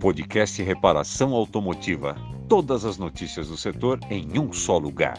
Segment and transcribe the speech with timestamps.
[0.00, 2.16] Podcast Reparação Automotiva.
[2.48, 5.16] Todas as notícias do setor em um só lugar.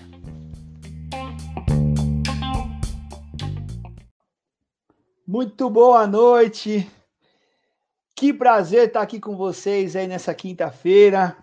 [5.25, 6.85] Muito boa noite.
[8.13, 11.37] Que prazer estar aqui com vocês aí nessa quinta-feira.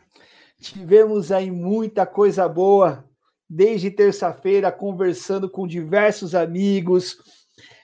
[0.60, 3.04] Tivemos aí muita coisa boa
[3.48, 7.18] desde terça-feira conversando com diversos amigos,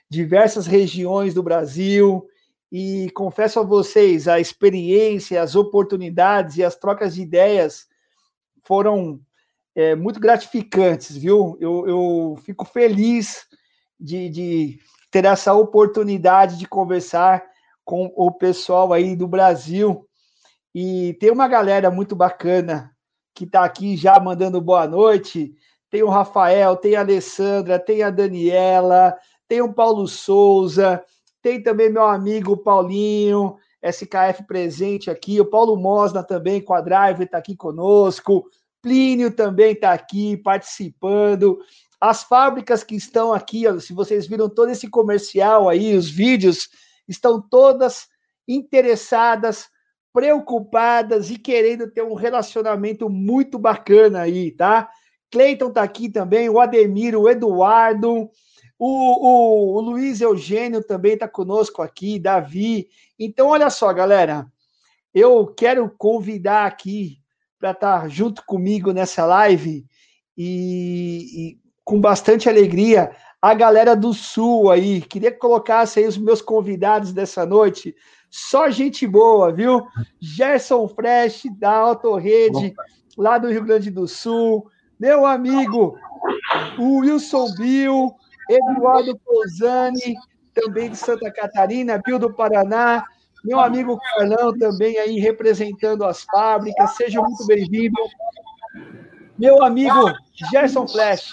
[0.08, 2.26] diversas regiões do Brasil
[2.70, 7.86] e confesso a vocês, a experiência, as oportunidades e as trocas de ideias
[8.64, 9.20] foram
[9.74, 11.56] é, muito gratificantes, viu?
[11.60, 13.46] Eu, eu fico feliz
[13.98, 14.78] de, de,
[15.10, 17.44] ter essa oportunidade de conversar
[17.84, 20.06] com o pessoal aí do Brasil.
[20.74, 22.90] E tem uma galera muito bacana
[23.34, 25.54] que está aqui já mandando boa noite.
[25.88, 29.16] Tem o Rafael, tem a Alessandra, tem a Daniela,
[29.48, 31.02] tem o Paulo Souza,
[31.42, 37.22] tem também meu amigo Paulinho, SKF presente aqui, o Paulo Mosna também, com a Drive,
[37.22, 38.44] está aqui conosco,
[38.82, 41.58] Plínio também está aqui participando.
[42.00, 46.68] As fábricas que estão aqui, ó, se vocês viram todo esse comercial aí, os vídeos,
[47.08, 48.08] estão todas
[48.46, 49.68] interessadas,
[50.12, 54.88] preocupadas e querendo ter um relacionamento muito bacana aí, tá?
[55.30, 58.30] Cleiton está aqui também, o Ademir, o Eduardo,
[58.78, 62.88] o, o, o Luiz Eugênio também está conosco aqui, Davi.
[63.18, 64.46] Então, olha só, galera,
[65.14, 67.18] eu quero convidar aqui
[67.58, 69.86] para estar tá junto comigo nessa live
[70.36, 73.10] e, e, com bastante alegria
[73.40, 75.00] a galera do Sul aí.
[75.00, 77.94] Queria que colocasse aí os meus convidados dessa noite.
[78.30, 79.86] Só gente boa, viu?
[80.20, 82.74] Gerson Fresh, da Autorrede,
[83.16, 84.68] lá do Rio Grande do Sul.
[84.98, 85.96] Meu amigo,
[86.78, 88.14] o Wilson Bill,
[88.48, 90.14] Eduardo Pousani,
[90.54, 93.04] também de Santa Catarina, Bill do Paraná,
[93.44, 97.96] meu amigo Carlão também aí representando as fábricas, seja muito bem-vindo.
[99.38, 100.12] Meu amigo
[100.50, 101.32] Gerson Flash.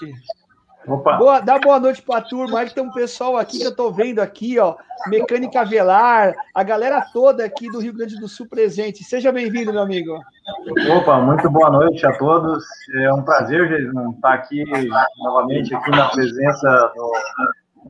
[0.88, 1.18] Opa.
[1.18, 2.60] Boa, dá boa noite para a turma.
[2.60, 4.76] Aí tem um pessoal aqui que eu estou vendo aqui, ó.
[5.08, 9.04] Mecânica Velar, a galera toda aqui do Rio Grande do Sul presente.
[9.04, 10.20] Seja bem-vindo, meu amigo.
[10.98, 12.64] Opa, muito boa noite a todos.
[12.96, 14.64] É um prazer, Jason, estar aqui
[15.20, 17.12] novamente aqui na presença do,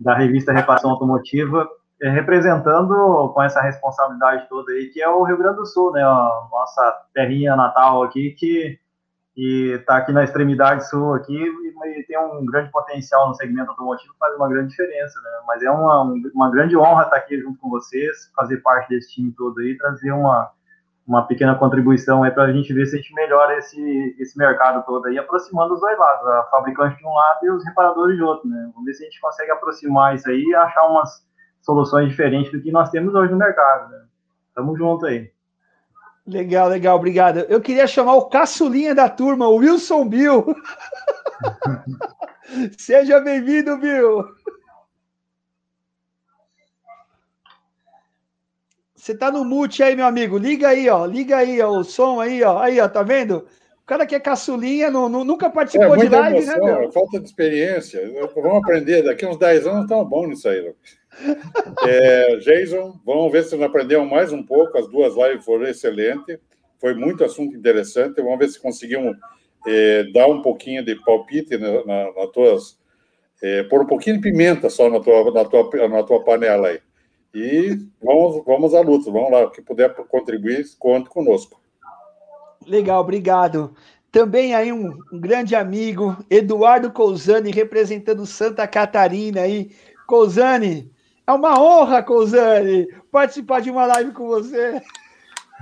[0.01, 1.67] da revista Reparação Automotiva,
[2.01, 6.03] é, representando com essa responsabilidade toda aí, que é o Rio Grande do Sul, né?
[6.03, 8.77] A nossa terrinha natal aqui, que
[9.35, 14.13] e está aqui na extremidade sul aqui e, tem um grande potencial no segmento automotivo,
[14.19, 15.29] faz uma grande diferença, né?
[15.47, 19.31] Mas é uma, uma grande honra estar aqui junto com vocês, fazer parte desse time
[19.31, 20.51] todo aí, trazer uma,
[21.07, 24.85] uma pequena contribuição aí para a gente ver se a gente melhora esse, esse mercado
[24.85, 28.23] todo aí, aproximando os dois lados, a fabricante de um lado e os reparadores de
[28.23, 28.69] outro, né?
[28.73, 31.25] Vamos ver se a gente consegue aproximar isso aí e achar umas
[31.61, 34.05] soluções diferentes do que nós temos hoje no mercado, né?
[34.53, 35.32] Tamo junto aí.
[36.25, 37.39] Legal, legal, obrigado.
[37.49, 40.55] Eu queria chamar o caçulinha da turma, o Wilson Bill.
[42.77, 44.23] Seja bem-vindo, Bill.
[48.95, 50.37] Você tá no mute aí, meu amigo.
[50.37, 51.05] Liga aí, ó.
[51.05, 52.59] Liga aí, ó, o som aí, ó.
[52.59, 53.45] Aí, ó, tá vendo?
[53.81, 56.79] O cara que é caçulinha, não, não nunca participou é, de live, né, emoção, né,
[56.79, 56.91] meu?
[56.93, 57.99] Falta de experiência.
[58.33, 59.03] Vamos aprender.
[59.03, 61.02] Daqui uns 10 anos estamos bons nisso aí, Lucas.
[61.87, 64.77] É, Jason, vamos ver se não aprendemos mais um pouco.
[64.77, 66.37] As duas lives foram excelentes.
[66.79, 68.21] Foi muito assunto interessante.
[68.21, 69.15] Vamos ver se conseguimos
[69.67, 72.77] é, dar um pouquinho de palpite na, na, na tuas.
[73.41, 76.79] É, pôr um pouquinho de pimenta só na tua, na tua, na tua panela aí.
[77.33, 79.11] E vamos, vamos à luta.
[79.11, 79.45] Vamos lá.
[79.45, 81.59] O que puder contribuir, conte conosco.
[82.65, 83.75] Legal, obrigado.
[84.11, 89.71] Também aí um, um grande amigo, Eduardo Cousani, representando Santa Catarina aí.
[90.05, 90.92] Cousani,
[91.25, 94.81] é uma honra, Cousani, participar de uma live com você.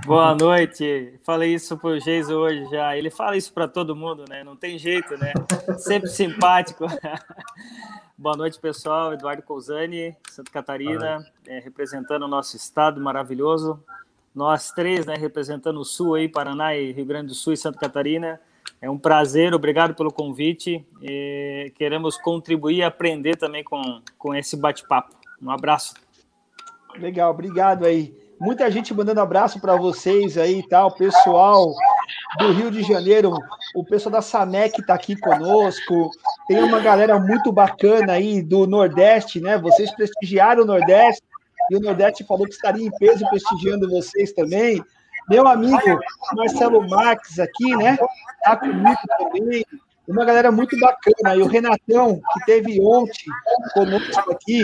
[0.04, 1.14] Boa noite.
[1.22, 2.96] Falei isso pro Geiso hoje já.
[2.96, 4.42] Ele fala isso para todo mundo, né?
[4.42, 5.32] Não tem jeito, né?
[5.78, 6.86] Sempre simpático.
[8.18, 9.12] Boa noite, pessoal.
[9.12, 13.82] Eduardo Cousani, Santa Catarina, é, representando o nosso estado maravilhoso.
[14.34, 17.78] Nós três, né, representando o Sul aí, Paraná e Rio Grande do Sul e Santa
[17.78, 18.40] Catarina.
[18.80, 20.84] É um prazer, obrigado pelo convite.
[21.00, 25.21] E queremos contribuir e aprender também com, com esse bate-papo.
[25.42, 25.94] Um abraço.
[26.96, 28.14] Legal, obrigado aí.
[28.38, 30.86] Muita gente mandando abraço para vocês aí, tá?
[30.86, 31.72] O pessoal
[32.38, 33.34] do Rio de Janeiro,
[33.74, 36.10] o pessoal da Samec está aqui conosco.
[36.46, 39.58] Tem uma galera muito bacana aí do Nordeste, né?
[39.58, 41.22] Vocês prestigiaram o Nordeste
[41.70, 44.82] e o Nordeste falou que estaria em peso prestigiando vocês também.
[45.28, 46.00] Meu amigo
[46.34, 47.96] Marcelo Marques aqui, né?
[48.42, 49.64] Tá comigo também
[50.06, 51.36] uma galera muito bacana.
[51.36, 53.26] E o Renatão, que teve ontem
[53.74, 54.62] conosco aqui,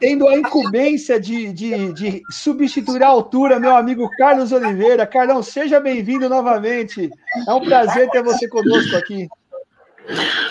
[0.00, 5.06] tendo a incumbência de, de, de substituir a altura, meu amigo Carlos Oliveira.
[5.06, 7.10] Carlão, seja bem-vindo novamente.
[7.46, 9.28] É um prazer ter você conosco aqui.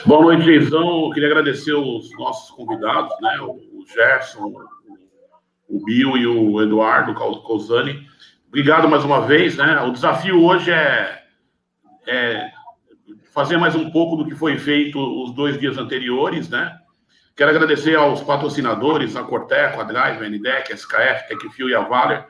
[0.06, 1.06] Boa noite, Geizão.
[1.06, 3.38] Eu queria agradecer os nossos convidados, né?
[3.42, 4.54] O Gerson,
[5.68, 8.08] o Bill e o Eduardo Causani.
[8.48, 9.82] Obrigado mais uma vez, né?
[9.82, 11.24] O desafio hoje é,
[12.08, 12.52] é
[13.32, 16.78] fazer mais um pouco do que foi feito os dois dias anteriores, né?
[17.36, 21.82] Quero agradecer aos patrocinadores, a Corteco, a Drive, a NDEC, a SKF, Techfil e a
[21.82, 22.28] Valer,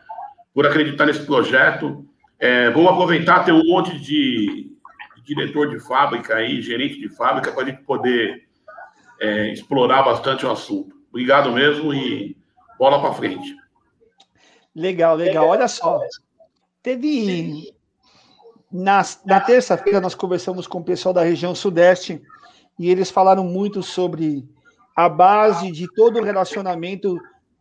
[0.53, 2.06] por acreditar nesse projeto.
[2.39, 4.71] É, vamos aproveitar, ter um monte de,
[5.15, 8.48] de, diretor de fábrica aí, gerente de fábrica, para a gente poder
[9.19, 10.95] é, explorar bastante o assunto.
[11.09, 12.38] Obrigado mesmo e
[12.77, 13.56] bola para frente.
[14.75, 15.48] Legal, legal.
[15.48, 16.00] Olha só,
[16.81, 17.74] teve
[18.71, 22.21] na, na terça-feira nós conversamos com o pessoal da região Sudeste
[22.79, 24.47] e eles falaram muito sobre
[24.95, 27.18] a base de todo relacionamento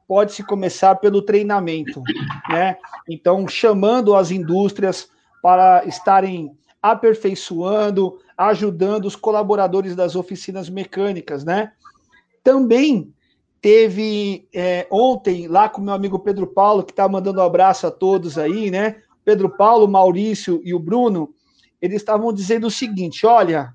[0.07, 2.03] pode se começar pelo treinamento,
[2.49, 2.77] né?
[3.09, 5.09] Então, chamando as indústrias
[5.41, 6.51] para estarem
[6.83, 11.73] aperfeiçoando, ajudando os colaboradores das oficinas mecânicas, né?
[12.43, 13.15] Também
[13.61, 17.91] teve é, ontem lá com meu amigo Pedro Paulo, que está mandando um abraço a
[17.91, 18.97] todos aí, né?
[19.25, 21.35] Pedro Paulo, Maurício e o Bruno,
[21.81, 23.75] eles estavam dizendo o seguinte: olha,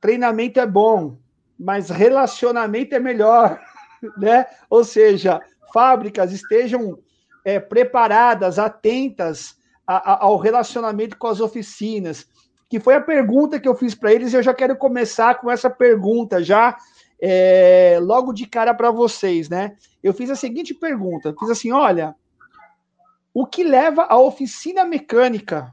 [0.00, 1.18] treinamento é bom,
[1.58, 3.60] mas relacionamento é melhor,
[4.18, 4.46] né?
[4.68, 5.40] Ou seja,
[5.72, 6.98] fábricas estejam
[7.44, 9.56] é, preparadas, atentas
[9.86, 12.26] a, a, ao relacionamento com as oficinas,
[12.68, 14.32] que foi a pergunta que eu fiz para eles.
[14.32, 16.76] E eu já quero começar com essa pergunta já
[17.20, 19.76] é, logo de cara para vocês, né?
[20.02, 22.14] Eu fiz a seguinte pergunta: fiz assim, olha,
[23.34, 25.72] o que leva a oficina mecânica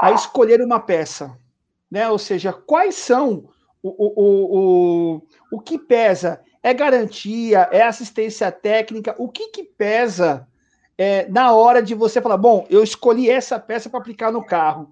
[0.00, 1.36] a escolher uma peça?
[1.90, 2.08] Né?
[2.08, 3.48] Ou seja, quais são
[3.82, 4.58] o, o,
[5.16, 5.22] o,
[5.52, 6.40] o, que pesa?
[6.62, 7.68] É garantia?
[7.70, 9.14] É assistência técnica?
[9.18, 10.46] O que, que pesa
[10.98, 14.90] é, na hora de você falar, bom, eu escolhi essa peça para aplicar no carro?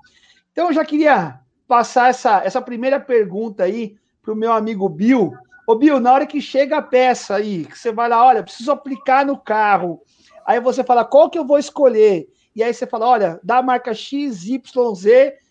[0.52, 5.32] Então, eu já queria passar essa, essa primeira pergunta aí para o meu amigo Bill.
[5.66, 8.72] Ô, Bill, na hora que chega a peça aí, que você vai lá, olha, preciso
[8.72, 10.02] aplicar no carro,
[10.48, 12.26] Aí você fala, qual que eu vou escolher?
[12.56, 14.62] E aí você fala, olha, da marca XYZ,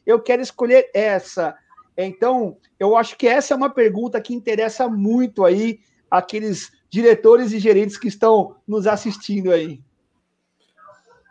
[0.04, 1.56] eu quero escolher essa.
[1.96, 7.60] Então, eu acho que essa é uma pergunta que interessa muito aí aqueles diretores e
[7.60, 9.80] gerentes que estão nos assistindo aí.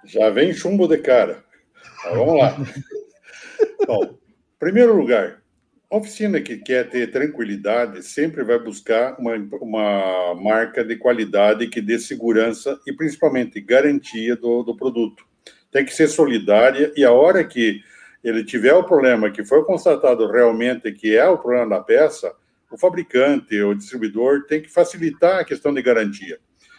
[0.05, 1.45] Já vem chumbo de cara.
[2.05, 2.57] Mas vamos lá.
[3.85, 4.17] Bom,
[4.61, 5.43] primeiro lugar,
[5.91, 11.81] a oficina que quer ter tranquilidade sempre vai buscar uma, uma marca de qualidade que
[11.81, 15.25] dê segurança e principalmente garantia do, do produto.
[15.71, 17.81] Tem que ser solidária e a hora que
[18.23, 22.35] ele tiver o problema que foi constatado realmente que é o problema da peça,
[22.71, 26.39] o fabricante ou distribuidor tem que facilitar a questão de garantia.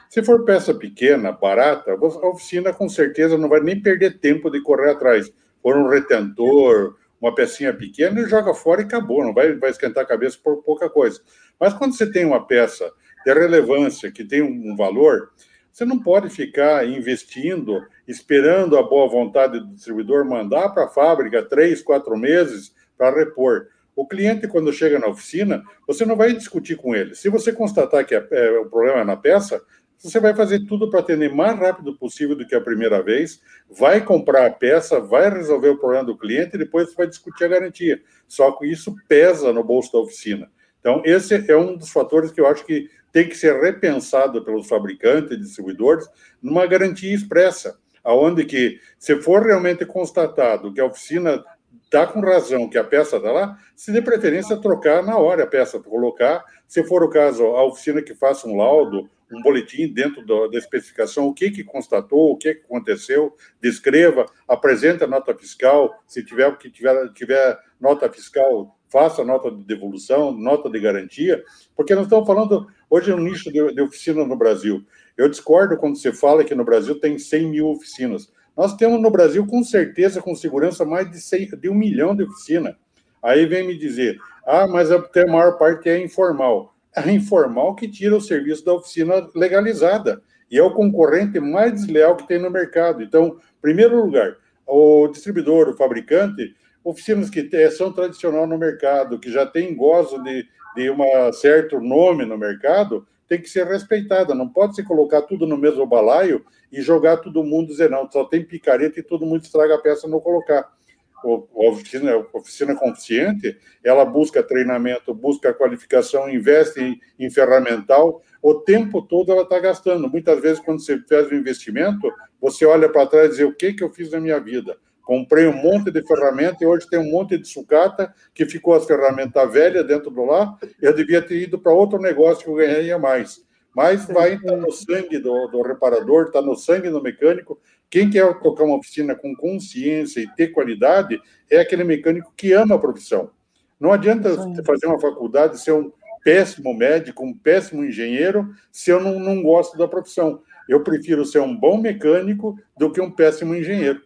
[0.10, 4.62] Se for peça pequena, barata, a oficina com certeza não vai nem perder tempo de
[4.62, 5.32] correr atrás.
[5.62, 10.04] For um retentor, uma pecinha pequena e joga fora e acabou, não vai, vai esquentar
[10.04, 11.22] a cabeça por pouca coisa.
[11.60, 12.92] Mas quando você tem uma peça
[13.26, 15.32] de relevância, que tem um valor,
[15.72, 21.44] você não pode ficar investindo, esperando a boa vontade do distribuidor mandar para a fábrica
[21.44, 23.68] três, quatro meses para repor.
[23.96, 27.16] O cliente, quando chega na oficina, você não vai discutir com ele.
[27.16, 29.62] Se você constatar que é, é, o problema é na peça,
[29.98, 34.04] você vai fazer tudo para atender mais rápido possível do que a primeira vez, vai
[34.04, 38.02] comprar a peça, vai resolver o problema do cliente e depois vai discutir a garantia.
[38.28, 40.50] Só que isso pesa no bolso da oficina.
[40.80, 44.68] Então, esse é um dos fatores que eu acho que tem que ser repensado pelos
[44.68, 46.08] fabricantes e distribuidores
[46.42, 51.44] numa garantia expressa, aonde que, se for realmente constatado que a oficina
[51.84, 55.48] está com razão que a peça está lá, se de preferência trocar na hora a
[55.48, 60.26] peça, colocar, se for o caso, a oficina que faça um laudo um boletim dentro
[60.26, 65.34] do, da especificação, o que, que constatou, o que, que aconteceu, descreva, apresente a nota
[65.36, 71.44] fiscal, se tiver que tiver, tiver nota fiscal, faça nota de devolução, nota de garantia,
[71.76, 74.86] porque nós estamos falando hoje no nicho de, de oficina no Brasil.
[75.18, 78.32] Eu discordo quando você fala que no Brasil tem 100 mil oficinas.
[78.56, 82.24] Nós temos no Brasil, com certeza, com segurança, mais de, 100, de um milhão de
[82.24, 82.76] oficinas.
[83.22, 88.16] Aí vem me dizer, ah, mas a maior parte é informal é informal que tira
[88.16, 93.04] o serviço da oficina legalizada e é o concorrente mais desleal que tem no mercado.
[93.04, 94.36] Então, primeiro lugar,
[94.66, 100.48] o distribuidor, o fabricante, oficinas que são tradicional no mercado, que já têm gozo de,
[100.76, 104.34] de um certo nome no mercado, tem que ser respeitada.
[104.34, 108.24] Não pode se colocar tudo no mesmo balaio e jogar todo mundo dizer, não, só
[108.24, 110.77] tem picareta e todo mundo estraga a peça não colocar.
[111.24, 119.32] Oficina, oficina consciente, ela busca treinamento, busca qualificação, investe em, em ferramental, o tempo todo
[119.32, 120.10] ela está gastando.
[120.10, 123.74] Muitas vezes, quando você faz um investimento, você olha para trás e diz, o que,
[123.74, 124.78] que eu fiz na minha vida?
[125.02, 128.86] Comprei um monte de ferramenta e hoje tem um monte de sucata que ficou as
[128.86, 130.58] ferramentas velhas dentro do lá.
[130.82, 133.42] Eu devia ter ido para outro negócio que eu ganharia mais.
[133.74, 137.58] Mas vai estar no sangue do, do reparador, está no sangue do mecânico.
[137.90, 142.76] Quem quer tocar uma oficina com consciência e ter qualidade é aquele mecânico que ama
[142.76, 143.32] a profissão.
[143.80, 144.30] Não adianta
[144.66, 145.92] fazer uma faculdade, ser um
[146.24, 150.42] péssimo médico, um péssimo engenheiro, se eu não, não gosto da profissão.
[150.68, 154.02] Eu prefiro ser um bom mecânico do que um péssimo engenheiro.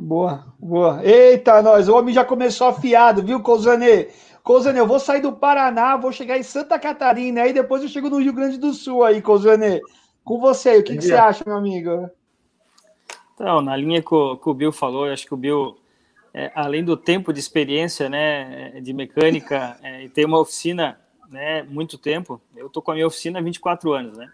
[0.00, 1.04] Boa, boa.
[1.04, 4.08] Eita, nós, o homem já começou afiado, viu, Cousane?
[4.42, 8.08] Cousane, eu vou sair do Paraná, vou chegar em Santa Catarina, aí depois eu chego
[8.08, 9.80] no Rio Grande do Sul aí, Cousane.
[10.24, 12.08] Com você, o que, que você acha, meu amigo?
[13.38, 15.78] Então, na linha que o, que o Bill falou, eu acho que o Bill,
[16.34, 20.98] é, além do tempo de experiência, né, de mecânica, é, e tem uma oficina,
[21.30, 24.28] né, muito tempo, eu tô com a minha oficina há 24 anos, né?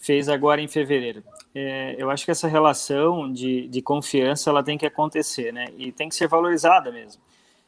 [0.00, 1.22] fez agora em fevereiro.
[1.54, 5.66] É, eu acho que essa relação de, de confiança ela tem que acontecer, né?
[5.76, 7.20] E tem que ser valorizada mesmo.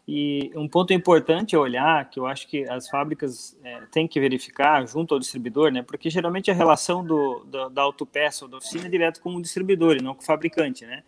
[0.06, 4.18] E um ponto importante é olhar, que eu acho que as fábricas é, têm que
[4.18, 5.82] verificar junto ao distribuidor, né?
[5.82, 9.40] Porque geralmente a relação do, do da autopeça ou da oficina é direto com o
[9.40, 11.04] distribuidor e não com o fabricante, né?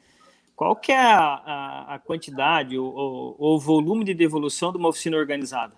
[0.55, 5.17] Qual que é a, a, a quantidade ou, o volume de devolução de uma oficina
[5.17, 5.75] organizada?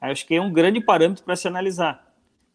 [0.00, 2.08] Eu acho que é um grande parâmetro para se analisar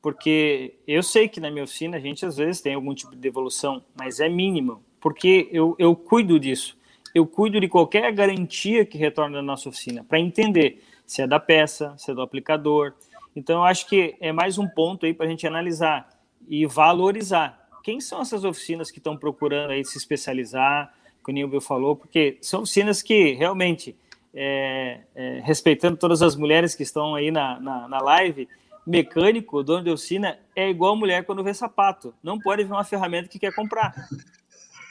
[0.04, 3.22] porque eu sei que na minha oficina a gente às vezes tem algum tipo de
[3.22, 6.78] devolução, mas é mínimo, porque eu, eu cuido disso.
[7.14, 11.40] Eu cuido de qualquer garantia que retorna da nossa oficina, para entender se é da
[11.40, 12.94] peça, se é do aplicador.
[13.36, 16.10] Então, eu acho que é mais um ponto aí para a gente analisar
[16.48, 17.68] e valorizar.
[17.84, 22.38] Quem são essas oficinas que estão procurando aí se especializar, como o Nilvio falou, porque
[22.42, 23.96] são oficinas que realmente,
[24.34, 28.48] é, é, respeitando todas as mulheres que estão aí na, na, na live,
[28.86, 32.14] mecânico, dono de oficina, é igual mulher quando vê sapato.
[32.24, 33.94] Não pode ver uma ferramenta que quer comprar.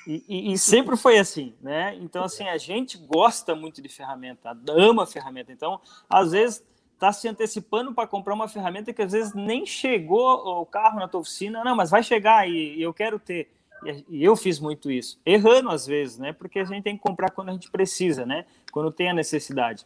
[0.07, 1.97] E, e, e, sempre foi assim, né?
[2.01, 5.53] Então, assim, a gente gosta muito de ferramenta, ama ferramenta.
[5.53, 5.81] Então,
[6.11, 6.65] às vezes,
[7.03, 11.09] está se antecipando para comprar uma ferramenta que às vezes nem chegou o carro na
[11.09, 11.65] tua oficina.
[11.65, 13.49] Não, mas vai chegar e, eu quero ter.
[14.09, 16.33] E eu fiz muito isso, errando às vezes, né?
[16.33, 18.45] Porque a gente tem que comprar quando a gente precisa, né?
[18.71, 19.85] Quando tem a necessidade.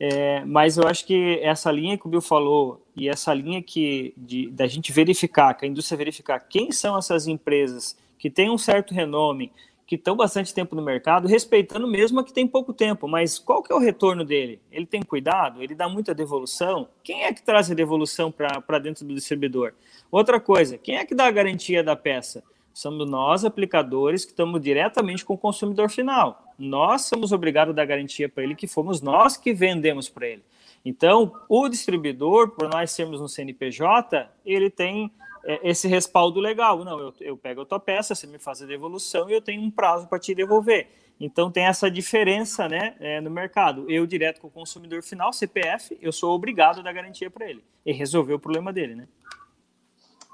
[0.00, 4.12] É, mas eu acho que essa linha que o Bill falou e essa linha que
[4.16, 8.58] de, da gente verificar, que a indústria verificar quem são essas empresas que têm um
[8.58, 9.50] certo renome,
[9.86, 13.62] que estão bastante tempo no mercado, respeitando mesmo a que tem pouco tempo, mas qual
[13.62, 14.60] que é o retorno dele?
[14.70, 15.60] Ele tem cuidado?
[15.60, 16.86] Ele dá muita devolução?
[17.02, 19.72] Quem é que traz a devolução para dentro do distribuidor?
[20.12, 22.44] Outra coisa, quem é que dá a garantia da peça?
[22.72, 26.54] somos nós, aplicadores, que estamos diretamente com o consumidor final.
[26.58, 30.42] Nós somos obrigados a dar garantia para ele, que fomos nós que vendemos para ele.
[30.84, 35.10] Então, o distribuidor, por nós sermos um CNPJ, ele tem
[35.44, 36.84] esse respaldo legal.
[36.84, 39.62] Não, eu, eu pego a tua peça, você me faz a devolução e eu tenho
[39.62, 40.88] um prazo para te devolver.
[41.20, 43.84] Então, tem essa diferença né, é, no mercado.
[43.90, 47.62] Eu, direto com o consumidor final, CPF, eu sou obrigado a dar garantia para ele
[47.84, 49.06] e resolver o problema dele, né?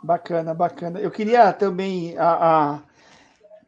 [0.03, 1.01] Bacana, bacana.
[1.01, 2.83] Eu queria também a, a,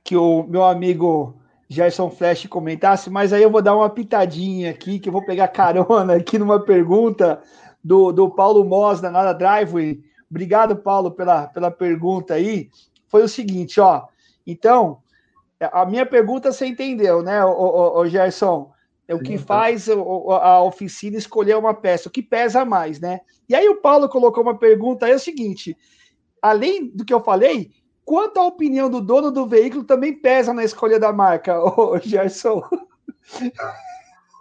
[0.04, 1.34] que o meu amigo
[1.68, 5.48] Gerson Flash comentasse, mas aí eu vou dar uma pitadinha aqui, que eu vou pegar
[5.48, 7.42] carona aqui numa pergunta
[7.82, 10.00] do, do Paulo Mos, da Nada Driveway.
[10.30, 12.70] Obrigado, Paulo, pela, pela pergunta aí.
[13.06, 14.06] Foi o seguinte, ó.
[14.46, 14.98] Então,
[15.60, 18.72] a minha pergunta você entendeu, né, o, o, o Gerson?
[19.08, 23.20] É o que faz a oficina escolher uma peça, o que pesa mais, né?
[23.48, 25.74] E aí o Paulo colocou uma pergunta aí, é o seguinte:
[26.42, 27.70] além do que eu falei,
[28.04, 32.62] quanto a opinião do dono do veículo também pesa na escolha da marca, ô Gerson.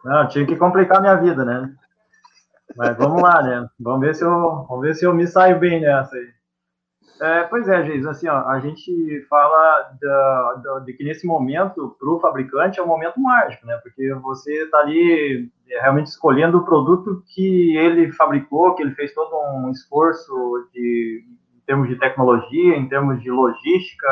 [0.03, 1.73] Não, tinha que complicar minha vida, né?
[2.75, 3.67] Mas vamos lá, né?
[3.79, 6.37] Vamos ver se eu, vamos ver se eu me saio bem nessa aí.
[7.19, 11.95] É, pois é, Geis, assim, ó, a gente fala da, da, de que nesse momento,
[11.99, 13.75] para o fabricante, é um momento mágico, né?
[13.81, 19.13] Porque você está ali é, realmente escolhendo o produto que ele fabricou, que ele fez
[19.15, 21.25] todo um esforço de
[21.65, 24.07] termos de tecnologia, em termos de logística,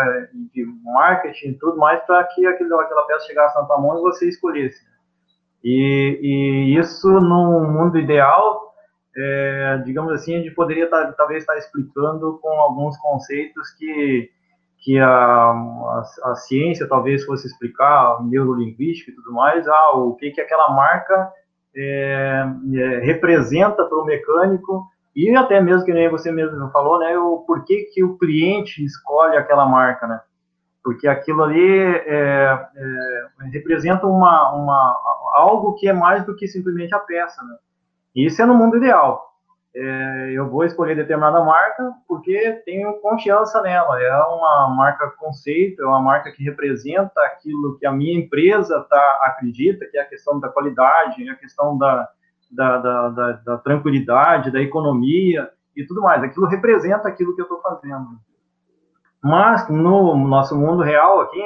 [0.51, 4.27] de marketing, tudo mais, para que aquilo, aquela peça chegasse na tua mão e você
[4.27, 4.83] escolhesse.
[5.65, 8.71] E, e isso, no mundo ideal,
[9.17, 14.29] é, digamos assim, a gente poderia tá, talvez estar tá explicando com alguns conceitos que,
[14.77, 20.29] que a, a, a, ciência talvez fosse explicar, neurolinguística e tudo mais, ah, o que,
[20.29, 21.31] que aquela marca
[21.75, 22.45] é,
[22.75, 27.39] é, representa para o mecânico e até mesmo, que nem você mesmo falou, né, o
[27.39, 30.19] porquê que o cliente escolhe aquela marca, né?
[30.85, 34.95] Porque aquilo ali é, é, representa uma, uma,
[35.33, 37.43] algo que é mais do que simplesmente a peça.
[37.43, 37.57] Né?
[38.15, 39.33] Isso é no mundo ideal.
[39.75, 43.99] É, eu vou escolher determinada marca porque tenho confiança nela.
[43.99, 49.19] É uma marca conceito, é uma marca que representa aquilo que a minha empresa tá,
[49.23, 52.07] acredita, que é a questão da qualidade, a questão da,
[52.51, 56.21] da, da, da, da tranquilidade, da economia e tudo mais.
[56.21, 58.19] Aquilo representa aquilo que eu estou fazendo.
[59.25, 61.41] Mas no nosso mundo real aqui,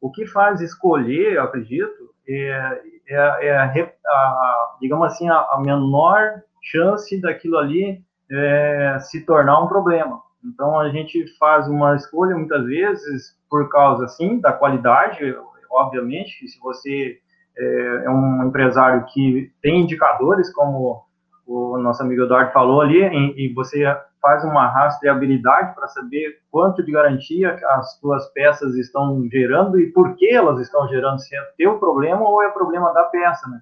[0.00, 5.60] o que faz escolher, eu acredito, é, é, é a, a, digamos assim, a, a,
[5.60, 10.22] menor chance daquilo ali é, se tornar um problema.
[10.42, 15.36] Então a gente faz uma escolha muitas vezes por causa assim da qualidade,
[15.70, 17.18] obviamente, se você
[17.58, 21.04] é, é um empresário que tem indicadores como
[21.48, 23.00] o nosso amigo Eduardo falou ali,
[23.36, 23.84] e você
[24.20, 30.14] faz uma rastreabilidade para saber quanto de garantia as suas peças estão gerando e por
[30.14, 33.60] que elas estão gerando, se é teu problema ou é problema da peça, né?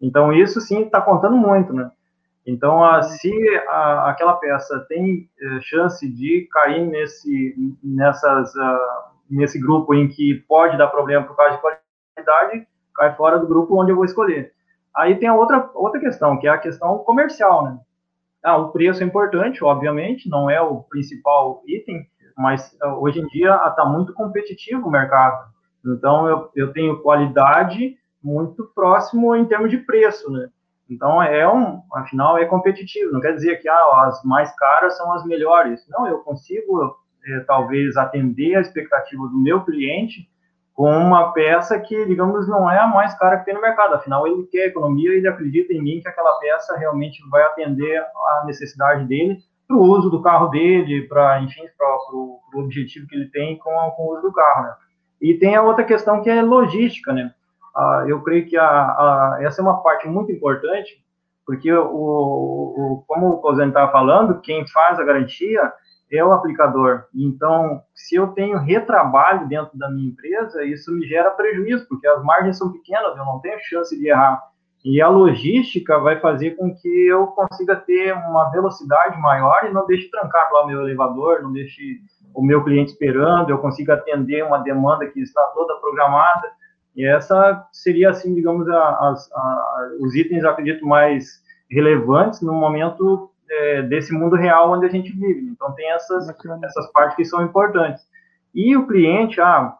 [0.00, 1.90] Então, isso sim está contando muito, né?
[2.46, 3.32] Então, a, se
[3.68, 8.78] a, aquela peça tem é, chance de cair nesse, nessas, uh,
[9.30, 13.80] nesse grupo em que pode dar problema por causa de qualidade, cai fora do grupo
[13.80, 14.52] onde eu vou escolher.
[14.96, 17.78] Aí tem a outra, outra questão, que é a questão comercial, né?
[18.42, 23.26] Ah, o preço é importante, obviamente, não é o principal item, mas ah, hoje em
[23.28, 25.52] dia está muito competitivo o mercado.
[25.84, 30.48] Então, eu, eu tenho qualidade muito próximo em termos de preço, né?
[30.88, 33.12] Então, é um, afinal, é competitivo.
[33.12, 35.86] Não quer dizer que ah, as mais caras são as melhores.
[35.88, 36.96] Não, eu consigo,
[37.26, 40.28] é, talvez, atender a expectativa do meu cliente
[40.74, 43.94] com uma peça que, digamos, não é a mais cara que tem no mercado.
[43.94, 47.96] Afinal, ele quer economia e ele acredita em mim que aquela peça realmente vai atender
[48.00, 49.38] a necessidade dele
[49.68, 53.70] para o uso do carro dele, para, enfim, para o objetivo que ele tem com,
[53.96, 54.64] com, o uso do carro.
[54.64, 54.74] Né?
[55.22, 57.32] E tem a outra questão que é logística, né?
[57.74, 61.02] Ah, eu creio que a, a, essa é uma parte muito importante,
[61.46, 65.72] porque, o, o como o Cosane estava falando, quem faz a garantia
[66.10, 67.04] é o aplicador.
[67.14, 72.22] Então, se eu tenho retrabalho dentro da minha empresa, isso me gera prejuízo, porque as
[72.22, 74.42] margens são pequenas, eu não tenho chance de errar.
[74.84, 79.86] E a logística vai fazer com que eu consiga ter uma velocidade maior e não
[79.86, 82.00] deixe trancar lá o meu elevador, não deixe
[82.34, 86.50] o meu cliente esperando, eu consiga atender uma demanda que está toda programada.
[86.94, 93.30] E essa seria, assim, digamos, a, a, a, os itens, acredito, mais relevantes no momento
[93.50, 95.48] é, desse mundo real onde a gente vive.
[95.50, 96.28] Então, tem essas,
[96.62, 98.04] essas partes que são importantes.
[98.54, 99.76] E o cliente, ah,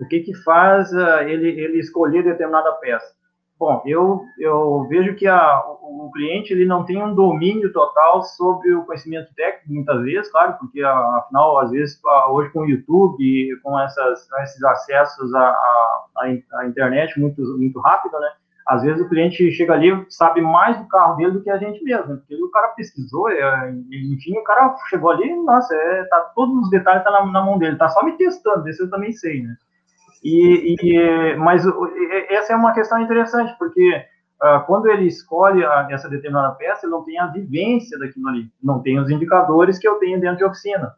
[0.00, 3.14] o que que faz uh, ele, ele escolher determinada peça?
[3.58, 8.20] Bom, eu, eu vejo que a, o, o, cliente ele não tem um domínio total
[8.22, 13.60] sobre o conhecimento técnico, muitas vezes, claro, porque afinal, às vezes, hoje com o YouTube,
[13.62, 16.06] com essas, esses acessos à, à,
[16.54, 18.32] à internet muito, muito rápido, né?
[18.66, 21.82] Às vezes o cliente chega ali sabe mais do carro dele do que a gente
[21.82, 22.16] mesmo, né?
[22.16, 26.70] porque o cara pesquisou, é, enfim, o cara chegou ali, nossa, é, tá, todos os
[26.70, 29.56] detalhes tá na, na, mão dele, tá só me testando, isso eu também sei, né?
[30.22, 31.64] E, e mas
[32.28, 34.04] essa é uma questão interessante, porque
[34.40, 38.80] uh, quando ele escolhe essa determinada peça, ele não tem a vivência daquilo ali, não
[38.80, 40.94] tem os indicadores que eu tenho dentro de oficina.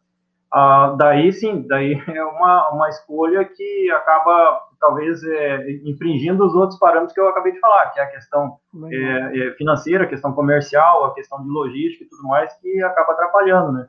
[0.54, 6.78] Uh, daí sim, daí é uma, uma escolha que acaba talvez é, infringindo os outros
[6.78, 8.58] parâmetros que eu acabei de falar, que é a questão
[8.92, 13.14] é, é, financeira, a questão comercial, a questão de logística e tudo mais, que acaba
[13.14, 13.86] atrapalhando, né?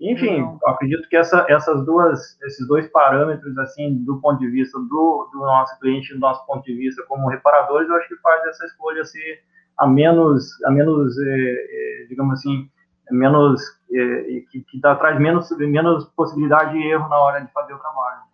[0.00, 5.30] Enfim, acredito que essa, essas duas, esses dois parâmetros, assim, do ponto de vista do,
[5.32, 8.66] do nosso cliente, do nosso ponto de vista como reparadores, eu acho que faz essa
[8.66, 9.40] escolha ser
[9.78, 12.68] a menos, a menos, é, é, digamos assim,
[13.10, 13.62] menos
[13.94, 17.78] é, que, que dá, traz menos, menos possibilidade de erro na hora de fazer o
[17.78, 18.24] trabalho.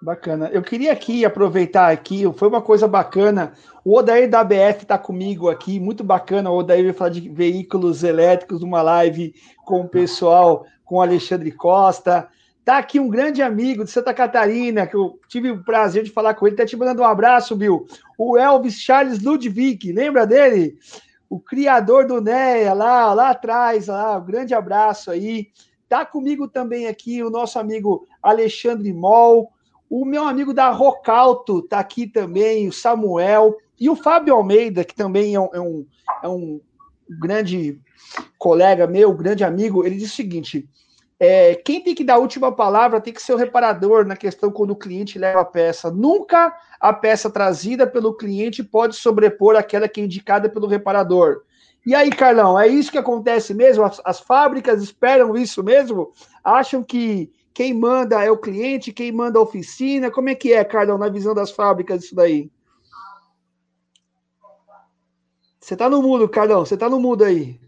[0.00, 0.50] Bacana.
[0.52, 3.52] Eu queria aqui aproveitar aqui, foi uma coisa bacana.
[3.84, 6.50] O Odair da BF está comigo aqui, muito bacana.
[6.50, 11.50] O Odair vai falar de veículos elétricos, uma live com o pessoal, com o Alexandre
[11.50, 12.28] Costa.
[12.64, 16.34] Tá aqui um grande amigo de Santa Catarina, que eu tive o prazer de falar
[16.34, 16.56] com ele.
[16.56, 17.86] Tá te mandando um abraço, Bill.
[18.18, 20.76] O Elvis Charles Ludwig, lembra dele?
[21.28, 25.48] O criador do NEA lá, lá atrás, lá, um grande abraço aí.
[25.88, 29.52] Tá comigo também aqui o nosso amigo Alexandre Mol,
[29.88, 34.94] o meu amigo da Rocalto tá aqui também, o Samuel, e o Fábio Almeida, que
[34.94, 35.86] também é um, é um,
[36.22, 36.60] é um
[37.08, 37.80] grande
[38.38, 40.68] colega meu, grande amigo, ele diz o seguinte:
[41.20, 44.50] é, quem tem que dar a última palavra tem que ser o reparador na questão
[44.50, 45.90] quando o cliente leva a peça.
[45.90, 51.42] Nunca a peça trazida pelo cliente pode sobrepor aquela que é indicada pelo reparador.
[51.84, 53.84] E aí, Carlão, é isso que acontece mesmo?
[53.84, 56.12] As, as fábricas esperam isso mesmo?
[56.42, 60.10] Acham que, Quem manda é o cliente, quem manda a oficina?
[60.10, 62.50] Como é que é, Cardão, na visão das fábricas isso daí?
[65.58, 67.58] Você está no mudo, Cardão, você está no mudo aí.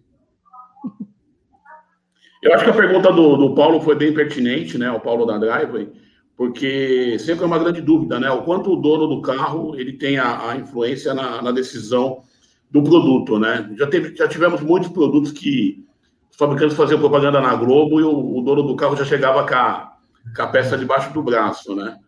[2.43, 4.91] Eu acho que a pergunta do, do Paulo foi bem pertinente, né?
[4.91, 5.91] O Paulo da Driveway,
[6.39, 8.31] porque sempre é uma grande dúvida, né?
[8.31, 12.23] O quanto o dono do carro ele tem a, a influência na, na, decisão
[12.71, 13.69] do produto, né?
[13.77, 15.85] Já, teve, já tivemos muitos produtos que
[16.31, 19.55] os fabricantes faziam propaganda na Globo e o, o dono do carro já chegava com
[19.57, 19.97] a,
[20.35, 21.99] com a, peça debaixo do braço, né?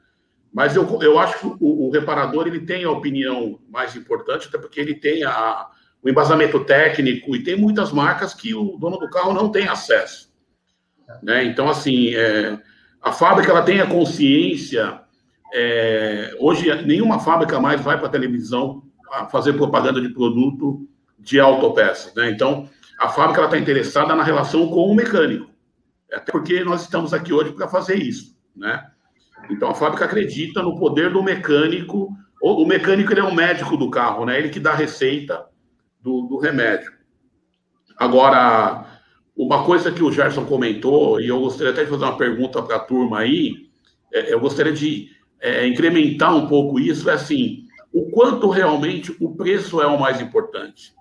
[0.54, 4.58] Mas eu, eu acho que o, o, reparador ele tem a opinião mais importante, até
[4.58, 5.66] porque ele tem a,
[6.00, 10.30] o embasamento técnico e tem muitas marcas que o dono do carro não tem acesso.
[11.20, 11.44] Né?
[11.46, 12.60] Então, assim, é,
[13.02, 15.00] a fábrica ela tem a consciência.
[15.52, 18.82] É, hoje, nenhuma fábrica mais vai para a televisão
[19.30, 20.86] fazer propaganda de produto
[21.18, 22.14] de autopeças.
[22.14, 22.30] Né?
[22.30, 25.50] Então, a fábrica está interessada na relação com o mecânico.
[26.12, 28.36] Até porque nós estamos aqui hoje para fazer isso.
[28.54, 28.84] Né?
[29.48, 32.14] Então, a fábrica acredita no poder do mecânico.
[32.42, 34.38] O, mecânico é o médico do carro, né?
[34.38, 35.44] ele que dá a receita
[36.00, 36.92] do, do remédio.
[37.96, 38.86] Agora,
[39.44, 42.76] uma coisa que o Gerson comentou, e eu gostaria até de fazer uma pergunta para
[42.76, 43.68] a turma aí,
[44.12, 45.08] é, eu gostaria de
[45.40, 50.20] é, incrementar um pouco isso, é assim, o quanto realmente o preço é o mais
[50.20, 50.92] importante.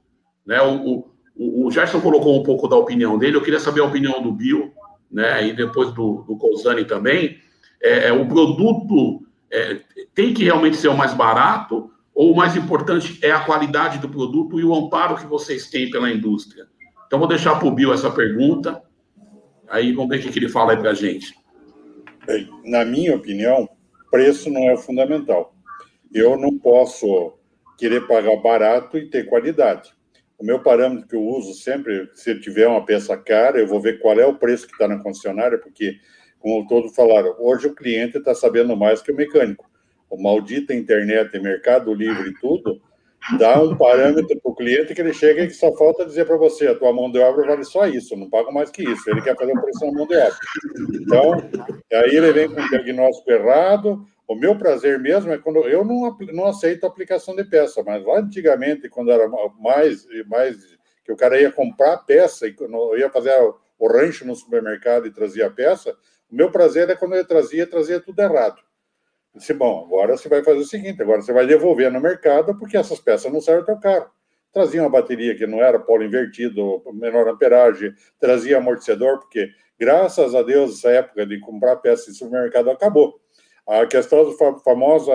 [0.45, 0.61] Né?
[0.61, 4.21] O, o, o Gerson colocou um pouco da opinião dele, eu queria saber a opinião
[4.21, 4.71] do Bill,
[5.11, 5.45] né?
[5.47, 7.37] e depois do, do Cousani também.
[7.81, 9.21] É, é o produto
[9.51, 9.81] é,
[10.15, 14.09] tem que realmente ser o mais barato, ou o mais importante é a qualidade do
[14.09, 16.67] produto e o amparo que vocês têm pela indústria?
[17.09, 18.83] Então, vou deixar para o Bill essa pergunta,
[19.67, 21.33] aí vamos ver o que ele fala aí para a gente.
[22.23, 23.67] Bem, na minha opinião,
[24.11, 25.55] preço não é fundamental.
[26.13, 27.33] Eu não posso
[27.79, 29.91] querer pagar barato e ter qualidade.
[30.37, 33.99] O meu parâmetro que eu uso sempre, se tiver uma peça cara, eu vou ver
[33.99, 35.97] qual é o preço que está na concessionária, porque,
[36.37, 39.67] como todos falaram, hoje o cliente está sabendo mais que o mecânico.
[40.07, 42.79] O maldito internet, Mercado Livre e tudo,
[43.37, 46.37] dá um parâmetro para o cliente que ele chega e que só falta dizer para
[46.37, 49.09] você, a tua mão de obra vale só isso, não pago mais que isso.
[49.09, 50.39] Ele quer fazer um preço na mão de obra.
[50.93, 51.33] Então,
[51.93, 54.05] aí ele vem com um diagnóstico errado.
[54.27, 58.03] O meu prazer mesmo é quando eu não, não aceito a aplicação de peça, mas
[58.05, 59.27] lá antigamente, quando era
[59.59, 60.55] mais, mais
[61.03, 62.55] que o cara ia comprar peça e
[62.97, 63.35] ia fazer
[63.79, 65.95] o rancho no supermercado e trazia a peça,
[66.31, 68.61] o meu prazer é quando ele trazia, trazia tudo errado.
[69.35, 72.77] Disse, bom, agora você vai fazer o seguinte, agora você vai devolver no mercado porque
[72.77, 74.09] essas peças não servem ao teu carro.
[74.51, 79.47] Trazia uma bateria que não era polo invertido, menor amperagem, trazia amortecedor, porque
[79.79, 83.19] graças a Deus essa época de comprar peças em supermercado acabou.
[83.67, 85.13] A questão da famosa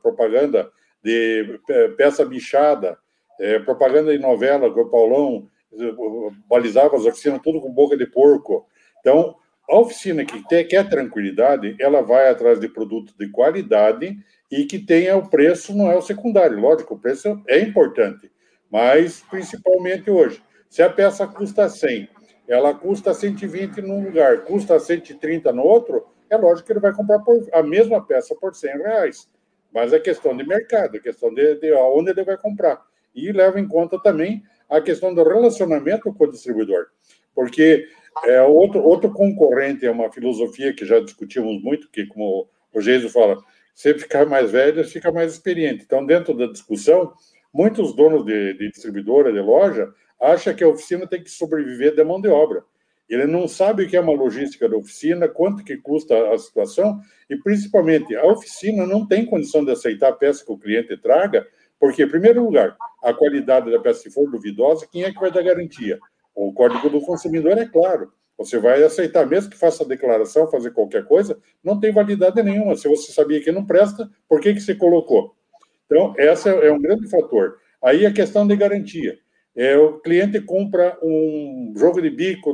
[0.00, 0.70] propaganda
[1.02, 1.60] de
[1.96, 2.96] peça bichada,
[3.40, 5.92] é, propaganda de novela que o Paulão eh,
[6.48, 8.66] balizava as oficinas tudo com boca de porco.
[9.00, 9.36] Então,
[9.68, 14.16] a oficina que quer tranquilidade, ela vai atrás de produtos de qualidade
[14.50, 16.60] e que tenha o preço, não é o secundário.
[16.60, 18.30] Lógico, o preço é importante,
[18.70, 20.42] mas principalmente hoje.
[20.68, 22.08] Se a peça custa 100,
[22.46, 27.22] ela custa 120 num lugar, custa 130 no outro, é lógico que ele vai comprar
[27.52, 29.28] a mesma peça por 100 reais.
[29.72, 32.80] Mas é questão de mercado, é questão de, de onde ele vai comprar.
[33.14, 36.86] E leva em conta também a questão do relacionamento com o distribuidor.
[37.34, 37.88] Porque
[38.22, 43.08] é, outro, outro concorrente é uma filosofia que já discutimos muito, que, como o Geiso
[43.10, 43.38] fala,
[43.74, 45.84] você ficar mais velho, fica mais experiente.
[45.84, 47.12] Então, dentro da discussão,
[47.52, 52.04] muitos donos de, de distribuidora, de loja, acham que a oficina tem que sobreviver da
[52.04, 52.64] mão de obra.
[53.08, 57.00] Ele não sabe o que é uma logística da oficina, quanto que custa a situação,
[57.28, 61.46] e principalmente a oficina não tem condição de aceitar a peça que o cliente traga,
[61.78, 65.30] porque, em primeiro lugar, a qualidade da peça, se for duvidosa, quem é que vai
[65.30, 65.98] dar garantia?
[66.34, 68.12] O código do consumidor é claro.
[68.36, 72.76] Você vai aceitar, mesmo que faça declaração, fazer qualquer coisa, não tem validade nenhuma.
[72.76, 75.34] Se você sabia que não presta, por que, que você colocou?
[75.86, 77.58] Então, essa é um grande fator.
[77.82, 79.18] Aí a questão de garantia.
[79.56, 82.52] É, o cliente compra um jogo de bico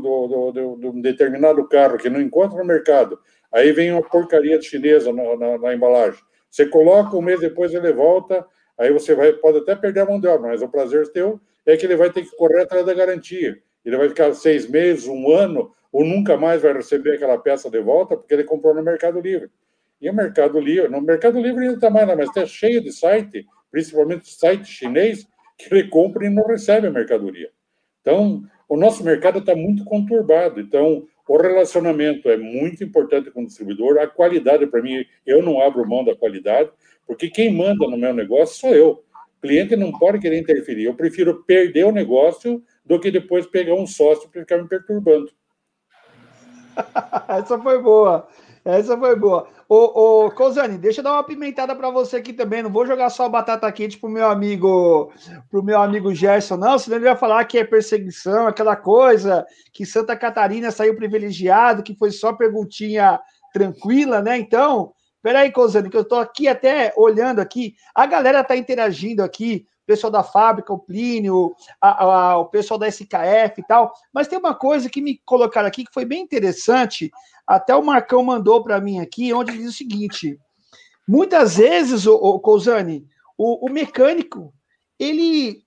[0.53, 3.19] de um determinado carro que não encontra no mercado.
[3.51, 6.21] Aí vem uma porcaria chinesa na, na, na, embalagem.
[6.51, 8.45] Você coloca, um mês depois ele volta,
[8.77, 11.77] aí você vai, pode até perder a mão de obra, mas o prazer teu é
[11.77, 13.57] que ele vai ter que correr atrás da garantia.
[13.91, 17.81] Ele vai ficar seis meses, um ano, ou nunca mais vai receber aquela peça de
[17.81, 19.51] volta porque ele comprou no Mercado Livre.
[20.01, 23.45] E o Mercado Livre, no Mercado Livre ainda está mais, mas está cheio de site,
[23.71, 25.27] principalmente site chinês,
[25.59, 27.51] que ele compra e não recebe a mercadoria.
[28.01, 30.61] Então, o nosso mercado está muito conturbado.
[30.61, 33.99] Então, o relacionamento é muito importante com o distribuidor.
[33.99, 36.71] A qualidade, para mim, eu não abro mão da qualidade,
[37.07, 39.05] porque quem manda no meu negócio sou eu.
[39.39, 40.85] O cliente não pode querer interferir.
[40.85, 45.31] Eu prefiro perder o negócio do que depois pegar um sócio para ficar me perturbando.
[47.29, 48.29] Essa foi boa.
[48.65, 49.49] Essa foi boa.
[49.69, 52.63] Ô, ô Cozani, deixa eu dar uma pimentada para você aqui também.
[52.63, 55.13] Não vou jogar só batata quente pro meu amigo,
[55.49, 59.87] pro meu amigo Gerson, não, senão ele vai falar que é perseguição, aquela coisa, que
[59.87, 63.19] Santa Catarina saiu privilegiado, que foi só perguntinha
[63.53, 64.37] tranquila, né?
[64.39, 67.75] Então, peraí, Cozani, que eu tô aqui até olhando aqui.
[67.95, 72.87] A galera tá interagindo aqui pessoal da fábrica, o Plínio, a, a, o pessoal da
[72.87, 73.93] SKF e tal.
[74.15, 77.11] Mas tem uma coisa que me colocaram aqui que foi bem interessante,
[77.45, 80.39] até o Marcão mandou para mim aqui, onde diz o seguinte:
[81.09, 83.05] muitas vezes, o, o Cousani,
[83.37, 84.55] o, o mecânico
[84.97, 85.65] ele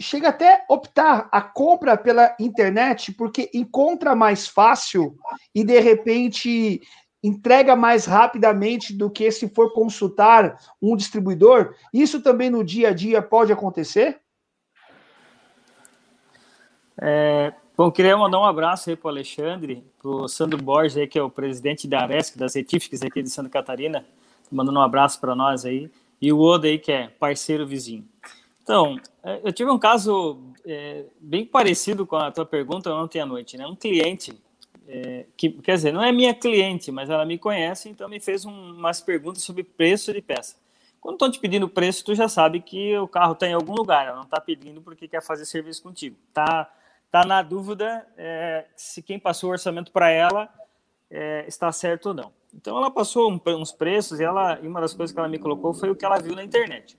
[0.00, 5.16] chega até optar a compra pela internet porque encontra mais fácil
[5.54, 6.80] e de repente
[7.24, 11.74] entrega mais rapidamente do que se for consultar um distribuidor?
[11.92, 14.20] Isso também no dia a dia pode acontecer?
[17.00, 21.06] É, bom, queria mandar um abraço aí para o Alexandre, para o Sandro Borges, aí,
[21.06, 24.04] que é o presidente da Aresc, das Retíficas aqui de Santa Catarina,
[24.52, 28.06] mandando um abraço para nós aí, e o Oda aí, que é parceiro vizinho.
[28.62, 33.26] Então, é, eu tive um caso é, bem parecido com a tua pergunta ontem à
[33.26, 33.66] noite, né?
[33.66, 34.38] Um cliente
[34.86, 38.44] é, que, quer dizer, não é minha cliente, mas ela me conhece, então me fez
[38.44, 40.56] um, umas perguntas sobre preço de peça.
[41.00, 44.06] Quando estão te pedindo preço, tu já sabe que o carro está em algum lugar,
[44.06, 46.16] ela não está pedindo porque quer fazer serviço contigo.
[46.32, 46.72] Tá,
[47.10, 50.48] tá na dúvida é, se quem passou o orçamento para ela
[51.10, 52.32] é, está certo ou não.
[52.54, 55.38] Então ela passou um, uns preços e ela, e uma das coisas que ela me
[55.38, 56.98] colocou foi o que ela viu na internet.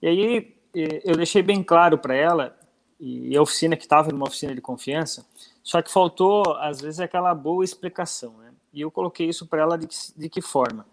[0.00, 0.56] E aí
[1.04, 2.56] eu deixei bem claro para ela
[3.00, 5.26] e a oficina que estava numa oficina de confiança
[5.68, 8.38] só que faltou, às vezes, aquela boa explicação.
[8.38, 8.54] Né?
[8.72, 10.86] E eu coloquei isso para ela de que, de que, forma?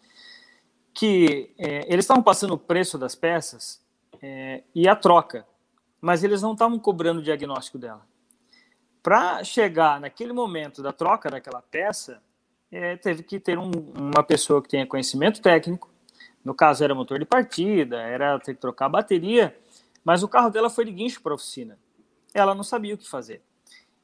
[0.94, 3.82] Que é, eles estavam passando o preço das peças
[4.22, 5.48] é, e a troca,
[6.02, 8.06] mas eles não estavam cobrando o diagnóstico dela.
[9.02, 12.22] Para chegar naquele momento da troca daquela peça,
[12.70, 15.90] é, teve que ter um, uma pessoa que tenha conhecimento técnico.
[16.44, 19.58] No caso, era motor de partida, era ter que trocar a bateria,
[20.04, 21.80] mas o carro dela foi de guincho para oficina.
[22.34, 23.42] Ela não sabia o que fazer.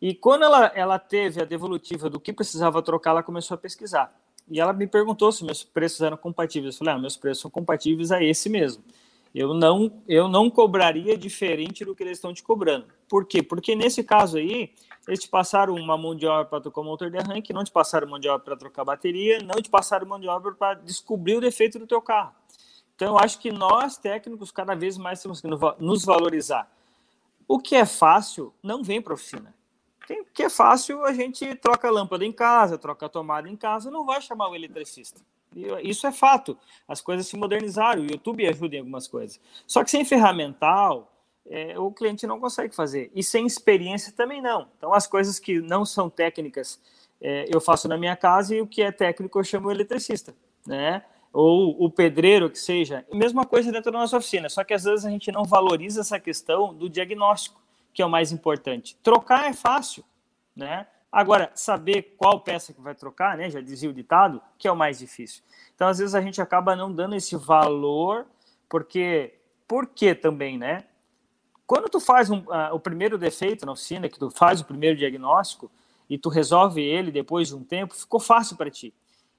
[0.01, 4.11] E quando ela, ela teve a devolutiva do que precisava trocar, ela começou a pesquisar.
[4.49, 6.75] E ela me perguntou se meus preços eram compatíveis.
[6.75, 8.83] Eu falei, ah, meus preços são compatíveis a esse mesmo.
[9.33, 12.87] Eu não, eu não cobraria diferente do que eles estão te cobrando.
[13.07, 13.41] Por quê?
[13.41, 14.73] Porque nesse caso aí,
[15.07, 17.71] eles te passaram uma mão de obra para trocar o motor de arranque, não te
[17.71, 20.73] passaram mão de obra para trocar a bateria, não te passaram mão de obra para
[20.73, 22.33] descobrir o defeito do teu carro.
[22.95, 26.69] Então, eu acho que nós, técnicos, cada vez mais temos que nos valorizar.
[27.47, 29.61] O que é fácil, não vem para a oficina.
[30.12, 33.56] Tem, que é fácil, a gente troca a lâmpada em casa, troca a tomada em
[33.56, 35.21] casa, não vai chamar o eletricista.
[35.82, 36.58] Isso é fato.
[36.86, 39.39] As coisas se modernizaram, o YouTube ajuda em algumas coisas.
[39.65, 41.13] Só que sem ferramental,
[41.45, 43.10] é, o cliente não consegue fazer.
[43.15, 44.67] E sem experiência também não.
[44.78, 46.78] Então, as coisas que não são técnicas,
[47.21, 50.36] é, eu faço na minha casa e o que é técnico eu chamo o eletricista,
[50.67, 51.06] né?
[51.32, 53.06] Ou o pedreiro, que seja.
[53.13, 54.50] Mesma coisa dentro da nossa oficina.
[54.50, 57.61] Só que às vezes a gente não valoriza essa questão do diagnóstico
[57.93, 58.97] que é o mais importante.
[59.04, 60.04] Trocar é fácil,
[60.56, 60.88] né?
[61.12, 63.49] Agora, saber qual peça que vai trocar, né?
[63.49, 65.43] Já dizia o ditado, que é o mais difícil.
[65.75, 68.25] Então, às vezes, a gente acaba não dando esse valor,
[68.69, 69.36] porque.
[69.67, 70.84] Por que também, né?
[71.65, 74.97] Quando tu faz um, uh, o primeiro defeito na oficina, que tu faz o primeiro
[74.97, 75.71] diagnóstico
[76.10, 78.93] e tu resolve ele depois de um tempo, ficou fácil para ti.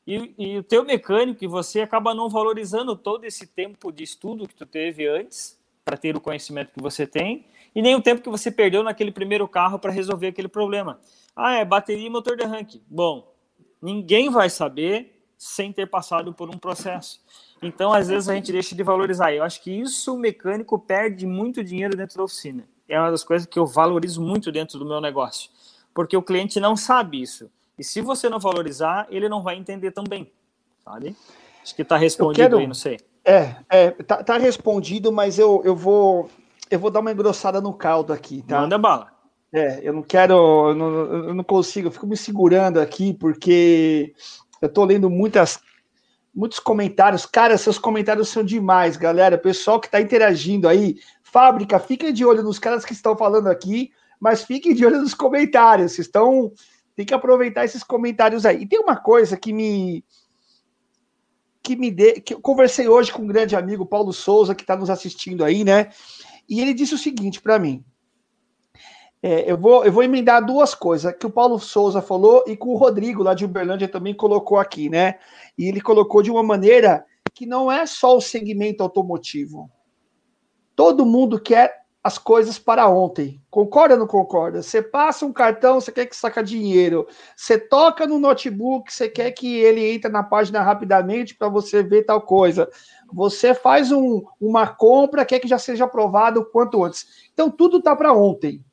[0.06, 4.48] E, e, o teu mecânico e você acaba não valorizando todo esse tempo de estudo
[4.48, 8.22] que tu teve antes para ter o conhecimento que você tem e nem o tempo
[8.22, 11.00] que você perdeu naquele primeiro carro para resolver aquele problema.
[11.34, 12.82] Ah, é bateria e motor de arranque.
[12.88, 13.32] Bom,
[13.80, 17.20] ninguém vai saber sem ter passado por um processo.
[17.60, 19.32] Então, às vezes, a gente deixa de valorizar.
[19.32, 22.64] Eu acho que isso o mecânico perde muito dinheiro dentro da oficina.
[22.88, 25.50] É uma das coisas que eu valorizo muito dentro do meu negócio.
[25.94, 27.50] Porque o cliente não sabe isso.
[27.78, 30.30] E se você não valorizar, ele não vai entender também.
[30.84, 31.16] Sabe?
[31.62, 32.58] Acho que está respondido quero...
[32.58, 33.00] aí, não sei.
[33.24, 36.28] É, é tá, tá, respondido, mas eu, eu vou
[36.70, 38.60] eu vou dar uma engrossada no caldo aqui, tá?
[38.60, 39.12] Manda bala.
[39.52, 40.34] É, eu não quero,
[40.70, 40.88] eu não,
[41.28, 44.14] eu não consigo, eu fico me segurando aqui porque
[44.62, 45.60] eu tô lendo muitas,
[46.34, 47.26] muitos comentários.
[47.26, 49.36] Cara, seus comentários são demais, galera.
[49.36, 53.90] Pessoal que tá interagindo aí, fábrica, fiquem de olho nos caras que estão falando aqui,
[54.18, 55.92] mas fiquem de olho nos comentários.
[55.92, 56.50] Vocês estão,
[56.96, 58.62] tem que aproveitar esses comentários aí.
[58.62, 60.02] E tem uma coisa que me
[61.62, 64.76] que me dê, que eu conversei hoje com um grande amigo Paulo Souza que está
[64.76, 65.90] nos assistindo aí, né?
[66.48, 67.84] E ele disse o seguinte para mim.
[69.22, 72.66] É, eu, vou, eu vou emendar duas coisas que o Paulo Souza falou e que
[72.66, 75.20] o Rodrigo, lá de Uberlândia, também colocou aqui, né?
[75.56, 79.70] E ele colocou de uma maneira que não é só o segmento automotivo.
[80.74, 83.40] Todo mundo quer as coisas para ontem.
[83.48, 84.60] Concorda ou não concorda?
[84.60, 87.06] Você passa um cartão, você quer que saca dinheiro.
[87.36, 92.02] Você toca no notebook, você quer que ele entre na página rapidamente para você ver
[92.02, 92.68] tal coisa.
[93.12, 97.06] Você faz um, uma compra, quer que já seja aprovado o quanto antes.
[97.32, 98.64] Então, tudo está para ontem.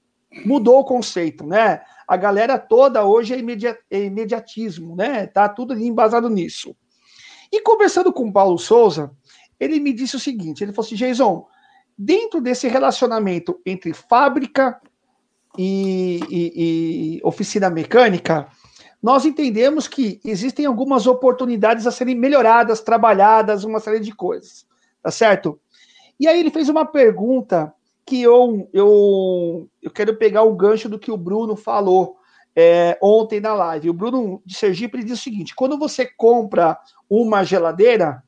[0.46, 1.82] Mudou o conceito, né?
[2.08, 5.28] A galera toda hoje é, imedi é imediatismo, né?
[5.28, 6.76] Tá tudo embasado nisso.
[7.52, 9.12] E conversando com o Paulo Souza,
[9.60, 11.48] ele me disse o seguinte: ele falou assim, Jason,
[12.02, 14.80] dentro desse relacionamento entre fábrica
[15.58, 18.48] e, e, e, oficina mecânica,
[19.04, 24.66] nós entendemos que existem algumas oportunidades a serem melhoradas, trabalhadas, uma série de coisas,
[25.04, 25.60] tá certo?
[26.18, 27.74] E aí ele fez uma pergunta
[28.06, 32.18] que eu, eu, eu quero pegar o gancho do que o Bruno falou
[32.56, 33.90] é, ontem na live.
[33.90, 36.78] O Bruno de Sergipe ele diz o seguinte: quando você compra
[37.10, 38.24] uma geladeira,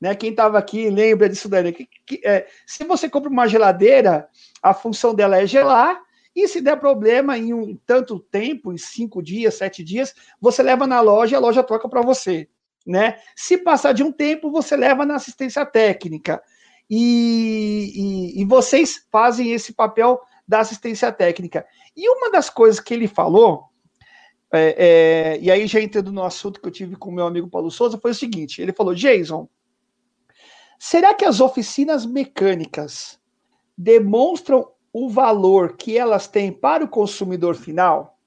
[0.00, 0.14] né?
[0.14, 1.64] Quem estava aqui lembra disso daí.
[1.64, 1.72] Né?
[1.72, 4.28] Que, que, é, se você compra uma geladeira,
[4.62, 6.00] a função dela é gelar,
[6.34, 10.86] e se der problema em um tanto tempo, em cinco dias, sete dias, você leva
[10.86, 12.46] na loja, a loja troca para você.
[12.86, 13.18] Né?
[13.34, 16.42] Se passar de um tempo, você leva na assistência técnica.
[16.88, 21.66] E, e, e, vocês fazem esse papel da assistência técnica.
[21.96, 23.64] E uma das coisas que ele falou,
[24.52, 27.48] é, é, e aí já entrando no assunto que eu tive com o meu amigo
[27.48, 29.48] Paulo Souza, foi o seguinte: ele falou, Jason,
[30.78, 33.18] Será que as oficinas mecânicas
[33.76, 38.18] demonstram o valor que elas têm para o consumidor final?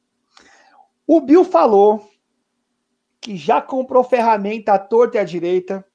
[1.07, 2.07] O Bill falou
[3.21, 5.85] que já comprou ferramenta à torta e à direita.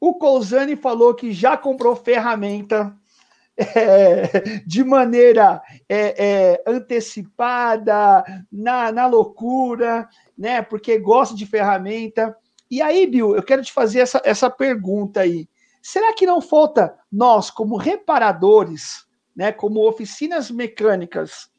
[0.00, 2.94] O Cousani falou que já comprou ferramenta
[3.56, 10.60] é, de maneira é, é, antecipada, na, na loucura, né?
[10.60, 12.36] Porque gosta de ferramenta.
[12.70, 15.48] E aí, Bill, eu quero te fazer essa, essa pergunta aí.
[15.86, 21.50] Será que não falta nós, como reparadores, né, como oficinas mecânicas,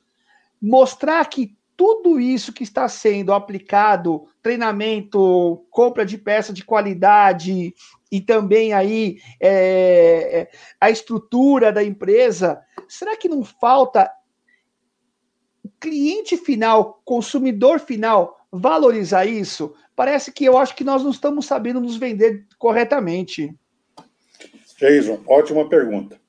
[0.59, 7.75] mostrar que tudo isso que está sendo aplicado, treinamento, compra de peça de qualidade
[8.11, 14.11] e também aí é, é a estrutura da empresa, será que não falta
[15.79, 19.75] cliente final, consumidor final, valorizar isso?
[19.95, 23.55] Parece que eu acho que nós não estamos sabendo nos vender corretamente.
[24.77, 26.19] Jason, ótima pergunta.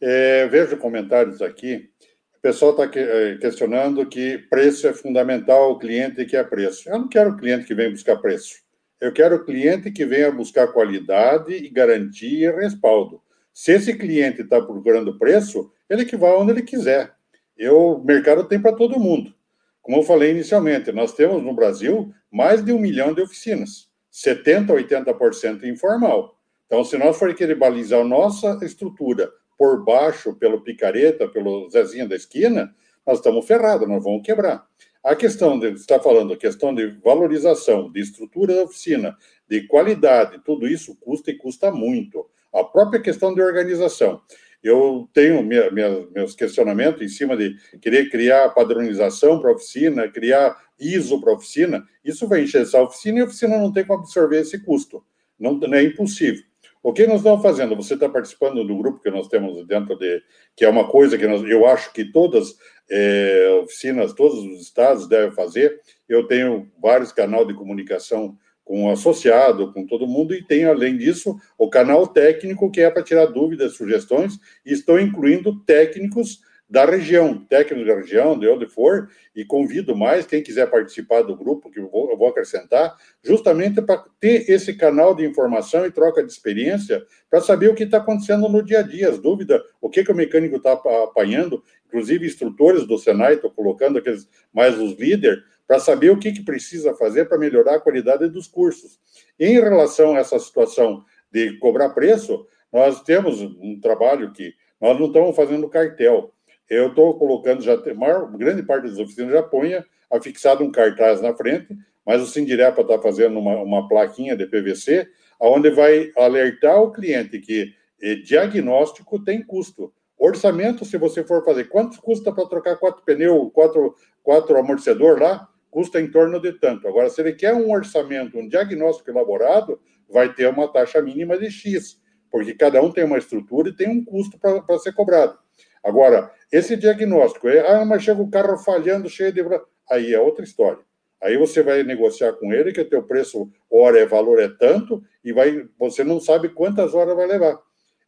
[0.00, 1.90] É, vejo comentários aqui.
[2.38, 6.88] O pessoal está é, questionando que preço é fundamental, o cliente quer preço.
[6.88, 8.54] Eu não quero o cliente que venha buscar preço.
[8.98, 13.22] Eu quero o cliente que venha buscar qualidade e garantia e respaldo.
[13.52, 17.12] Se esse cliente está procurando preço, ele que vá onde ele quiser.
[17.56, 19.34] Eu, o mercado tem para todo mundo.
[19.82, 24.70] Como eu falei inicialmente, nós temos no Brasil mais de um milhão de oficinas, 70%
[24.70, 26.39] a 80% informal.
[26.70, 29.28] Então, se nós for querer balizar nossa estrutura
[29.58, 32.72] por baixo, pelo picareta, pelo Zezinho da esquina,
[33.04, 34.64] nós estamos ferrados, nós vamos quebrar.
[35.02, 39.16] A questão de, está falando, a questão de valorização, de estrutura da oficina,
[39.48, 42.30] de qualidade, tudo isso custa e custa muito.
[42.54, 44.22] A própria questão de organização.
[44.62, 50.56] Eu tenho minha, minha, meus questionamentos em cima de querer criar padronização para oficina, criar
[50.78, 51.84] ISO para oficina.
[52.04, 55.04] Isso vai encher essa oficina e a oficina não tem como absorver esse custo.
[55.36, 56.48] Não, não é impossível.
[56.82, 57.76] O que nós estamos fazendo?
[57.76, 60.22] Você está participando do grupo que nós temos dentro de.
[60.56, 62.56] que é uma coisa que nós, eu acho que todas
[62.90, 65.78] é, oficinas, todos os estados devem fazer.
[66.08, 70.96] Eu tenho vários canais de comunicação com o associado, com todo mundo, e tenho, além
[70.96, 76.40] disso, o canal técnico, que é para tirar dúvidas, sugestões, e estou incluindo técnicos
[76.70, 81.36] da região, técnico da região, de onde for, e convido mais quem quiser participar do
[81.36, 85.90] grupo, que eu vou, eu vou acrescentar, justamente para ter esse canal de informação e
[85.90, 89.60] troca de experiência, para saber o que está acontecendo no dia a dia, as dúvidas,
[89.80, 94.78] o que, que o mecânico está apanhando, inclusive instrutores do Senai, estou colocando aqueles mais
[94.78, 98.98] os líderes, para saber o que, que precisa fazer para melhorar a qualidade dos cursos.
[99.38, 105.06] Em relação a essa situação de cobrar preço, nós temos um trabalho que nós não
[105.06, 106.32] estamos fazendo cartel,
[106.70, 111.20] eu estou colocando, já tem, maior, grande parte das oficinas já ponha afixado um cartaz
[111.20, 115.08] na frente, mas o Sindirepa está fazendo uma, uma plaquinha de PVC,
[115.40, 119.92] onde vai alertar o cliente que eh, diagnóstico tem custo.
[120.16, 125.48] Orçamento, se você for fazer, quanto custa para trocar quatro pneus, quatro, quatro amortecedor lá?
[125.70, 126.86] Custa em torno de tanto.
[126.86, 131.50] Agora, se ele quer um orçamento, um diagnóstico elaborado, vai ter uma taxa mínima de
[131.50, 132.00] X,
[132.30, 135.38] porque cada um tem uma estrutura e tem um custo para ser cobrado.
[135.82, 139.42] Agora, esse diagnóstico, é, ah, mas chega o carro falhando, cheio de.
[139.90, 140.82] Aí é outra história.
[141.22, 145.02] Aí você vai negociar com ele que o teu preço hora é valor é tanto
[145.22, 147.58] e vai, você não sabe quantas horas vai levar.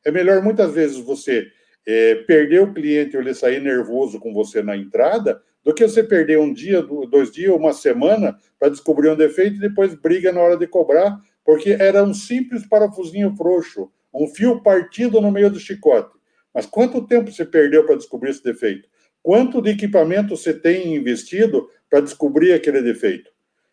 [0.05, 1.47] É melhor muitas vezes você
[1.87, 6.03] é, perder o cliente ou ele sair nervoso com você na entrada, do que você
[6.03, 10.41] perder um dia, dois dias, uma semana para descobrir um defeito e depois briga na
[10.41, 15.61] hora de cobrar, porque era um simples parafusinho frouxo, um fio partido no meio do
[15.61, 16.11] chicote.
[16.55, 18.89] Mas quanto tempo você perdeu para descobrir esse defeito?
[19.23, 23.31] Quanto de equipamento você tem investido para descobrir aquele defeito?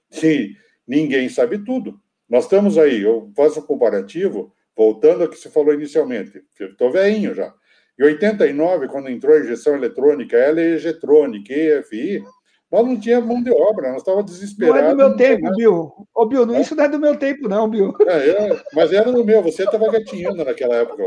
[0.10, 0.56] Sim,
[0.88, 2.00] ninguém sabe tudo.
[2.30, 6.44] Nós estamos aí, eu faço um comparativo, voltando ao que você falou inicialmente.
[6.60, 7.54] Estou velhinho já.
[8.00, 12.24] Em 89, quando entrou a injeção eletrônica, LEGtronic, EFI,
[12.72, 14.82] nós não tínhamos mão de obra, nós estávamos desesperados.
[14.82, 15.92] Não é do meu tempo, Bill.
[16.14, 16.62] Ô, Bill, não, é?
[16.62, 17.94] isso não é do meu tempo, não, Bill.
[18.08, 21.04] É, é, mas era do meu, você estava gatinhando naquela época.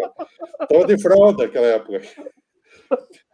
[0.60, 2.02] Estava de fralda naquela época.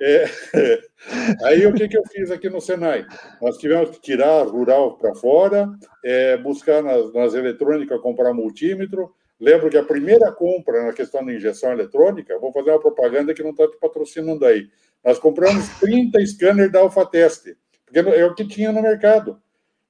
[0.00, 0.24] É.
[1.44, 3.06] Aí o que, que eu fiz aqui no Senai?
[3.40, 5.68] Nós tivemos que tirar rural para fora,
[6.04, 11.32] é, buscar nas, nas eletrônicas, comprar multímetro, Lembro que a primeira compra na questão da
[11.32, 14.68] injeção eletrônica, vou fazer uma propaganda que não está te patrocinando aí.
[15.04, 17.54] Nós compramos 30 scanners da AlphaTest,
[17.92, 19.40] porque é o que tinha no mercado.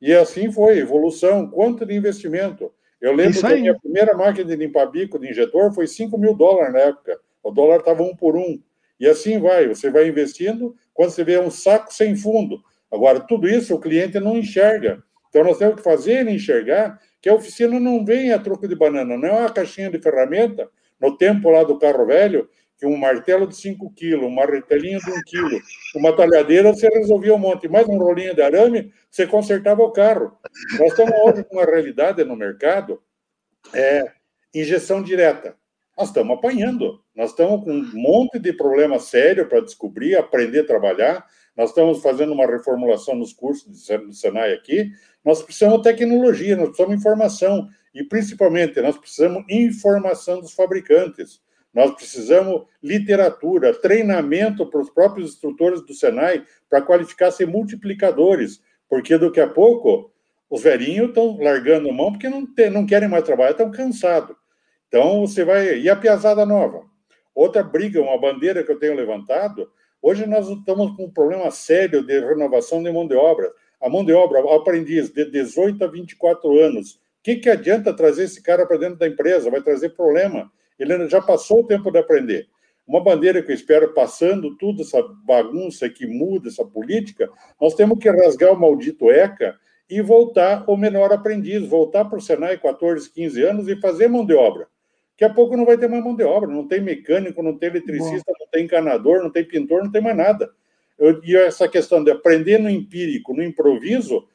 [0.00, 2.72] E assim foi, evolução, quanto de investimento.
[3.00, 6.34] Eu lembro que a minha primeira máquina de limpar bico de injetor foi 5 mil
[6.34, 7.18] dólares na época.
[7.42, 8.60] O dólar estava um por um.
[8.98, 12.60] E assim vai, você vai investindo, quando você vê um saco sem fundo.
[12.90, 15.02] Agora, tudo isso o cliente não enxerga.
[15.28, 18.74] Então, nós temos que fazer ele enxergar que a oficina não vem a troco de
[18.74, 20.68] banana, não é uma caixinha de ferramenta,
[21.00, 25.10] no tempo lá do carro velho, que um martelo de 5 quilos, uma martelinho de
[25.10, 25.60] 1 um quilo,
[25.96, 30.38] uma talhadeira, você resolvia um monte, mais um rolinho de arame, você consertava o carro.
[30.78, 33.02] Nós estamos hoje com uma realidade no mercado,
[33.74, 34.12] é
[34.54, 35.56] injeção direta.
[35.98, 40.66] Nós estamos apanhando, nós estamos com um monte de problema sério para descobrir, aprender a
[40.66, 41.26] trabalhar,
[41.56, 44.92] nós estamos fazendo uma reformulação nos cursos do Senai aqui,
[45.24, 51.40] nós precisamos de tecnologia, nós precisamos de informação, e principalmente nós precisamos informação dos fabricantes.
[51.72, 59.16] Nós precisamos literatura, treinamento para os próprios instrutores do Senai para qualificar ser multiplicadores, porque
[59.18, 60.10] daqui a pouco
[60.50, 64.36] os velhinhos estão largando mão porque não, tem, não querem mais trabalhar, estão cansados.
[64.88, 65.78] Então você vai.
[65.78, 66.82] E a piazada nova?
[67.34, 69.70] Outra briga, uma bandeira que eu tenho levantado.
[70.00, 74.04] Hoje nós estamos com um problema sério de renovação de mão de obra a mão
[74.04, 76.94] de obra, aprendiz de 18 a 24 anos.
[76.94, 79.50] O que, que adianta trazer esse cara para dentro da empresa?
[79.50, 80.50] Vai trazer problema.
[80.78, 82.48] Ele já passou o tempo de aprender.
[82.86, 87.28] Uma bandeira que eu espero, passando tudo essa bagunça que muda essa política,
[87.60, 89.58] nós temos que rasgar o maldito ECA
[89.90, 94.24] e voltar o menor aprendiz, voltar para o Senai 14, 15 anos e fazer mão
[94.24, 94.68] de obra.
[95.12, 97.70] Daqui a pouco não vai ter mais mão de obra, não tem mecânico, não tem
[97.70, 98.38] eletricista, Bom.
[98.40, 100.50] não tem encanador, não tem pintor, não tem mais nada.
[100.98, 104.28] Eu, e essa questão de aprender no empírico, no improviso,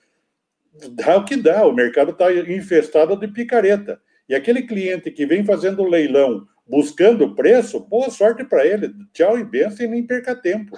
[0.91, 1.65] dá o que dá.
[1.65, 4.01] O mercado está infestado de picareta.
[4.27, 8.93] E aquele cliente que vem fazendo leilão buscando preço, boa sorte para ele.
[9.13, 10.77] Tchau e benção e nem perca tempo.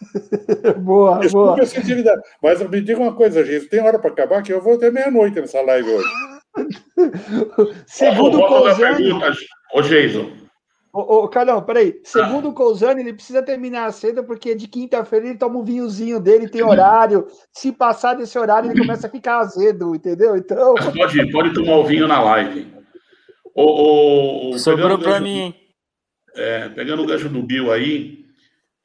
[0.78, 1.62] boa, Desculpa boa.
[1.62, 2.22] a sensibilidade.
[2.42, 5.40] Mas me diga uma coisa, gente, tem hora para acabar que eu vou até meia-noite
[5.40, 6.08] nessa live hoje.
[7.86, 8.68] Segundo o.
[9.74, 10.32] Ô, Jason,
[10.92, 12.00] Ô, ô, Carlão, peraí.
[12.02, 12.50] Segundo ah.
[12.50, 16.62] o Cousani, ele precisa terminar cedo, porque de quinta-feira ele toma um vinhozinho dele, tem
[16.62, 17.26] horário.
[17.52, 20.36] Se passar desse horário, ele começa a ficar azedo, entendeu?
[20.36, 20.74] Então.
[20.74, 22.72] Mas pode, pode tomar o vinho na live.
[23.54, 25.54] O, o, Sobrou para mim.
[26.34, 28.24] É, pegando o gancho do Bill aí,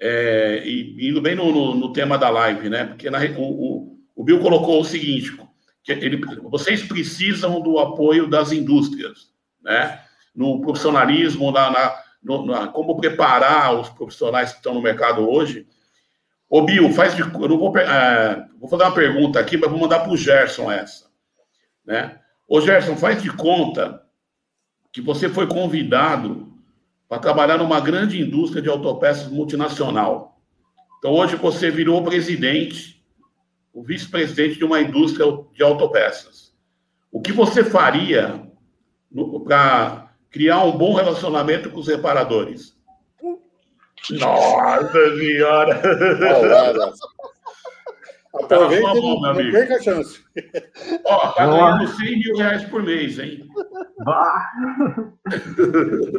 [0.01, 2.85] é, e indo bem no, no, no, tema da live, né?
[2.85, 5.37] Porque na, o, o, o Bill colocou o seguinte:
[5.83, 9.29] que ele, vocês precisam do apoio das indústrias,
[9.61, 10.01] né?
[10.35, 15.67] No profissionalismo, na, na, no, na, como preparar os profissionais que estão no mercado hoje.
[16.49, 17.21] Ô, Bill, faz de.
[17.21, 20.71] Eu não vou, é, vou fazer uma pergunta aqui, mas vou mandar para o Gerson
[20.71, 21.05] essa.
[21.85, 22.19] Né?
[22.47, 24.03] Ô, Gerson, faz de conta
[24.91, 26.53] que você foi convidado
[27.09, 30.39] para trabalhar numa grande indústria de autopeças multinacional.
[30.99, 33.03] Então, hoje você virou presidente,
[33.73, 36.53] o vice-presidente de uma indústria de autopeças.
[37.11, 38.47] O que você faria
[39.45, 42.75] para criar um bom relacionamento com os reparadores.
[44.09, 45.79] Nossa senhora!
[48.33, 50.25] Aproveita e não, não perca a chance.
[51.05, 53.47] Ó, tá ganhando 100 mil reais por mês, hein?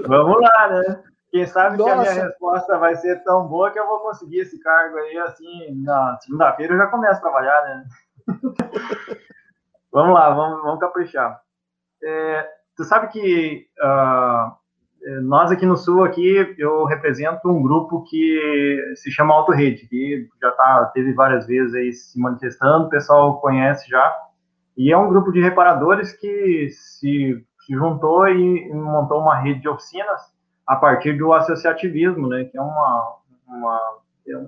[0.06, 1.02] Vamos lá, né?
[1.32, 1.90] Quem sabe Nossa.
[1.90, 5.18] que a minha resposta vai ser tão boa que eu vou conseguir esse cargo aí,
[5.18, 7.84] assim, na segunda-feira eu já começo a trabalhar, né?
[9.90, 11.42] vamos lá, vamos, vamos caprichar.
[12.00, 18.94] É, Tu sabe que uh, nós aqui no Sul, aqui, eu represento um grupo que
[18.96, 23.40] se chama Auto Rede, que já tá, teve várias vezes aí se manifestando, o pessoal
[23.40, 24.12] conhece já,
[24.76, 29.68] e é um grupo de reparadores que se, se juntou e montou uma rede de
[29.68, 30.20] oficinas
[30.66, 33.16] a partir do associativismo, né, que é uma,
[33.46, 34.38] uma é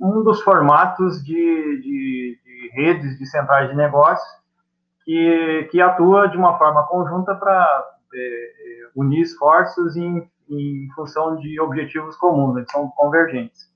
[0.00, 4.39] um dos formatos de, de, de, redes de centrais de negócios
[5.04, 11.36] que, que atua de uma forma conjunta para é, é, unir esforços em, em função
[11.36, 13.70] de objetivos comuns, né, que são convergentes.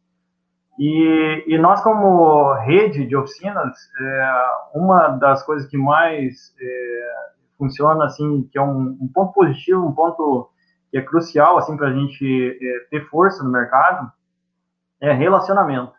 [0.79, 4.35] E, e, nós, como rede de oficinas, é,
[4.75, 7.11] uma das coisas que mais é,
[7.57, 10.51] funciona, assim, que é um, um, ponto positivo, um ponto
[10.91, 14.11] que é crucial, assim, para a gente é, ter força no mercado,
[15.01, 15.94] é relacionamento.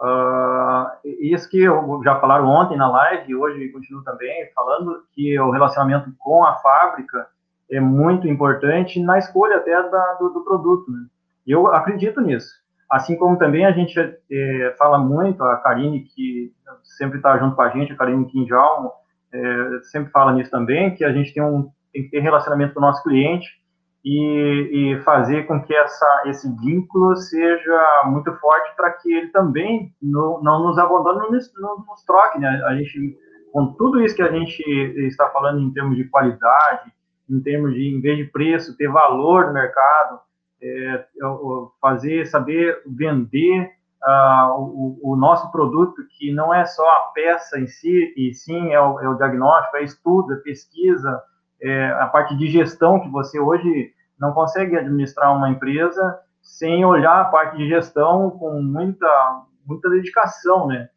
[0.00, 0.86] Uh,
[1.20, 5.50] isso que eu já falaram ontem na live, e hoje continuo também falando, que o
[5.50, 7.26] relacionamento com a fábrica
[7.70, 10.90] é muito importante na escolha até da, do, do, produto.
[10.90, 11.06] Né?
[11.46, 12.48] Eu acredito nisso.
[12.88, 17.62] Assim como também a gente é, fala muito, a Karine, que sempre está junto com
[17.62, 18.92] a gente, a Karine Quinjalmo,
[19.32, 22.80] é, sempre fala nisso também, que a gente tem, um, tem que ter relacionamento com
[22.80, 23.58] o nosso cliente
[24.10, 29.94] e, e fazer com que essa, esse vínculo seja muito forte para que ele também
[30.00, 32.38] no, não nos abandone, não nos, não nos troque.
[32.38, 32.48] Né?
[32.66, 33.18] A gente,
[33.52, 34.62] com tudo isso que a gente
[35.06, 36.90] está falando em termos de qualidade,
[37.28, 40.20] em termos de, em vez de preço, ter valor no mercado,
[40.62, 41.04] é,
[41.78, 43.70] fazer, saber vender
[44.02, 48.72] uh, o, o, nosso produto, que não é só a peça em si, e sim
[48.72, 51.22] é o, é o diagnóstico, é estudo, é pesquisa,
[51.60, 57.20] é a parte de gestão que você hoje não consegue administrar uma empresa sem olhar
[57.20, 60.88] a parte de gestão com muita, muita dedicação, né?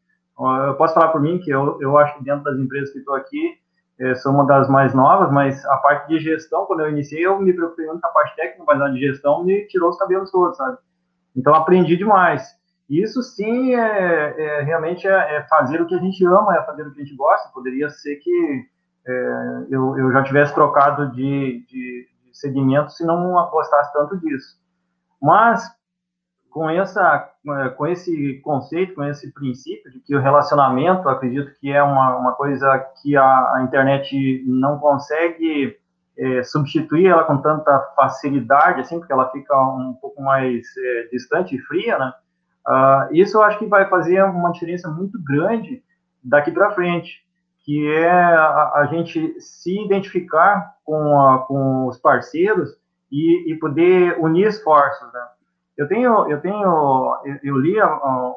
[0.67, 3.13] Eu posso falar por mim que eu, eu acho que dentro das empresas que estou
[3.13, 3.59] aqui,
[3.99, 7.39] é, sou uma das mais novas, mas a parte de gestão, quando eu iniciei, eu
[7.39, 10.31] me preocupei muito com a parte técnica, mas a de gestão me tirou os cabelos
[10.31, 10.77] todos, sabe?
[11.35, 12.59] Então, aprendi demais.
[12.89, 16.81] Isso sim é, é realmente é, é, fazer o que a gente ama, é fazer
[16.87, 17.49] o que a gente gosta.
[17.53, 18.65] Poderia ser que
[19.07, 22.07] é, eu, eu já tivesse trocado de, de,
[22.41, 24.59] segmento se não gostasse tanto disso.
[25.21, 25.69] Mas
[26.49, 31.71] com essa é, com esse conceito, com esse princípio de que o relacionamento, acredito que
[31.71, 35.75] é uma, uma coisa que a, a internet não consegue
[36.17, 41.55] é, substituir ela com tanta facilidade, assim, porque ela fica um pouco mais é, distante
[41.55, 42.13] e fria, né?
[42.67, 45.81] Uh, isso eu acho que vai fazer uma diferença muito grande
[46.23, 47.25] daqui para frente,
[47.63, 52.69] que é a, a, gente se identificar com, a, com os parceiros
[53.11, 55.21] e, e poder unir esforços, né?
[55.77, 58.33] Eu tenho, eu tenho, eu li um,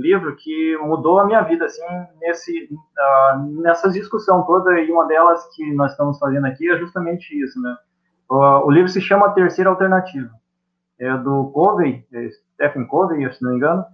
[0.00, 1.82] livro que mudou a minha vida, assim,
[2.20, 7.38] nesse, uh, nessa discussão toda, e uma delas que nós estamos fazendo aqui é justamente
[7.38, 7.76] isso, né?
[8.28, 10.30] O, livro se chama Terceira Alternativa,
[10.98, 13.84] é do Covey, é Stephen Covey, se não me engano,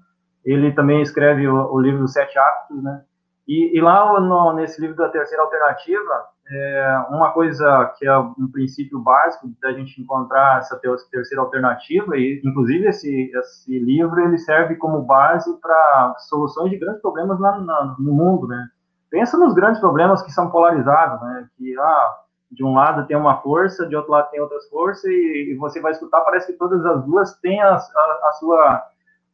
[0.44, 3.02] ele também escreve o, o livro Sete Hábitos, né?
[3.46, 8.48] E, e lá no, nesse livro da Terceira Alternativa, é uma coisa que é um
[8.52, 10.78] princípio básico da gente encontrar essa
[11.10, 17.02] terceira alternativa e inclusive esse, esse livro ele serve como base para soluções de grandes
[17.02, 18.68] problemas na, na, no mundo, né?
[19.10, 21.48] Pensa nos grandes problemas que são polarizados, né?
[21.56, 22.14] Que ah,
[22.52, 25.80] de um lado tem uma força, de outro lado tem outras forças e, e você
[25.80, 28.84] vai escutar parece que todas as duas têm a, a, a sua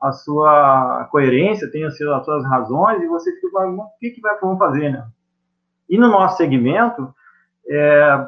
[0.03, 4.59] a sua coerência, tem as suas razões e você fica, o que que vai vamos
[4.59, 5.07] fazer, né?
[5.89, 7.15] E no nosso segmento,
[7.69, 8.27] é,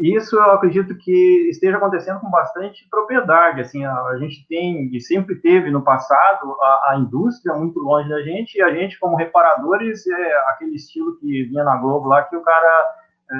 [0.00, 3.60] isso eu acredito que esteja acontecendo com bastante propriedade.
[3.60, 8.08] Assim, a, a gente tem e sempre teve no passado a, a, indústria muito longe
[8.08, 12.22] da gente e a gente, como reparadores, é aquele estilo que vinha na Globo lá
[12.22, 12.94] que o cara
[13.30, 13.36] é,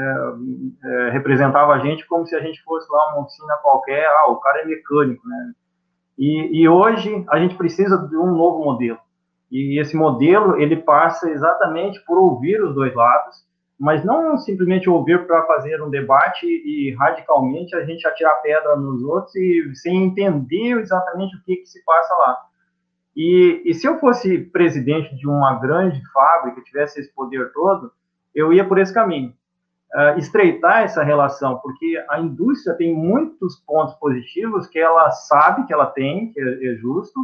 [0.85, 4.07] é, representava a gente como se a gente fosse lá uma oficina qualquer.
[4.07, 5.53] Ah, o cara é mecânico, né?
[6.19, 8.99] E, e hoje a gente precisa de um novo modelo.
[9.51, 13.45] E esse modelo ele passa exatamente por ouvir os dois lados
[13.83, 19.03] mas não simplesmente ouvir para fazer um debate e radicalmente a gente atirar pedra nos
[19.03, 22.39] outros e sem entender exatamente o que, que se passa lá.
[23.17, 27.91] E, e, se eu fosse presidente de uma grande fábrica, tivesse esse poder todo,
[28.33, 29.35] eu ia por esse caminho.
[29.95, 35.72] Uh, estreitar essa relação, porque a indústria tem muitos pontos positivos que ela sabe que
[35.72, 37.20] ela tem, que é, é justo,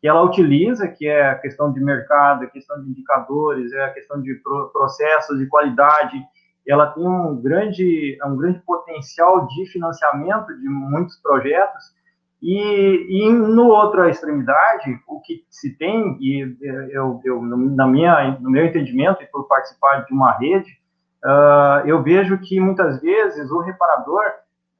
[0.00, 3.92] que ela utiliza, que é a questão de mercado, a questão de indicadores, é a
[3.92, 4.34] questão de
[4.72, 6.20] processos de qualidade,
[6.66, 11.96] ela tem um grande, um grande potencial de financiamento de muitos projetos,
[12.40, 16.56] e, e no outra extremidade, o que se tem, e
[16.92, 20.78] eu, eu na minha, no meu entendimento, e por participar de uma rede,
[21.24, 24.22] uh, eu vejo que muitas vezes o reparador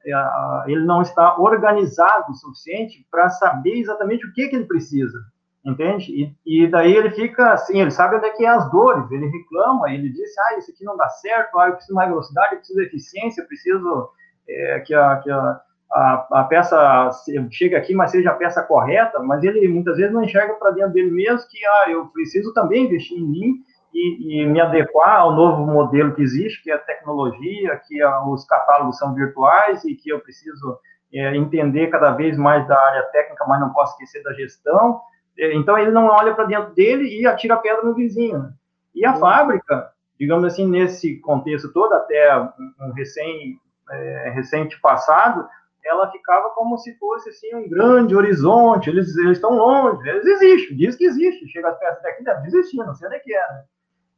[0.05, 5.19] é, ele não está organizado o suficiente para saber exatamente o que, que ele precisa,
[5.65, 6.35] entende?
[6.45, 9.27] E, e, daí ele fica assim, ele sabe onde é que é as dores, ele
[9.27, 12.57] reclama, ele diz, ah, isso aqui não dá certo, ah, eu preciso mais velocidade, eu
[12.59, 14.09] preciso de eficiência, eu preciso
[14.47, 15.61] é, que, a, que a,
[15.91, 17.09] a, a peça
[17.51, 20.93] chega aqui, mas seja a peça correta, mas ele muitas vezes não enxerga para dentro
[20.93, 23.63] dele mesmo que ah, eu preciso também investir em mim
[23.93, 28.23] e, e, me adequar ao novo modelo que existe, que é a tecnologia, que a,
[28.25, 30.79] os catálogos são virtuais e que eu preciso
[31.13, 35.01] é, entender cada vez mais da área técnica, mas não posso esquecer da gestão.
[35.37, 38.39] É, então ele não olha para dentro dele e atira a pedra no vizinho.
[38.39, 38.53] Né?
[38.93, 43.59] E a fábrica, digamos assim, nesse contexto todo, até um recém,
[43.89, 45.47] é, recente passado,
[45.83, 48.89] ela ficava como se fosse assim um grande horizonte.
[48.89, 51.47] Eles, eles estão longe, eles existem, diz que existe.
[51.47, 53.53] Chega as peças daqui, deve existir, não sei onde é que é.
[53.53, 53.63] Né?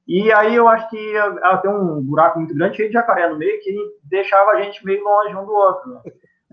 [0.08, 3.38] E aí eu acho que ela tem um buraco muito grande, cheio de jacaré no
[3.38, 5.93] meio, que deixava a gente meio longe um do outro.
[5.93, 6.02] Né?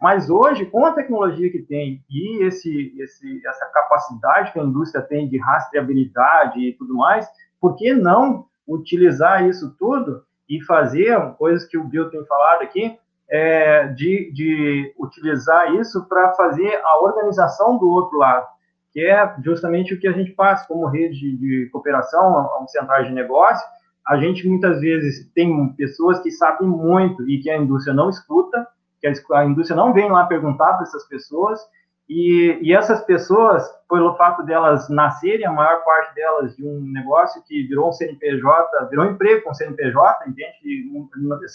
[0.00, 5.02] Mas hoje, com a tecnologia que tem e esse, esse, essa capacidade que a indústria
[5.02, 7.28] tem de rastreabilidade e tudo mais,
[7.60, 12.96] por que não utilizar isso tudo e fazer coisas que o Bill tem falado aqui,
[13.30, 18.46] é, de, de utilizar isso para fazer a organização do outro lado,
[18.92, 23.66] que é justamente o que a gente faz como rede de cooperação, centrais de negócio.
[24.06, 28.66] A gente muitas vezes tem pessoas que sabem muito e que a indústria não escuta,
[29.00, 31.60] que a indústria não vem lá perguntar para essas pessoas,
[32.08, 37.42] e, e, essas pessoas, pelo fato delas nascerem, a maior parte delas de um negócio
[37.46, 40.88] que virou um CNPJ, virou um emprego com CNPJ, entende?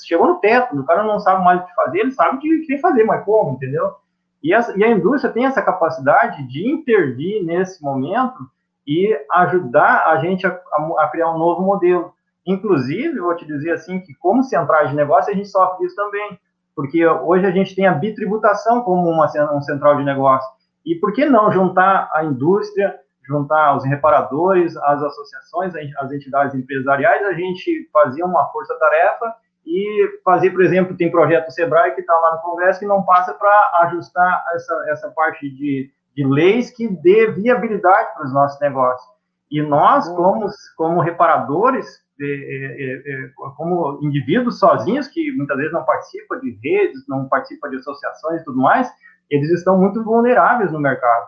[0.06, 2.60] Chegou no teto, o cara não sabe mais o que fazer, ele sabe o que
[2.60, 3.96] que fazer, mas como, entendeu?
[4.44, 8.39] E, essa, e a indústria tem essa capacidade de intervir nesse momento
[8.86, 12.14] e ajudar a gente a, a, a criar um novo modelo.
[12.46, 16.38] Inclusive, vou te dizer assim, que como centrais de negócio, a gente sofre disso também
[16.76, 20.50] porque hoje a gente tem a bitributação como uma, um central de negócio.
[20.86, 27.26] E por que não juntar a indústria, juntar os reparadores, as associações, as entidades empresariais,
[27.26, 29.34] a gente fazia uma força-tarefa
[29.66, 33.34] e fazer, por exemplo, tem projeto Sebrae que está lá no Congresso que não passa
[33.34, 39.14] para ajustar essa, essa parte de, de leis que dê viabilidade para os nossos negócios.
[39.49, 45.84] E nós, como, como reparadores, é, é, é, como indivíduos sozinhos, que muitas vezes não
[45.84, 48.91] participam de redes, não participam de associações e tudo mais,
[49.30, 51.28] eles estão muito vulneráveis no mercado.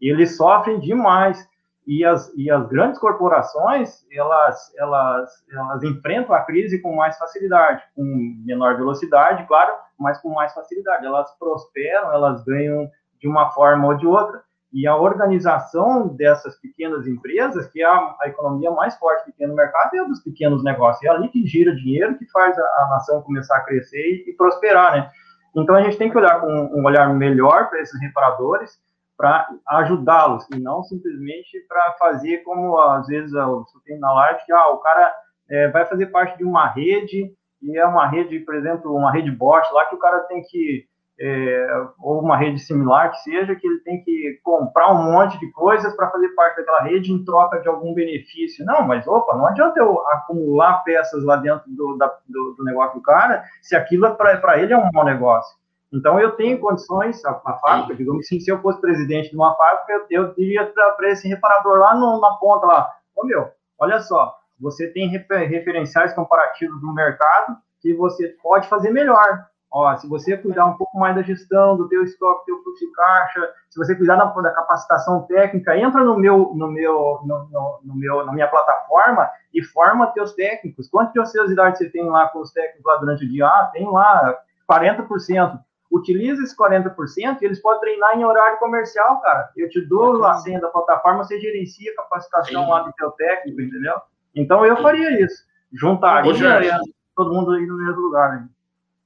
[0.00, 1.46] E eles sofrem demais.
[1.86, 7.82] E as, e as grandes corporações, elas, elas, elas enfrentam a crise com mais facilidade,
[7.96, 8.04] com
[8.44, 11.04] menor velocidade, claro, mas com mais facilidade.
[11.04, 12.88] Elas prosperam, elas ganham
[13.20, 14.42] de uma forma ou de outra.
[14.72, 19.46] E a organização dessas pequenas empresas, que é a, a, economia mais forte que tem
[19.46, 21.04] no mercado, é dos pequenos negócios.
[21.04, 24.32] É ali que gira dinheiro, que faz a, a nação começar a crescer e, e,
[24.32, 25.10] prosperar, né?
[25.54, 28.80] Então, a gente tem que olhar com um olhar melhor para esses reparadores,
[29.22, 34.52] para ajudá-los, e não simplesmente para fazer como, às vezes, eu tenho na live, que
[34.52, 35.14] ah, o cara
[35.48, 39.30] é, vai fazer parte de uma rede, e é uma rede, por exemplo, uma rede
[39.30, 40.88] bot lá, que o cara tem que
[41.20, 41.66] é,
[42.00, 45.94] ou uma rede similar que seja, que ele tem que comprar um monte de coisas
[45.94, 48.64] para fazer parte daquela rede em troca de algum benefício.
[48.64, 52.98] Não, mas opa, não adianta eu acumular peças lá dentro do, da, do, do negócio
[52.98, 55.61] do cara, se aquilo é para ele é um mau negócio.
[55.92, 59.54] Então eu tenho condições, a, a fábrica, digamos assim, se eu fosse presidente de uma
[59.54, 64.00] fábrica, eu, eu diria para esse reparador lá no, na ponta lá, ô meu, olha
[64.00, 70.06] só, você tem refer, referenciais comparativos no mercado que você pode fazer melhor Ó, se
[70.06, 73.78] você cuidar um pouco mais da gestão do teu estoque, teu fluxo de caixa, se
[73.78, 78.26] você cuidar da, da capacitação técnica, entra no meu, no meu, no, no, no, meu,
[78.26, 80.90] na minha plataforma e forma teus técnicos.
[80.90, 83.46] Quanto de ociosidade você tem lá com os técnicos lá durante o dia?
[83.46, 84.38] Ah, tem lá
[84.70, 85.58] 40%.
[85.92, 89.50] Utiliza esse 40% e eles podem treinar em horário comercial, cara.
[89.54, 92.70] Eu te dou a senha da plataforma, você gerencia a capacitação Sim.
[92.70, 93.94] lá do teu técnico, entendeu?
[94.34, 95.44] Então eu faria isso.
[95.70, 96.80] Juntaria
[97.14, 98.32] todo mundo aí no mesmo lugar.
[98.32, 98.48] Né?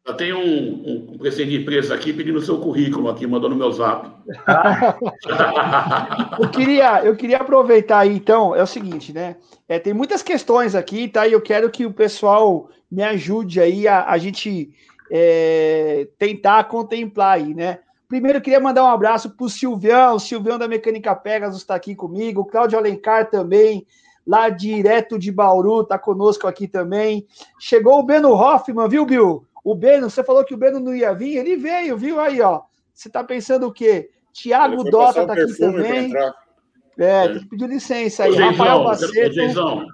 [0.06, 3.72] Eu tenho um, um presidente de empresa aqui pedindo seu currículo aqui, mandou no meu
[3.72, 4.08] zap.
[6.38, 9.34] eu, queria, eu queria aproveitar aí, então, é o seguinte, né?
[9.68, 11.26] É, tem muitas questões aqui, tá?
[11.26, 14.72] E eu quero que o pessoal me ajude aí a, a gente
[15.10, 17.80] é, tentar contemplar aí, né?
[18.08, 21.94] Primeiro, queria mandar um abraço para o Silvião, o Silvião da Mecânica Pegasus está aqui
[21.94, 23.84] comigo, o Cláudio Alencar também,
[24.24, 27.26] lá direto de Bauru, está conosco aqui também.
[27.58, 29.44] Chegou o Beno Hoffman, viu, Bill?
[29.64, 32.20] O Beno, você falou que o Beno não ia vir, ele veio, viu?
[32.20, 32.62] Aí, ó.
[32.94, 34.10] Você tá pensando o quê?
[34.32, 36.12] Tiago Dota tá aqui também.
[36.16, 38.32] É, é, tem que pedir licença aí.
[38.32, 39.12] Ô, Rafael Baceto.
[39.12, 39.86] Quero,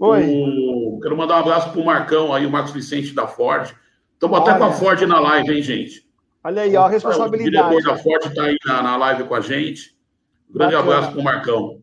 [0.00, 0.22] Oi.
[0.26, 3.72] O, quero mandar um abraço pro Marcão aí, o Marcos Vicente da Ford.
[4.22, 6.08] Estamos até com a Ford na live, hein, gente?
[6.44, 7.66] Olha aí, ó, a responsabilidade.
[7.66, 9.96] O diretor da Ford está aí na, na live com a gente.
[10.48, 10.94] Um grande Bacana.
[10.94, 11.82] abraço pro Marcão.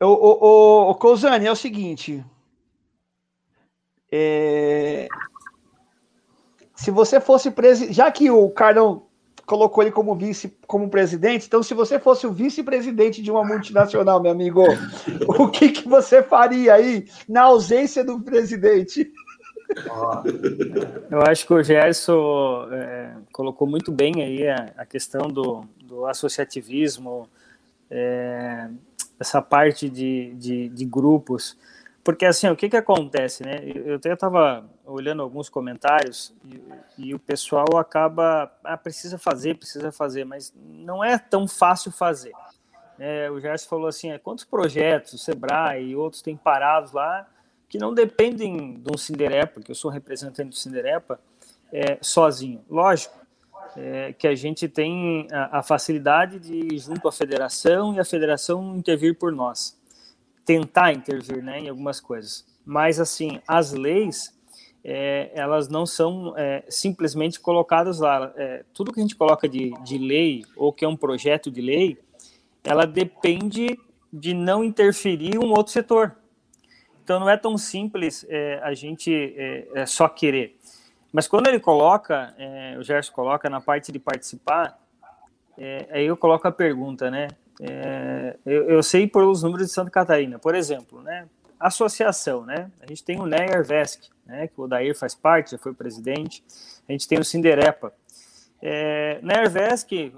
[0.00, 2.24] O, o, o, o Cousane, é o seguinte.
[4.12, 5.08] É,
[6.72, 9.08] se você fosse preso, já que o Carlão
[9.44, 11.46] colocou ele como vice, como presidente.
[11.46, 14.62] Então, se você fosse o vice-presidente de uma multinacional, meu amigo,
[15.26, 19.10] o que, que você faria aí na ausência do presidente?
[21.10, 26.06] Eu acho que o Gerson é, colocou muito bem aí a, a questão do, do
[26.06, 27.28] associativismo,
[27.90, 28.68] é,
[29.18, 31.56] essa parte de, de, de, grupos.
[32.02, 33.60] Porque, assim, o que, que acontece, né?
[33.64, 36.62] Eu até estava olhando alguns comentários e,
[36.98, 42.32] e, o pessoal acaba, ah, precisa fazer, precisa fazer, mas não é tão fácil fazer.
[42.98, 47.26] É, o Gerson falou assim, é, quantos projetos o Sebrae e outros têm parados lá
[47.72, 51.18] que não dependem de um Cinderepa, que eu sou representante do Cinderepa,
[51.72, 52.62] é, sozinho.
[52.68, 53.18] Lógico
[53.74, 58.04] é, que a gente tem a, a facilidade de ir junto à federação e a
[58.04, 59.80] federação intervir por nós
[60.44, 62.44] tentar intervir né, em algumas coisas.
[62.62, 64.38] Mas, assim, as leis,
[64.84, 68.34] é, elas não são é, simplesmente colocadas lá.
[68.36, 71.62] É, tudo que a gente coloca de, de lei, ou que é um projeto de
[71.62, 71.96] lei,
[72.62, 73.78] ela depende
[74.12, 76.18] de não interferir um outro setor.
[77.02, 80.58] Então, não é tão simples é, a gente é, é, só querer.
[81.12, 82.34] Mas quando ele coloca,
[82.78, 84.78] o Gerson coloca na parte de participar,
[85.90, 87.28] aí eu coloco a pergunta, né?
[87.60, 91.28] É, eu, eu, sei pelos números de Santa Catarina, por exemplo, né?
[91.60, 92.70] Associação, né?
[92.80, 94.48] A gente tem o NER Vesc, né?
[94.48, 96.42] Que o Odair faz parte, já foi presidente.
[96.88, 97.92] A gente tem o Cinderepa.
[98.60, 99.34] É, na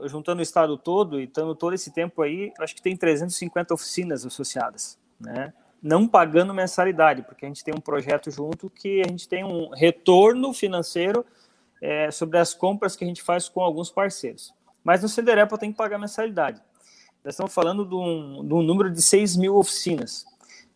[0.06, 4.24] juntando o estado todo e estando todo esse tempo aí, acho que tem 350 oficinas
[4.24, 5.52] associadas, né?
[5.84, 9.68] Não pagando mensalidade, porque a gente tem um projeto junto que a gente tem um
[9.68, 11.26] retorno financeiro
[11.78, 14.54] é, sobre as compras que a gente faz com alguns parceiros.
[14.82, 16.58] Mas no Cinderepa tem que pagar mensalidade.
[17.22, 20.24] Nós estamos falando de um, de um número de 6 mil oficinas.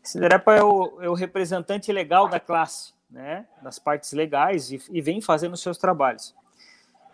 [0.03, 5.01] Cinderepa é o, é o representante legal da classe, né, das partes legais, e, e
[5.01, 6.35] vem fazendo os seus trabalhos.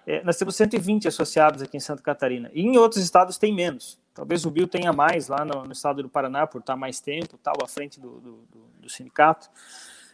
[0.05, 4.03] É, nós temos 120 associados aqui em Santa Catarina, e em outros estados tem menos.
[4.15, 7.37] Talvez o Bio tenha mais lá no, no estado do Paraná, por estar mais tempo,
[7.37, 9.51] tal, à frente do, do, do, do sindicato.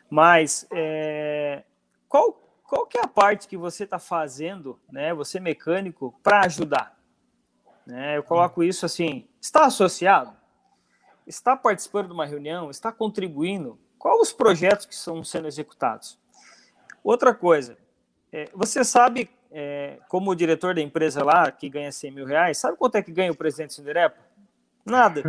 [0.09, 1.63] Mas é,
[2.09, 2.33] qual,
[2.65, 6.99] qual que é a parte que você está fazendo, né, você mecânico, para ajudar?
[7.87, 8.17] Né?
[8.17, 10.35] Eu coloco isso assim: está associado?
[11.27, 12.71] Está participando de uma reunião?
[12.71, 13.79] Está contribuindo?
[13.99, 16.19] Quais os projetos que estão sendo executados?
[17.05, 17.77] Outra coisa,
[18.33, 22.77] é, você sabe, é, como diretor da empresa lá, que ganha 100 mil reais, sabe
[22.77, 24.19] quanto é que ganha o presidente Cinderepa?
[24.85, 25.23] Nada.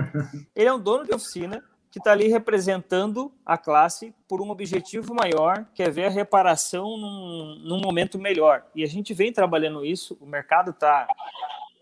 [0.55, 5.13] Ele é um dono de oficina que está ali representando a classe por um objetivo
[5.13, 8.63] maior, que é ver a reparação num, num momento melhor.
[8.73, 11.05] E a gente vem trabalhando isso, o mercado está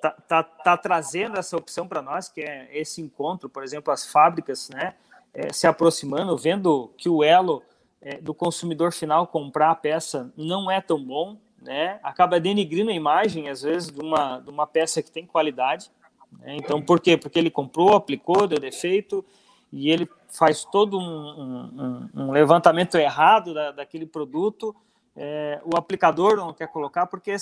[0.01, 4.07] tá, tá, tá trazendo essa opção para nós, que é esse encontro, por exemplo, as
[4.07, 4.95] fábricas, né,
[5.33, 7.61] é, se aproximando, vendo que o elo
[8.01, 12.93] é, do consumidor final comprar a peça não é tão bom, né, acaba denigrindo a
[12.93, 15.91] imagem, às vezes, de uma, de uma peça que tem qualidade.
[16.39, 17.17] Né, então, por quê?
[17.17, 19.25] Porque ele comprou, aplicou, deu defeito,
[19.71, 24.75] e ele faz todo um, um, um levantamento errado da, daquele produto,
[25.15, 27.35] é, o aplicador não quer colocar porque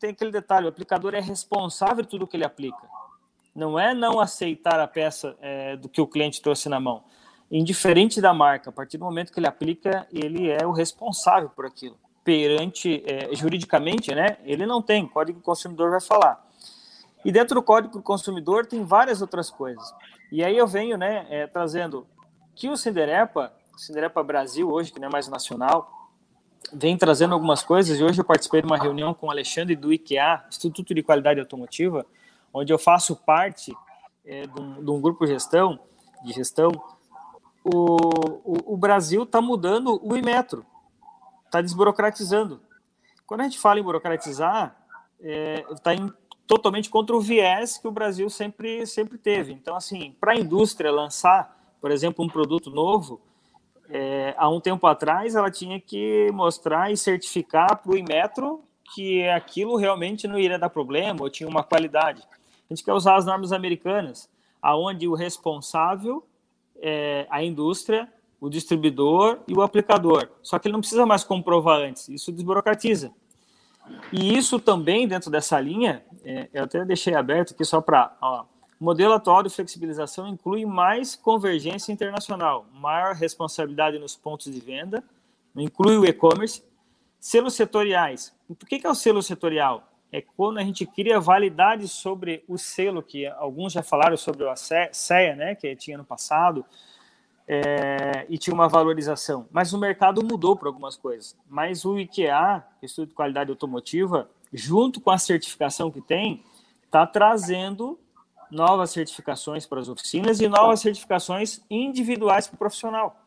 [0.00, 2.88] tem aquele detalhe: o aplicador é responsável por tudo que ele aplica.
[3.54, 7.04] Não é não aceitar a peça é, do que o cliente trouxe na mão.
[7.50, 11.66] Indiferente da marca, a partir do momento que ele aplica, ele é o responsável por
[11.66, 11.98] aquilo.
[12.24, 16.46] Perante, é, juridicamente, né, ele não tem, Código do Consumidor vai falar.
[17.24, 19.94] E dentro do Código do Consumidor tem várias outras coisas.
[20.30, 22.06] E aí eu venho né, é, trazendo
[22.54, 26.10] que o Cinderepa, Cinderepa Brasil hoje, que não é mais nacional,
[26.72, 29.92] vem trazendo algumas coisas e hoje eu participei de uma reunião com o Alexandre do
[29.92, 32.06] IKEA, Instituto de Qualidade Automotiva,
[32.52, 33.74] onde eu faço parte
[34.24, 35.78] é, de, um, de, um, grupo gestão,
[36.22, 36.70] de gestão.
[37.64, 37.96] O,
[38.44, 40.64] o, o Brasil está mudando o Imetro,
[41.50, 42.60] está desburocratizando.
[43.26, 44.76] Quando a gente fala em burocratizar,
[45.70, 45.98] está é,
[46.46, 49.52] totalmente contra o viés que o Brasil sempre, sempre teve.
[49.52, 53.20] Então, assim, para a indústria lançar, por exemplo, um produto novo,
[53.88, 58.62] é, há um tempo atrás, ela tinha que mostrar e certificar para o Inmetro
[58.94, 62.22] que aquilo realmente não iria dar problema ou tinha uma qualidade.
[62.22, 64.30] A gente quer usar as normas americanas,
[64.62, 66.24] aonde o responsável
[66.80, 68.08] é a indústria,
[68.40, 70.28] o distribuidor e o aplicador.
[70.42, 73.12] Só que ele não precisa mais comprovar antes, isso desburocratiza.
[74.12, 78.16] E isso também, dentro dessa linha, é, eu até deixei aberto aqui só para
[78.80, 85.04] o modelo atual de flexibilização inclui mais convergência internacional, maior responsabilidade nos pontos de venda,
[85.54, 86.62] inclui o e-commerce,
[87.18, 88.34] selos setoriais.
[88.48, 89.86] Por que, que é o selo setorial?
[90.10, 94.54] É quando a gente cria validade sobre o selo, que alguns já falaram sobre o
[94.56, 96.64] CEA, né, que tinha no passado,
[97.52, 99.48] é, e tinha uma valorização.
[99.50, 101.36] Mas o mercado mudou para algumas coisas.
[101.48, 106.44] Mas o IKEA, Estudo de Qualidade Automotiva, junto com a certificação que tem,
[106.84, 107.98] está trazendo
[108.52, 113.20] novas certificações para as oficinas e novas certificações individuais para o profissional.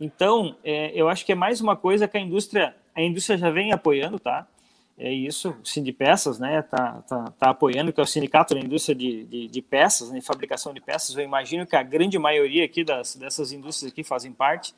[0.00, 3.50] Então, é, eu acho que é mais uma coisa que a indústria, a indústria já
[3.50, 4.44] vem apoiando, tá?
[5.04, 8.94] É isso, o Sindipeças, né, tá, tá, tá apoiando, que é o sindicato da indústria
[8.94, 11.16] de, de, de peças, né, fabricação de peças.
[11.16, 14.72] Eu imagino que a grande maioria aqui das, dessas indústrias aqui fazem parte.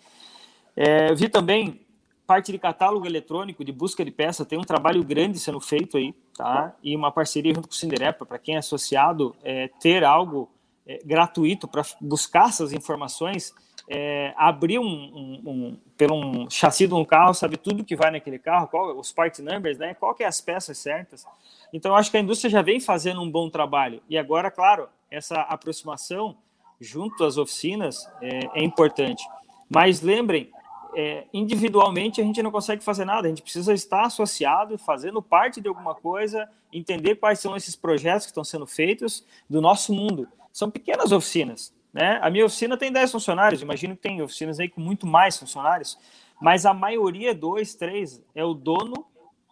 [0.75, 1.79] É, vi também
[2.27, 6.15] parte de catálogo eletrônico, de busca de peça, tem um trabalho grande sendo feito aí,
[6.35, 6.75] tá?
[6.83, 10.51] E uma parceria junto com o Cinderepa, para quem é associado, é, ter algo
[10.87, 13.55] é, gratuito para buscar essas informações,
[13.89, 18.11] é, abrir um, um, um, pelo um chassi de um carro, saber tudo que vai
[18.11, 19.95] naquele carro, qual os part numbers, né?
[19.95, 21.27] Qual que é as peças certas.
[21.73, 24.03] Então, acho que a indústria já vem fazendo um bom trabalho.
[24.09, 26.37] E agora, claro, essa aproximação
[26.81, 29.25] junto às oficinas é, é importante.
[29.69, 30.51] Mas lembrem,
[30.95, 35.61] é, individualmente a gente não consegue fazer nada, a gente precisa estar associado, fazendo parte
[35.61, 40.29] de alguma coisa, entender quais são esses projetos que estão sendo feitos do nosso mundo.
[40.53, 42.19] São pequenas oficinas, né?
[42.21, 45.97] A minha oficina tem 10 funcionários, imagino que tem oficinas aí com muito mais funcionários,
[46.43, 49.07] mas a maioria, dois, três, é o dono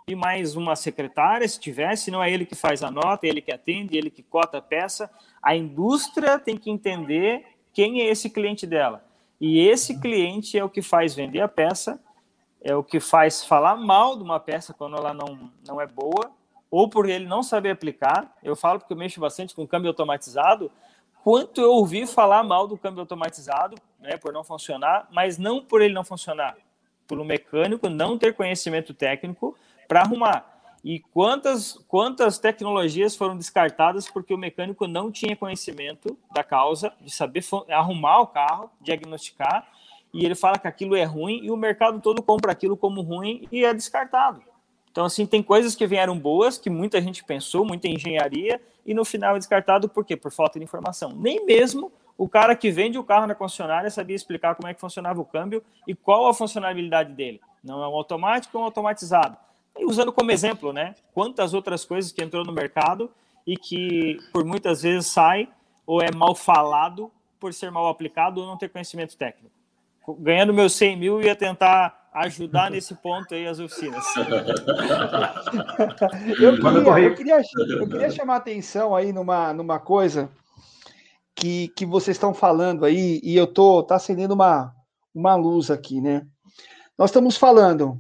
[0.09, 3.41] e mais uma secretária, se tiver, se não é ele que faz a nota, ele
[3.41, 5.09] que atende, ele que cota a peça.
[5.41, 9.05] A indústria tem que entender quem é esse cliente dela
[9.41, 12.01] e esse cliente é o que faz vender a peça,
[12.61, 16.31] é o que faz falar mal de uma peça quando ela não, não é boa,
[16.71, 18.35] ou por ele não saber aplicar.
[18.43, 20.71] Eu falo porque eu mexo bastante com câmbio automatizado.
[21.23, 25.81] Quanto eu ouvi falar mal do câmbio automatizado, né, por não funcionar, mas não por
[25.81, 26.57] ele não funcionar,
[27.07, 29.57] por um mecânico não ter conhecimento técnico
[29.87, 30.53] para arrumar.
[30.85, 37.11] E quantas, quantas tecnologias foram descartadas porque o mecânico não tinha conhecimento da causa, de
[37.11, 39.69] saber arrumar o carro, diagnosticar,
[40.13, 43.47] e ele fala que aquilo é ruim e o mercado todo compra aquilo como ruim
[43.53, 44.43] e é descartado.
[44.93, 49.07] Então, assim, tem coisas que vieram boas, que muita gente pensou, muita engenharia, e no
[49.07, 50.15] final é descartado por quê?
[50.15, 51.13] Por falta de informação.
[51.17, 54.81] Nem mesmo o cara que vende o carro na concessionária sabia explicar como é que
[54.81, 57.41] funcionava o câmbio e qual a funcionalidade dele.
[57.65, 59.37] Não é um automático ou um automatizado.
[59.79, 60.95] E usando como exemplo, né?
[61.15, 63.11] Quantas outras coisas que entrou no mercado
[63.47, 65.49] e que por muitas vezes sai
[65.87, 69.55] ou é mal falado por ser mal aplicado ou não ter conhecimento técnico.
[70.19, 74.05] Ganhando meus 100 mil, ia tentar ajudar nesse ponto aí as oficinas.
[76.41, 77.43] eu, queria, eu, queria,
[77.79, 80.31] eu queria chamar atenção aí numa, numa coisa
[81.35, 84.75] que, que vocês estão falando aí, e eu tô tá acendendo uma,
[85.15, 86.27] uma luz aqui, né?
[86.99, 87.99] Nós estamos falando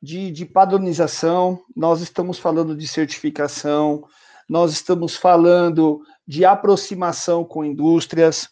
[0.00, 4.04] de, de padronização, nós estamos falando de certificação,
[4.48, 8.48] nós estamos falando de aproximação com indústrias,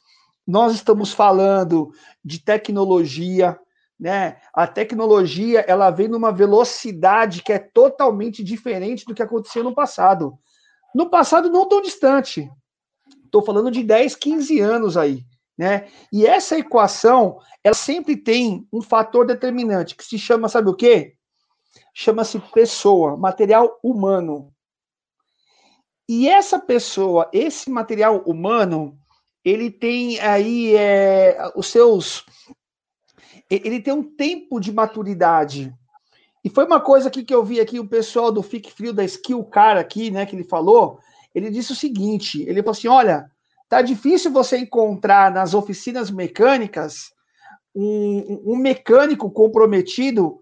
[0.46, 1.92] nós estamos falando
[2.24, 3.58] de tecnologia,
[3.98, 4.36] né?
[4.52, 10.38] A tecnologia ela vem numa velocidade que é totalmente diferente do que acontecia no passado.
[10.94, 12.50] No passado não tão distante.
[13.24, 15.24] Estou falando de 10, 15 anos aí,
[15.56, 15.88] né?
[16.12, 21.16] E essa equação, ela sempre tem um fator determinante que se chama, sabe o quê?
[21.94, 24.52] chama-se pessoa, material humano.
[26.08, 28.98] E essa pessoa, esse material humano,
[29.44, 32.26] ele tem aí é, os seus.
[33.50, 35.72] Ele tem um tempo de maturidade.
[36.44, 39.04] E foi uma coisa aqui que eu vi aqui, o pessoal do Fique Frio da
[39.04, 40.98] Skill Car aqui, né, que ele falou.
[41.34, 43.30] Ele disse o seguinte: ele falou assim: olha,
[43.68, 47.12] tá difícil você encontrar nas oficinas mecânicas
[47.74, 50.38] um, um mecânico comprometido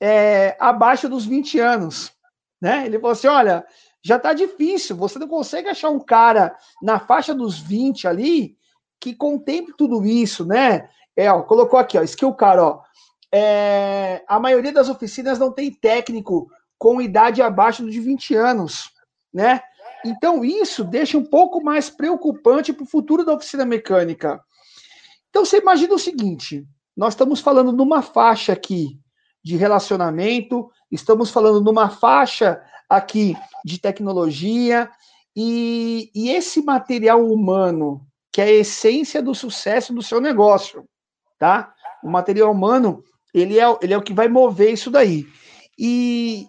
[0.00, 2.12] é, abaixo dos 20 anos.
[2.60, 2.86] Né?
[2.86, 3.64] Ele falou assim: olha,
[4.02, 8.56] já está difícil, você não consegue achar um cara na faixa dos 20 ali
[9.00, 10.88] que contemple tudo isso, né?
[11.16, 12.82] É, ó, colocou aqui, ó, skill car, ó.
[13.32, 16.48] É, a maioria das oficinas não tem técnico
[16.78, 18.90] com idade abaixo de 20 anos,
[19.32, 19.60] né?
[20.04, 24.40] Então isso deixa um pouco mais preocupante para o futuro da oficina mecânica.
[25.30, 26.64] Então você imagina o seguinte:
[26.96, 29.00] nós estamos falando numa faixa aqui
[29.42, 34.88] de relacionamento, estamos falando numa faixa aqui de tecnologia,
[35.36, 40.84] e, e esse material humano, que é a essência do sucesso do seu negócio,
[41.38, 41.74] tá?
[42.02, 45.26] O material humano, ele é, ele é o que vai mover isso daí.
[45.78, 46.46] E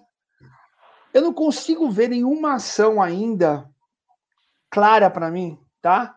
[1.13, 3.69] eu não consigo ver nenhuma ação ainda
[4.69, 6.15] clara para mim, tá?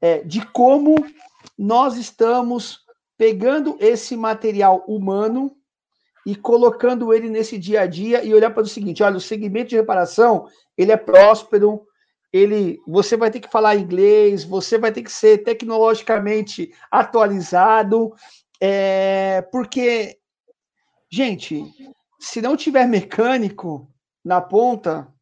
[0.00, 0.96] É, de como
[1.56, 2.80] nós estamos
[3.16, 5.56] pegando esse material humano
[6.26, 9.70] e colocando ele nesse dia a dia e olhar para o seguinte, olha, o segmento
[9.70, 11.86] de reparação, ele é próspero,
[12.32, 18.14] ele, você vai ter que falar inglês, você vai ter que ser tecnologicamente atualizado,
[18.60, 20.18] é, porque,
[21.10, 21.64] gente,
[22.18, 23.88] se não tiver mecânico,
[24.24, 25.12] na ponta,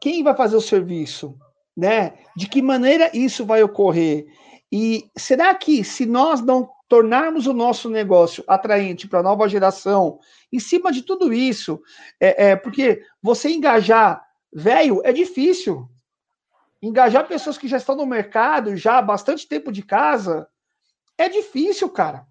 [0.00, 1.38] quem vai fazer o serviço?
[1.76, 2.14] Né?
[2.36, 4.26] De que maneira isso vai ocorrer?
[4.70, 10.18] E será que se nós não tornarmos o nosso negócio atraente para a nova geração,
[10.52, 11.80] em cima de tudo isso,
[12.20, 15.88] é, é porque você engajar velho é difícil.
[16.82, 20.48] Engajar pessoas que já estão no mercado, já há bastante tempo de casa,
[21.16, 22.26] é difícil, cara.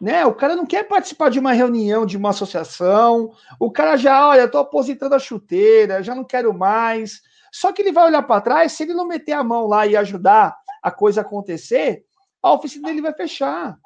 [0.00, 0.26] Né?
[0.26, 3.32] O cara não quer participar de uma reunião, de uma associação.
[3.58, 7.22] O cara já, olha, estou aposentando a chuteira, já não quero mais.
[7.50, 9.96] Só que ele vai olhar para trás, se ele não meter a mão lá e
[9.96, 12.04] ajudar a coisa acontecer,
[12.42, 13.76] a oficina dele vai fechar.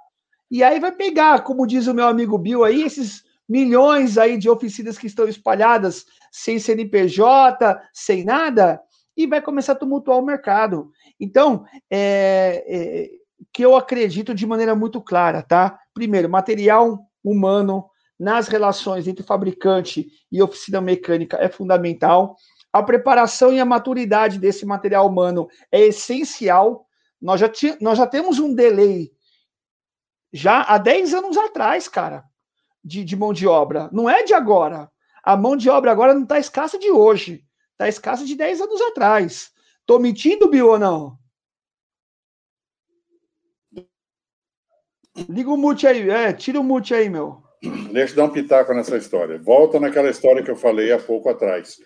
[0.50, 4.50] E aí vai pegar, como diz o meu amigo Bill aí, esses milhões aí de
[4.50, 8.80] oficinas que estão espalhadas sem CNPJ, sem nada,
[9.16, 10.90] e vai começar a tumultuar o mercado.
[11.20, 13.10] Então, é, é,
[13.52, 15.78] que eu acredito de maneira muito clara, tá?
[15.92, 17.88] Primeiro, material humano
[18.18, 22.36] nas relações entre fabricante e oficina mecânica é fundamental.
[22.72, 26.86] A preparação e a maturidade desse material humano é essencial.
[27.20, 27.50] Nós já,
[27.80, 29.12] nós já temos um delay
[30.32, 32.24] já há 10 anos atrás, cara,
[32.82, 33.90] de, de mão de obra.
[33.92, 34.90] Não é de agora.
[35.22, 37.44] A mão de obra agora não está escassa de hoje.
[37.83, 39.51] Está escassa de 10 anos atrás.
[39.80, 41.18] Estou mentindo, Bio, ou não?
[45.28, 47.43] Liga o mute aí, é, tira o mute aí, meu.
[47.93, 49.37] Deixa eu dar um pitaco nessa história.
[49.37, 51.80] Volta naquela história que eu falei há pouco atrás.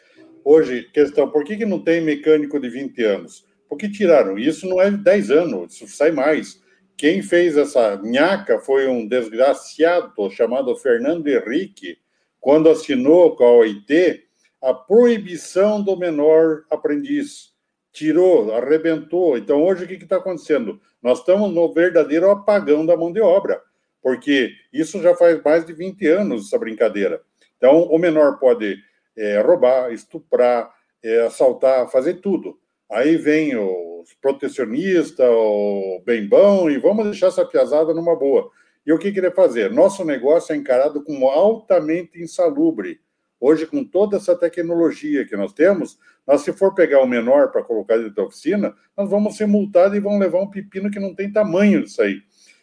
[0.44, 3.46] Hoje, questão, por que, que não tem mecânico de 20 anos?
[3.66, 4.38] Porque tiraram.
[4.38, 6.62] Isso não é 10 anos, isso sai mais.
[6.94, 11.96] Quem fez essa nhaca foi um desgraciado chamado Fernando Henrique,
[12.38, 14.25] quando assinou com a OIT
[14.62, 17.54] a proibição do menor aprendiz.
[17.92, 19.38] Tirou, arrebentou.
[19.38, 20.80] Então, hoje, o que está acontecendo?
[21.02, 23.62] Nós estamos no verdadeiro apagão da mão de obra,
[24.02, 27.22] porque isso já faz mais de 20 anos, essa brincadeira.
[27.56, 28.76] Então, o menor pode
[29.16, 30.70] é, roubar, estuprar,
[31.02, 32.58] é, assaltar, fazer tudo.
[32.90, 38.50] Aí vem os protecionistas, o bem bom, e vamos deixar essa piazada numa boa.
[38.86, 39.72] E o que queria fazer?
[39.72, 43.00] Nosso negócio é encarado como altamente insalubre.
[43.40, 47.62] Hoje, com toda essa tecnologia que nós temos, nós, se for pegar o menor para
[47.62, 51.14] colocar dentro da oficina, nós vamos ser multados e vamos levar um pepino que não
[51.14, 52.22] tem tamanho disso aí.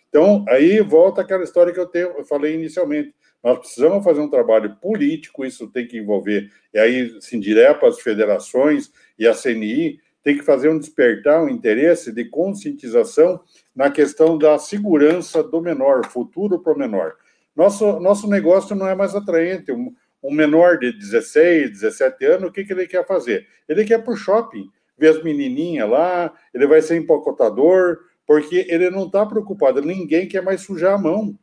[0.09, 3.13] Então, aí volta aquela história que eu, tenho, eu falei inicialmente.
[3.43, 7.99] Nós precisamos fazer um trabalho político, isso tem que envolver, e aí, assim, direto as
[7.99, 13.41] federações e a CNI, tem que fazer um despertar, um interesse de conscientização
[13.75, 17.15] na questão da segurança do menor, futuro para o menor.
[17.55, 19.71] Nosso, nosso negócio não é mais atraente.
[20.23, 23.45] Um, menor de 16, 17 anos, o que, que ele quer fazer?
[23.67, 28.89] Ele quer para o shopping, ver as menininhas lá, ele vai ser empacotador, porque ele
[28.89, 31.37] não está preocupado, ninguém quer mais sujar a mão.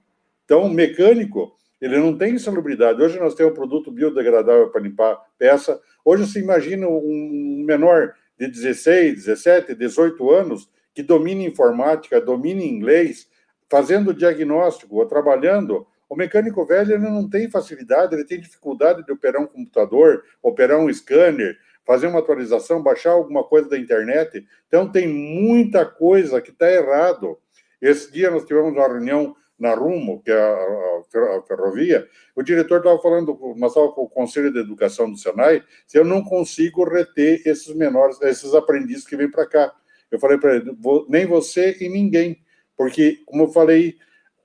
[0.45, 3.03] Então, o mecânico, ele não tem insalubridade.
[3.03, 5.81] Hoje nós temos um produto biodegradável para limpar peça.
[6.05, 13.29] Hoje você imagina um menor de 16, 17, 18 anos que domina informática, domina inglês,
[13.69, 15.87] fazendo diagnóstico ou trabalhando.
[16.11, 20.77] O mecânico velho ele não tem facilidade, ele tem dificuldade de operar um computador, operar
[20.81, 21.57] um scanner,
[21.87, 24.45] fazer uma atualização, baixar alguma coisa da internet.
[24.67, 27.39] Então, tem muita coisa que está errado.
[27.81, 32.99] Esse dia nós tivemos uma reunião na Rumo, que é a, ferrovia, o diretor estava
[33.01, 37.43] falando, nós estávamos com o Conselho de Educação do Senai, se eu não consigo reter
[37.47, 39.73] esses menores, esses aprendizes que vêm para cá.
[40.11, 40.77] Eu falei para ele,
[41.09, 42.43] nem você e ninguém,
[42.75, 43.97] porque, como eu falei,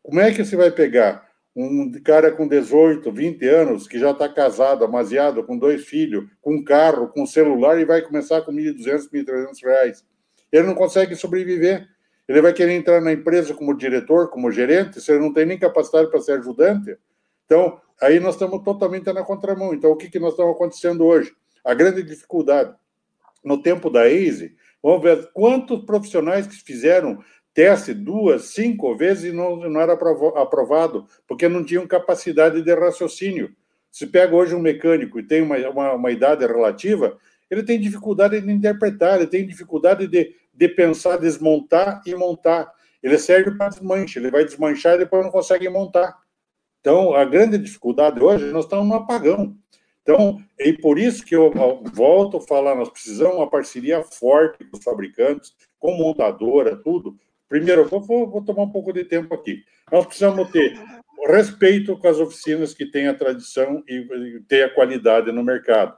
[0.03, 1.24] como é que você vai pegar
[1.55, 6.55] um cara com 18, 20 anos, que já está casado, amaziado, com dois filhos, com
[6.55, 10.05] um carro, com um celular, e vai começar com 1.200, 1.300 reais?
[10.51, 11.87] Ele não consegue sobreviver.
[12.27, 15.57] Ele vai querer entrar na empresa como diretor, como gerente, se ele não tem nem
[15.57, 16.97] capacidade para ser ajudante.
[17.45, 19.73] Então, aí nós estamos totalmente na contramão.
[19.73, 21.31] Então, o que, que nós estamos acontecendo hoje?
[21.63, 22.75] A grande dificuldade.
[23.43, 27.23] No tempo da EASY, vamos ver quantos profissionais que fizeram
[27.55, 33.55] teste duas, cinco vezes e não, não era aprovado, porque não tinham capacidade de raciocínio.
[33.89, 37.17] Se pega hoje um mecânico e tem uma, uma, uma idade relativa,
[37.49, 42.69] ele tem dificuldade de interpretar, ele tem dificuldade de, de pensar, desmontar e montar.
[43.01, 46.13] Ele serve para desmanche, ele vai desmanchar e depois não consegue montar.
[46.81, 49.55] Então, a grande dificuldade hoje, nós estamos no apagão.
[50.01, 51.53] Então, é por isso que eu
[51.93, 57.17] volto a falar, nós precisamos uma parceria forte com os fabricantes, com montadora, tudo.
[57.47, 59.63] Primeiro, vou, vou tomar um pouco de tempo aqui.
[59.91, 60.73] Nós precisamos ter
[61.27, 65.95] respeito com as oficinas que têm a tradição e têm a qualidade no mercado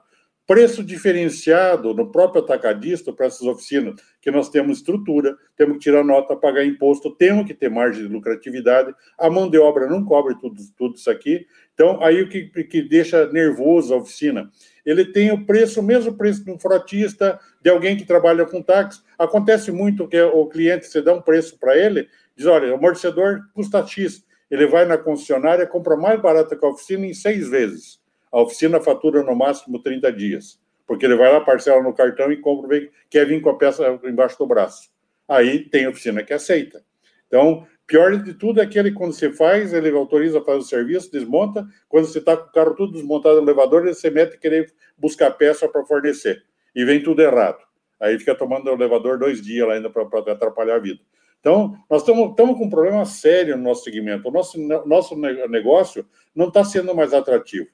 [0.48, 6.06] preço diferenciado no próprio atacadista para essas oficinas, que nós temos estrutura, temos que tirar
[6.06, 10.36] nota, pagar imposto, temos que ter margem de lucratividade, a mão de obra não cobre
[10.39, 11.45] tudo, tudo isso aqui.
[11.74, 14.50] Então, aí o que, que deixa nervoso a oficina?
[14.86, 18.62] Ele tem o preço, o mesmo preço de um frotista, de alguém que trabalha com
[18.62, 19.02] táxi.
[19.20, 23.41] Acontece muito que o cliente, você dá um preço para ele, diz, olha, o amortecedor
[23.54, 24.26] custa X.
[24.50, 28.00] Ele vai na concessionária, compra mais barato que a oficina em seis vezes.
[28.32, 32.38] A oficina fatura no máximo 30 dias, porque ele vai lá, parcela no cartão e
[32.38, 34.89] compra, quer vir com a peça embaixo do braço.
[35.28, 36.84] Aí tem oficina que aceita.
[37.28, 41.65] Então, pior de tudo é aquele quando você faz, ele autoriza fazer o serviço, desmonta.
[41.89, 45.32] Quando você está com o carro tudo desmontado no elevador, ele se mete querer buscar
[45.32, 46.43] peça para fornecer.
[46.73, 47.59] E vem tudo errado.
[47.99, 51.01] Aí fica tomando o elevador dois dias lá ainda para atrapalhar a vida.
[51.39, 54.28] Então, nós estamos com um problema sério no nosso segmento.
[54.28, 56.05] O nosso, nosso negócio
[56.36, 57.67] não está sendo mais atrativo.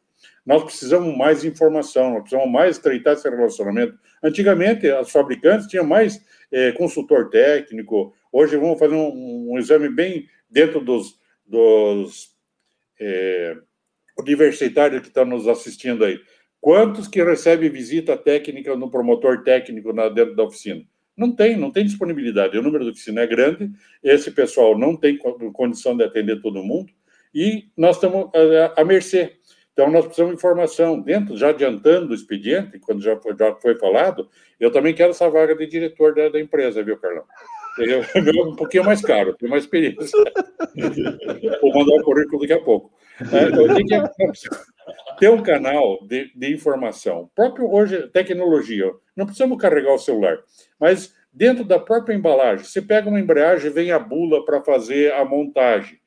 [0.45, 3.97] Nós precisamos mais informação, nós precisamos mais estreitar esse relacionamento.
[4.21, 6.21] Antigamente, as fabricantes tinham mais
[6.51, 8.13] é, consultor técnico.
[8.31, 12.35] Hoje, vamos fazer um, um exame bem dentro dos, dos
[12.99, 13.57] é,
[14.19, 16.19] universitários que estão nos assistindo aí.
[16.59, 20.81] Quantos que recebem visita técnica no promotor técnico na, dentro da oficina?
[21.15, 22.57] Não tem, não tem disponibilidade.
[22.57, 23.71] O número da oficina é grande,
[24.01, 26.91] esse pessoal não tem condição de atender todo mundo,
[27.33, 28.29] e nós estamos
[28.75, 29.37] à mercê.
[29.73, 31.01] Então, nós precisamos de informação.
[31.01, 35.29] Dentro, já adiantando o expediente, quando já foi, já foi falado, eu também quero essa
[35.29, 37.23] vaga de diretor da, da empresa, viu, Carlão?
[37.79, 40.17] Eu, eu, um pouquinho mais caro, tenho mais experiência.
[41.61, 42.93] Vou mandar o currículo daqui a pouco.
[43.19, 44.09] É, então,
[45.19, 47.29] ter um canal de, de informação.
[47.35, 48.91] Próprio hoje, tecnologia.
[49.15, 50.39] Não precisamos carregar o celular,
[50.79, 55.25] mas dentro da própria embalagem, você pega uma embreagem, vem a bula para fazer a
[55.25, 56.02] montagem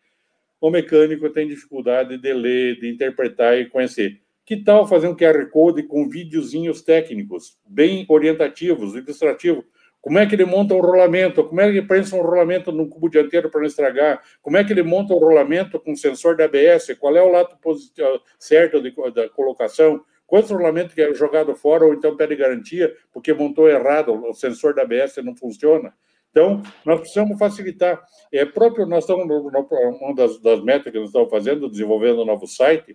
[0.61, 4.21] o mecânico tem dificuldade de ler, de interpretar e conhecer.
[4.45, 9.65] Que tal fazer um QR Code com videozinhos técnicos, bem orientativos, ilustrativos?
[10.01, 11.43] Como é que ele monta um rolamento?
[11.43, 14.23] Como é que ele prensa um rolamento no cubo dianteiro para não estragar?
[14.41, 16.97] Como é que ele monta um rolamento com sensor da ABS?
[17.01, 20.01] Qual é o lado positivo, certo de, da colocação?
[20.25, 24.75] Quantos rolamentos que é jogado fora ou então pede garantia porque montou errado, o sensor
[24.75, 25.93] da ABS não funciona?
[26.37, 27.99] Então, nós precisamos facilitar.
[28.30, 32.47] É próprio, nós estamos, uma das, das metas que nós estamos fazendo, desenvolvendo um novo
[32.47, 32.95] site,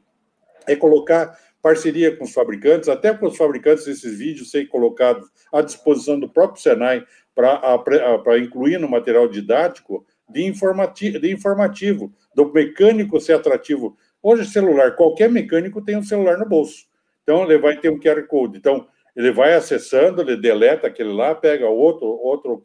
[0.67, 5.63] é colocar parceria com os fabricantes, até com os fabricantes esses vídeos serem colocados à
[5.63, 13.19] disposição do próprio Senai para incluir no material didático de, informati de informativo, do mecânico
[13.19, 13.97] ser atrativo.
[14.21, 16.85] Hoje, celular, qualquer mecânico tem um celular no bolso.
[17.23, 18.59] Então, ele vai ter um QR Code.
[18.59, 22.61] Então, ele vai acessando, ele deleta aquele lá, pega outro, outro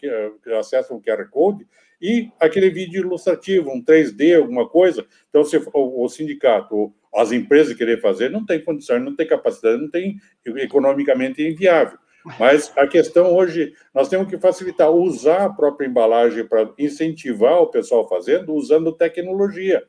[0.58, 1.66] acessa um QR Code
[2.00, 5.06] e aquele vídeo ilustrativo, um 3D, alguma coisa.
[5.28, 9.80] Então, se o, o sindicato, as empresas querer fazer, não tem condição, não tem capacidade,
[9.80, 11.98] não tem economicamente inviável.
[12.38, 17.68] Mas a questão hoje, nós temos que facilitar, usar a própria embalagem para incentivar o
[17.68, 19.84] pessoal fazendo, usando tecnologia.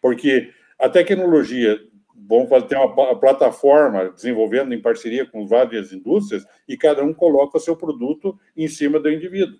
[0.00, 1.80] Porque a tecnologia
[2.14, 7.76] vamos fazer uma plataforma desenvolvendo em parceria com várias indústrias e cada um coloca seu
[7.76, 9.58] produto em cima do indivíduo.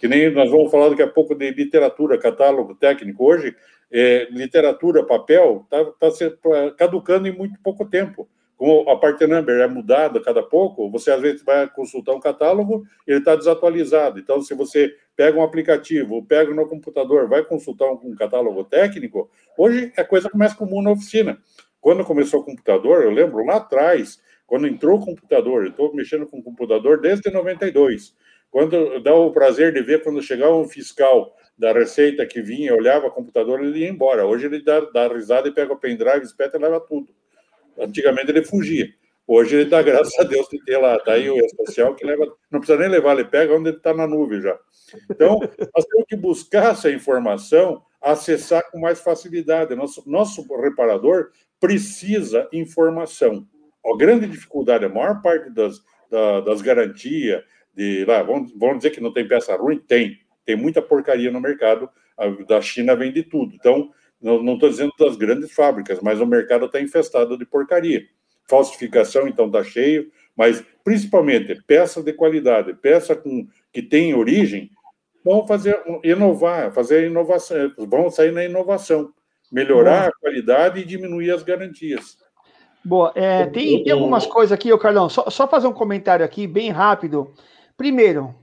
[0.00, 3.24] Que nem nós vamos falar daqui a pouco de literatura, catálogo técnico.
[3.24, 3.54] Hoje,
[3.92, 8.28] é, literatura, papel, está tá caducando em muito pouco tempo.
[8.56, 12.20] Como a parte number é mudada a cada pouco, você às vezes vai consultar um
[12.20, 14.18] catálogo, ele está desatualizado.
[14.18, 19.30] Então, se você pega um aplicativo, pega no computador, vai consultar um, um catálogo técnico,
[19.56, 21.38] hoje a coisa começa comum na oficina.
[21.80, 26.26] Quando começou o computador, eu lembro lá atrás, quando entrou o computador, eu estou mexendo
[26.26, 28.14] com o computador desde 92.
[28.50, 33.06] Quando dá o prazer de ver quando chegava um fiscal da Receita que vinha, olhava
[33.06, 34.26] o computador, ele ia embora.
[34.26, 37.14] Hoje ele dá, dá risada e pega o pendrive, espeta e leva tudo.
[37.78, 38.88] Antigamente ele fugia.
[39.26, 42.26] Hoje ele dá graças a Deus de ter lá, tá aí o especial que leva,
[42.50, 44.58] não precisa nem levar, ele pega onde ele está na nuvem já.
[45.08, 49.74] Então, nós temos que buscar essa informação, acessar com mais facilidade.
[49.76, 51.30] Nosso, nosso reparador
[51.60, 53.46] precisa informação.
[53.84, 55.80] A grande dificuldade, a maior parte das,
[56.10, 59.78] da, das garantias, de lá, vamos, vamos dizer que não tem peça ruim?
[59.78, 60.18] Tem.
[60.44, 63.54] Tem muita porcaria no mercado, a, da China vende tudo.
[63.54, 68.06] Então, não estou dizendo das grandes fábricas, mas o mercado está infestado de porcaria.
[68.48, 74.70] Falsificação, então, está cheio, mas principalmente peça de qualidade, peça com, que tem origem,
[75.24, 79.12] vão fazer inovar, fazer inovação, vão sair na inovação
[79.50, 82.16] melhorar a qualidade e diminuir as garantias.
[82.84, 86.46] Boa, é, tem, tem algumas coisas aqui, ô Carlão, só, só fazer um comentário aqui,
[86.46, 87.34] bem rápido.
[87.76, 88.34] Primeiro,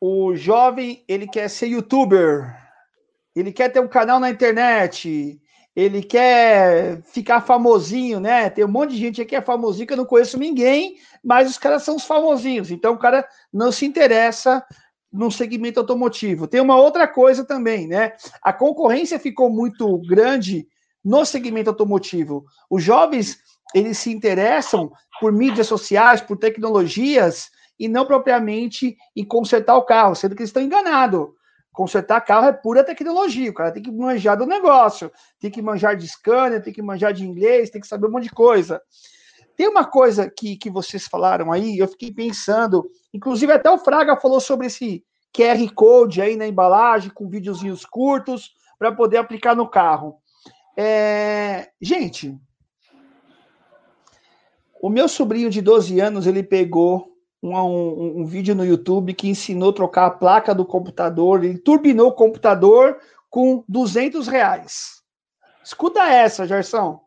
[0.00, 2.54] o jovem, ele quer ser youtuber,
[3.34, 5.40] ele quer ter um canal na internet,
[5.74, 8.50] ele quer ficar famosinho, né?
[8.50, 11.48] Tem um monte de gente aqui que é famosinho que eu não conheço ninguém, mas
[11.48, 12.70] os caras são os famosinhos.
[12.70, 14.62] Então o cara não se interessa
[15.12, 16.46] no segmento automotivo.
[16.46, 18.12] Tem uma outra coisa também, né?
[18.42, 20.66] A concorrência ficou muito grande
[21.04, 22.44] no segmento automotivo.
[22.70, 23.38] Os jovens,
[23.74, 24.90] eles se interessam
[25.20, 30.50] por mídias sociais, por tecnologias e não propriamente em consertar o carro, sendo que eles
[30.50, 31.28] estão enganados.
[31.72, 35.10] Consertar carro é pura tecnologia, o cara tem que manjar do negócio,
[35.40, 38.24] tem que manjar de scanner, tem que manjar de inglês, tem que saber um monte
[38.24, 38.80] de coisa.
[39.62, 42.84] Tem uma coisa que, que vocês falaram aí, eu fiquei pensando,
[43.14, 48.50] inclusive até o Fraga falou sobre esse QR Code aí na embalagem, com videozinhos curtos,
[48.76, 50.16] para poder aplicar no carro.
[50.76, 51.68] É...
[51.80, 52.36] Gente,
[54.82, 59.28] o meu sobrinho de 12 anos, ele pegou um, um, um, vídeo no YouTube que
[59.28, 62.98] ensinou a trocar a placa do computador, ele turbinou o computador
[63.30, 65.02] com 200 reais.
[65.64, 67.00] Escuta essa, Gerson.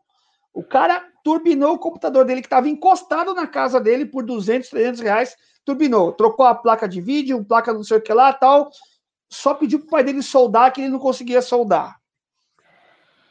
[0.54, 5.00] O cara turbinou o computador dele, que estava encostado na casa dele por 200, 300
[5.00, 6.12] reais, turbinou.
[6.12, 8.70] Trocou a placa de vídeo, placa não sei o que lá, tal.
[9.28, 12.00] Só pediu para o pai dele soldar, que ele não conseguia soldar.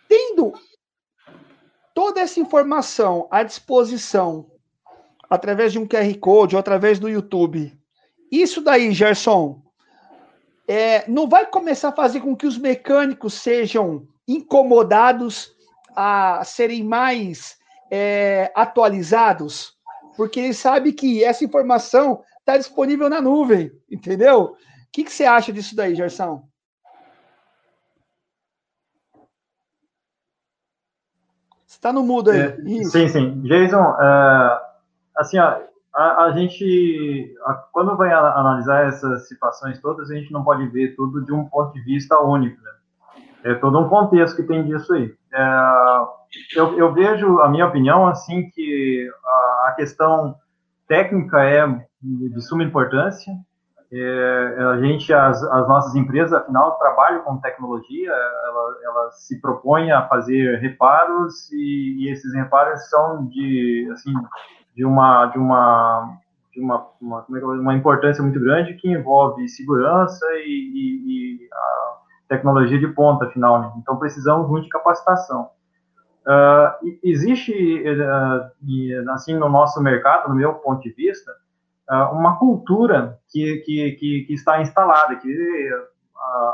[0.10, 0.52] Tendo
[1.94, 4.52] toda essa informação à disposição
[5.30, 7.72] através de um QR Code ou através do YouTube.
[8.30, 9.64] Isso daí, Gerson,
[10.68, 15.56] é, não vai começar a fazer com que os mecânicos sejam incomodados
[15.96, 17.58] a serem mais
[17.92, 19.76] é, atualizados,
[20.16, 24.42] porque ele sabe que essa informação está disponível na nuvem, entendeu?
[24.44, 24.58] O
[24.92, 26.48] que, que você acha disso daí, Gerson?
[31.66, 32.40] Você está no mudo aí.
[32.40, 33.42] É, sim, sim.
[33.42, 34.60] Jason, uh,
[35.18, 35.60] assim, ó,
[35.94, 40.96] a, a gente, a, quando vai analisar essas situações todas, a gente não pode ver
[40.96, 42.72] tudo de um ponto de vista único, né?
[43.46, 45.14] É todo um contexto que tem disso aí.
[45.32, 45.46] É,
[46.56, 50.36] eu, eu, vejo, a minha opinião, assim, que a, a questão
[50.88, 51.68] técnica é
[52.02, 53.32] de suma importância.
[53.94, 59.92] É, a gente, as, as, nossas empresas, afinal, trabalham com tecnologia, elas, elas se propõem
[59.92, 64.12] a fazer reparos e, e, esses reparos são de, assim,
[64.76, 66.18] de uma de uma
[66.52, 71.96] de uma, uma, é uma importância muito grande que envolve segurança e, e, e a
[72.28, 73.62] tecnologia de ponta, afinal.
[73.62, 73.72] Né?
[73.78, 75.50] Então, precisamos muito de capacitação.
[76.26, 81.32] Uh, existe, uh, assim, no nosso mercado, no meu ponto de vista,
[81.90, 83.92] uh, uma cultura que, que,
[84.26, 85.70] que, está instalada, que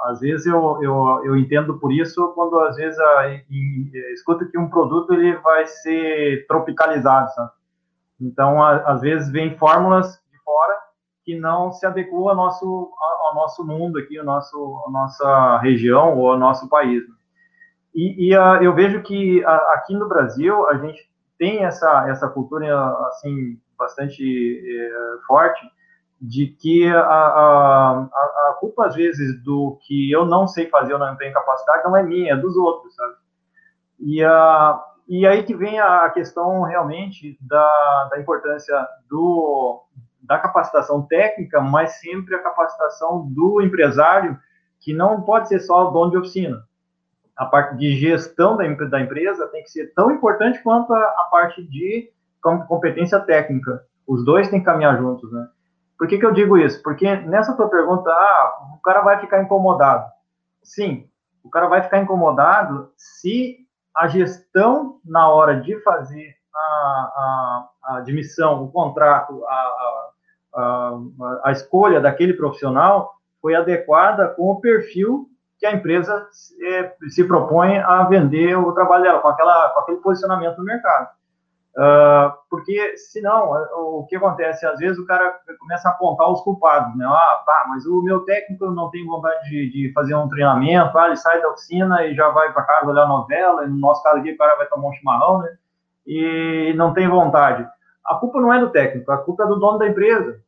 [0.04, 3.00] às vezes eu, eu, eu entendo por isso quando às vezes
[4.14, 7.52] escuto que um produto ele vai ser tropicalizado, sabe?
[8.22, 10.76] Então, às vezes, vem fórmulas de fora
[11.26, 12.92] que não se adequam ao nosso,
[13.32, 17.04] ao nosso mundo aqui, ao nosso, à nossa região ou ao nosso país.
[17.96, 22.30] E, e a, eu vejo que a, aqui no Brasil a gente tem essa, essa
[22.30, 22.78] cultura
[23.08, 25.62] assim bastante é, forte
[26.22, 31.00] de que a, a, a, culpa, às vezes, do que eu não sei fazer ou
[31.00, 33.16] não tenho capacidade não é minha, é dos outros, sabe?
[34.00, 39.84] E, a, e aí que vem a questão realmente da, da importância do,
[40.22, 44.38] da capacitação técnica, mas sempre a capacitação do empresário,
[44.80, 46.64] que não pode ser só o dono de oficina.
[47.36, 51.28] A parte de gestão da, da empresa tem que ser tão importante quanto a, a
[51.32, 52.12] parte de
[52.42, 53.84] competência técnica.
[54.08, 55.48] Os dois têm que caminhar juntos, né?
[55.98, 56.82] Por que, que eu digo isso?
[56.82, 60.10] Porque nessa tua pergunta, ah, o cara vai ficar incomodado.
[60.64, 61.08] Sim,
[61.44, 63.58] o cara vai ficar incomodado se
[63.96, 70.11] a gestão na hora de fazer a, a, a admissão, o contrato, a, a,
[70.54, 77.24] a, escolha daquele profissional foi adequada com o perfil que a empresa se, é, se
[77.24, 81.10] propõe a vender o trabalho dela, com, aquela, com aquele posicionamento no mercado.
[81.74, 84.66] Uh, porque senão o que acontece?
[84.66, 87.06] Às vezes o cara começa a apontar os culpados né?
[87.08, 91.08] Ah tá mas o meu técnico não tem vontade de, de fazer um treinamento ah,
[91.08, 94.34] ele sai da oficina e já vai para casa olhar novela no nosso caso aqui
[94.34, 95.56] o cara vai tomar um chimarrão né?
[96.06, 97.66] E não tem vontade
[98.06, 100.40] a culpa não é do técnico a culpa é do dono da empresa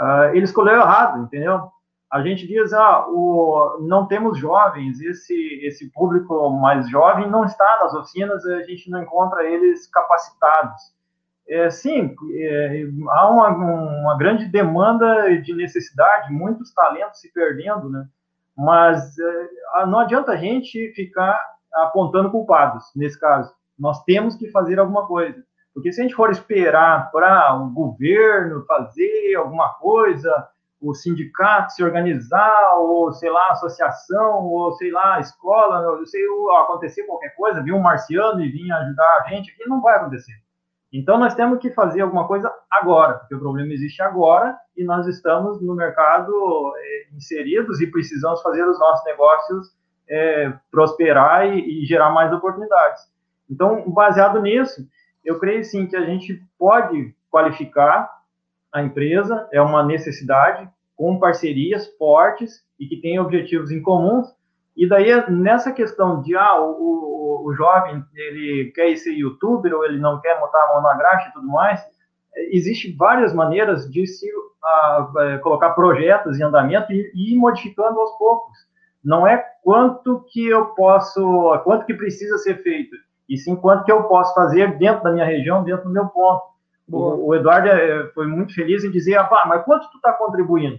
[0.00, 1.72] uh, ele escolheu errado entendeu
[2.14, 7.80] a gente diz, ah, o, não temos jovens, esse, esse público mais jovem não está
[7.82, 10.80] nas oficinas, a gente não encontra eles capacitados.
[11.48, 18.06] É, sim, é, há uma, uma grande demanda de necessidade, muitos talentos se perdendo, né?
[18.56, 21.36] mas é, não adianta a gente ficar
[21.74, 23.52] apontando culpados nesse caso.
[23.76, 25.42] Nós temos que fazer alguma coisa.
[25.74, 30.48] Porque se a gente for esperar para o governo fazer alguma coisa,
[30.80, 36.22] o sindicato se organizar, ou sei lá, associação, ou sei lá, escola, não sei,
[36.62, 40.34] acontecer qualquer coisa, vir um marciano e vir ajudar a gente aqui, não vai acontecer.
[40.92, 45.08] Então nós temos que fazer alguma coisa agora, porque o problema existe agora e nós
[45.08, 49.74] estamos no mercado é, inseridos e precisamos fazer os nossos negócios
[50.08, 53.02] é, prosperar e, e gerar mais oportunidades.
[53.50, 54.86] Então, baseado nisso,
[55.24, 58.10] eu creio sim que a gente pode qualificar
[58.72, 64.26] a empresa, é uma necessidade, com parcerias fortes e que tenham objetivos em comuns.
[64.76, 69.84] E daí, nessa questão de, ah, o, o, o jovem, ele quer ser youtuber ou
[69.84, 71.80] ele não quer botar a mão na graxa e tudo mais,
[72.50, 78.16] existe várias maneiras de se uh, colocar projetos em andamento e, e ir modificando aos
[78.18, 78.56] poucos.
[79.04, 82.96] Não é quanto que eu posso, quanto que precisa ser feito,
[83.28, 86.42] e sim quanto que eu posso fazer dentro da minha região, dentro do meu ponto.
[86.90, 90.78] O, o, Eduardo é, foi muito feliz em dizer, ah, mas quanto tu está contribuindo?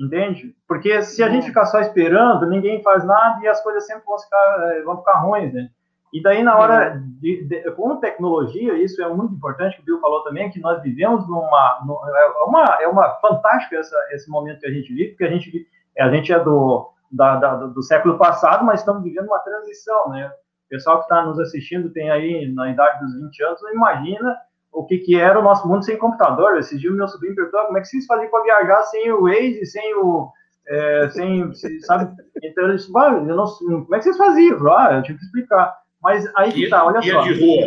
[0.00, 0.56] Entende?
[0.66, 4.18] Porque se a gente ficar só esperando, ninguém faz nada e as coisas sempre vão
[4.18, 5.68] ficar, é, vão ficar ruins, né?
[6.12, 10.00] E daí, na hora, de, de, com tecnologia, isso é muito importante, que o Bill
[10.00, 11.80] falou também, que nós vivemos numa.
[11.86, 15.30] numa é, uma, é uma fantástica essa, esse momento que a gente vive, porque a
[15.30, 15.66] gente,
[15.98, 20.30] a gente é do, da, da, do século passado, mas estamos vivendo uma transição, né?
[20.72, 24.34] Pessoal que está nos assistindo tem aí na idade dos 20 anos, não imagina
[24.72, 26.56] o que, que era o nosso mundo sem computador.
[26.56, 29.24] Esses dias o meu sobrinho perguntou como é que vocês faziam para viajar sem o
[29.24, 30.32] Waze, sem o.
[30.66, 32.16] É, sem, sabe?
[32.42, 32.64] Então
[32.96, 33.46] ah, eu não,
[33.84, 34.72] como é que vocês faziam?
[34.72, 35.76] Ah, eu tive que explicar.
[36.02, 37.20] Mas aí que tá, olha só.
[37.20, 37.66] de rua.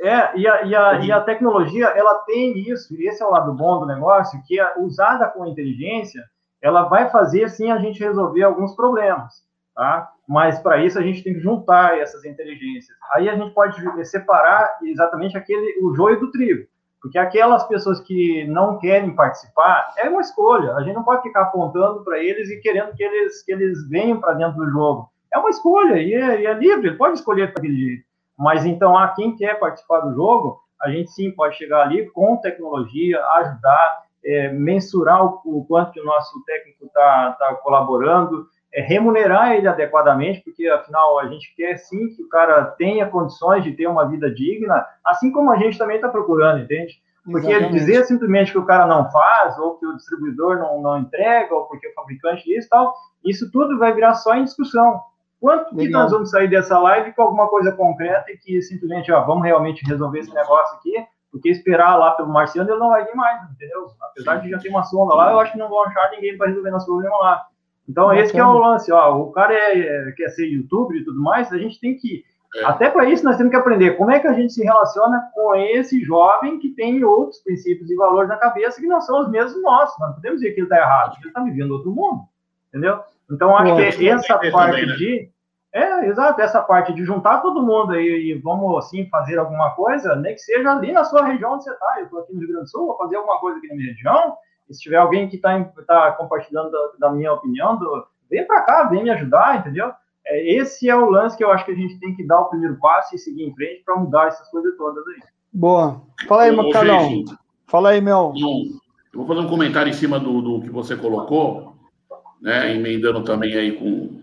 [0.00, 3.30] É, e a, e, a, e a tecnologia, ela tem isso, e esse é o
[3.30, 6.22] lado bom do negócio, que é usada com inteligência,
[6.60, 9.42] ela vai fazer, sim, a gente resolver alguns problemas,
[9.74, 10.12] tá?
[10.28, 12.96] Mas, para isso, a gente tem que juntar essas inteligências.
[13.12, 16.66] Aí a gente pode separar exatamente aquele, o joio do trigo.
[17.00, 20.74] Porque aquelas pessoas que não querem participar, é uma escolha.
[20.74, 24.18] A gente não pode ficar apontando para eles e querendo que eles, que eles venham
[24.18, 25.08] para dentro do jogo.
[25.32, 28.04] É uma escolha e é, e é livre, ele pode escolher daquele jeito.
[28.36, 32.36] Mas então, a quem quer participar do jogo, a gente sim pode chegar ali com
[32.38, 38.46] tecnologia, ajudar, é, mensurar o, o, quanto que o nosso técnico está tá colaborando,
[38.76, 43.64] é, remunerar ele adequadamente, porque afinal a gente quer sim que o cara tenha condições
[43.64, 47.00] de ter uma vida digna, assim como a gente também está procurando, entende?
[47.24, 47.72] Porque Exatamente.
[47.72, 51.64] dizer simplesmente que o cara não faz, ou que o distribuidor não, não entrega, ou
[51.64, 52.94] porque o fabricante isso e tal,
[53.24, 55.00] isso tudo vai virar só em discussão.
[55.40, 55.86] Quanto Legal.
[55.86, 59.44] que nós vamos sair dessa live com alguma coisa concreta e que simplesmente, ó, vamos
[59.44, 60.92] realmente resolver esse negócio aqui,
[61.32, 63.86] porque esperar lá pelo Marciano ele não vai vir mais, entendeu?
[64.02, 66.48] Apesar de já ter uma sonda lá, eu acho que não vão achar ninguém para
[66.48, 67.46] resolver nosso problema lá.
[67.88, 68.22] Então, Bacana.
[68.22, 71.52] esse é o lance, ó, o cara é, é, quer ser youtuber e tudo mais,
[71.52, 72.24] a gente tem que,
[72.56, 72.64] é.
[72.64, 75.54] até para isso nós temos que aprender como é que a gente se relaciona com
[75.54, 79.62] esse jovem que tem outros princípios e valores na cabeça que não são os mesmos
[79.62, 82.22] nossos, nós não podemos dizer que ele está errado, ele está vivendo outro mundo,
[82.68, 83.00] entendeu?
[83.30, 84.94] Então, acho que essa parte também, né?
[84.94, 85.30] de
[85.76, 90.16] é, exato, essa parte de juntar todo mundo aí e vamos, assim, fazer alguma coisa,
[90.16, 91.96] nem que seja ali na sua região onde você está.
[91.98, 93.88] Eu estou aqui no Rio Grande do Sul, vou fazer alguma coisa aqui na minha
[93.88, 94.36] região,
[94.70, 98.84] se tiver alguém que está tá compartilhando da, da, minha opinião, do, vem para cá,
[98.84, 99.92] vem me ajudar, entendeu?
[100.26, 102.48] É, esse é o lance que eu acho que a gente tem que dar o
[102.48, 105.20] primeiro passo e seguir em frente para mudar essas coisas todas aí.
[105.52, 106.02] Boa.
[106.26, 107.08] Fala aí, meu canal.
[107.66, 108.32] Fala aí, meu.
[109.12, 111.76] Eu vou fazer um comentário em cima do, do que você colocou,
[112.40, 114.22] né, emendando também aí com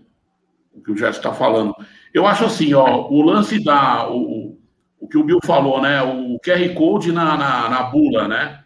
[0.74, 1.74] o que o Gerson está falando.
[2.12, 4.08] Eu acho assim, ó, o lance da.
[4.10, 4.56] O,
[5.00, 6.02] o que o Bill falou, né?
[6.02, 8.63] O QR Code na, na, na bula, né?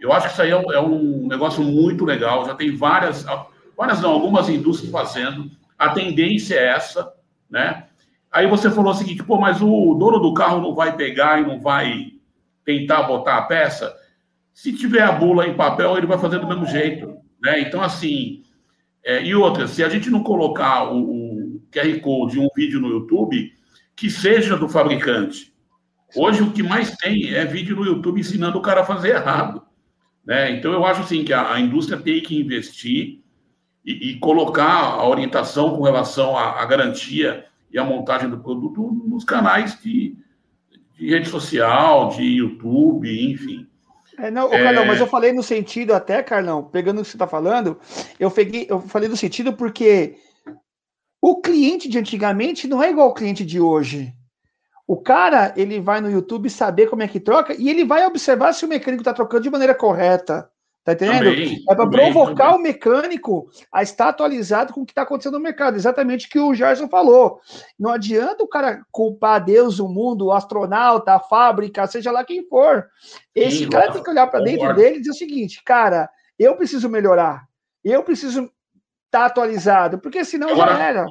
[0.00, 2.44] Eu acho que isso aí é, é, um negócio muito legal.
[2.44, 3.24] Já tem várias,
[3.76, 5.50] várias não, algumas indústrias fazendo.
[5.78, 7.12] A tendência é essa,
[7.50, 7.86] né?
[8.30, 11.46] Aí você falou o seguinte, pô, mas o dono do carro não vai pegar e
[11.46, 12.12] não vai
[12.64, 13.94] tentar botar a peça?
[14.52, 17.60] Se tiver a bula em papel, ele vai fazer do mesmo jeito, né?
[17.60, 18.42] Então, assim,
[19.04, 21.26] é, e outra, se a gente não colocar o,
[21.76, 23.52] QR Code um vídeo no YouTube
[23.94, 25.52] que seja do fabricante.
[26.14, 29.62] Hoje o que mais tem é vídeo no YouTube ensinando o cara a fazer errado.
[30.26, 30.50] Né?
[30.50, 33.20] Então eu acho assim que a, a indústria tem que investir
[33.84, 38.82] e, e, colocar a orientação com relação à, à, garantia e à montagem do produto
[39.06, 40.16] nos canais de,
[40.98, 43.64] de rede social, de YouTube, enfim.
[44.18, 44.60] É, não, é...
[44.60, 47.78] Carlão, mas eu falei no sentido até, Carlão, pegando o que você está falando,
[48.18, 50.16] eu, peguei, eu falei no sentido porque
[51.22, 54.12] o cliente de antigamente não é igual ao cliente de hoje.
[54.86, 58.52] O cara, ele vai no YouTube saber como é que troca e ele vai observar
[58.52, 60.48] se o mecânico está trocando de maneira correta.
[60.86, 61.24] Tá entendendo?
[61.24, 62.60] Também, é para provocar também.
[62.60, 65.74] o mecânico a estar atualizado com o que está acontecendo no mercado.
[65.74, 67.40] Exatamente o que o Gerson falou.
[67.76, 72.46] Não adianta o cara culpar Deus, o mundo, o astronauta, a fábrica, seja lá quem
[72.48, 72.86] for.
[73.34, 76.08] Esse Sim, cara tem que olhar para dentro dele e dizer o seguinte, cara,
[76.38, 77.48] eu preciso melhorar.
[77.84, 78.52] Eu preciso estar
[79.10, 81.06] tá atualizado, porque senão Agora, já era.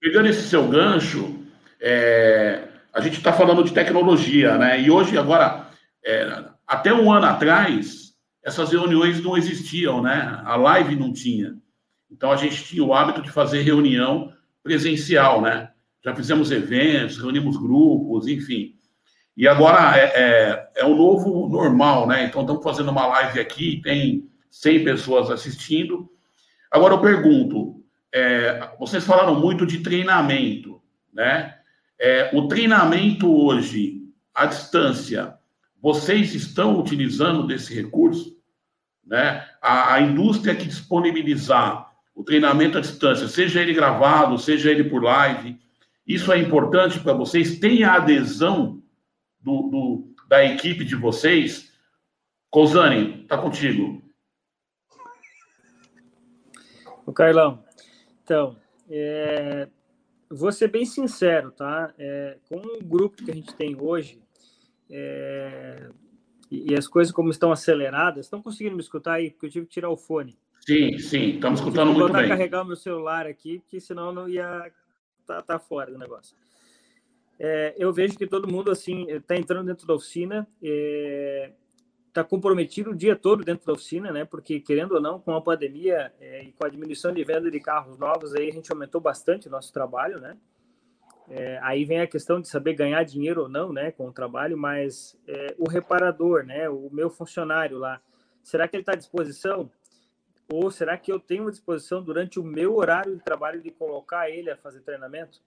[0.00, 1.34] Pegando esse seu gancho,
[1.80, 4.80] é, a gente está falando de tecnologia, né?
[4.80, 5.68] E hoje, agora,
[6.02, 10.40] é, até um ano atrás, essas reuniões não existiam, né?
[10.46, 11.58] A live não tinha.
[12.10, 14.32] Então a gente tinha o hábito de fazer reunião
[14.62, 15.68] presencial, né?
[16.02, 18.76] Já fizemos eventos, reunimos grupos, enfim.
[19.36, 22.24] E agora é, é, é o novo normal, né?
[22.24, 26.08] Então estamos fazendo uma live aqui, tem 100 pessoas assistindo.
[26.70, 30.80] Agora eu pergunto, é, vocês falaram muito de treinamento,
[31.12, 31.55] né?
[31.98, 34.02] É, o treinamento hoje,
[34.34, 35.34] à distância,
[35.80, 38.36] vocês estão utilizando desse recurso?
[39.04, 39.46] Né?
[39.62, 45.02] A, a indústria que disponibilizar o treinamento à distância, seja ele gravado, seja ele por
[45.02, 45.58] live,
[46.06, 47.58] isso é importante para vocês?
[47.58, 48.82] Tem a adesão
[49.40, 51.72] do, do, da equipe de vocês?
[52.50, 54.02] Cousani, está contigo.
[57.04, 57.62] O Carlão,
[58.22, 58.56] então,
[58.88, 59.68] é,
[60.36, 61.92] vou ser bem sincero, tá?
[61.98, 64.20] É, com o grupo que a gente tem hoje,
[64.90, 65.90] é,
[66.50, 69.30] e, as coisas como estão aceleradas, estão conseguindo me escutar aí?
[69.30, 70.38] Porque eu tive que tirar o fone.
[70.60, 72.22] Sim, sim, estamos escutando muito bem.
[72.22, 74.70] Vou carregar o meu celular aqui, porque senão não ia
[75.26, 76.36] tá, tá fora do negócio.
[77.38, 80.46] É, eu vejo que todo mundo assim está entrando dentro da oficina,
[82.16, 84.24] está comprometido o dia todo dentro da oficina, né?
[84.24, 87.60] Porque querendo ou não, com a pandemia é, e com a diminuição de venda de
[87.60, 90.36] carros novos, aí a gente aumentou bastante o nosso trabalho, né?
[91.28, 94.56] É, aí vem a questão de saber ganhar dinheiro ou não, né, com o trabalho,
[94.56, 98.00] mas é, o reparador, né, o meu funcionário lá,
[98.44, 99.68] será que ele está à disposição?
[100.48, 104.48] Ou será que eu tenho disposição durante o meu horário de trabalho de colocar ele
[104.48, 105.40] a fazer treinamento?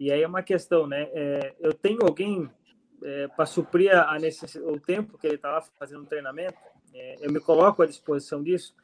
[0.00, 1.10] E aí é uma questão, né?
[1.12, 2.50] É, eu tenho alguém
[3.02, 4.16] é, para suprir a
[4.64, 6.58] o tempo que ele está lá fazendo treinamento?
[6.94, 8.74] É, eu me coloco à disposição disso?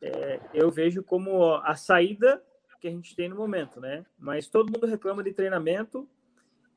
[0.00, 2.42] É, eu vejo como a saída
[2.80, 4.04] que a gente tem no momento, né?
[4.18, 6.08] Mas todo mundo reclama de treinamento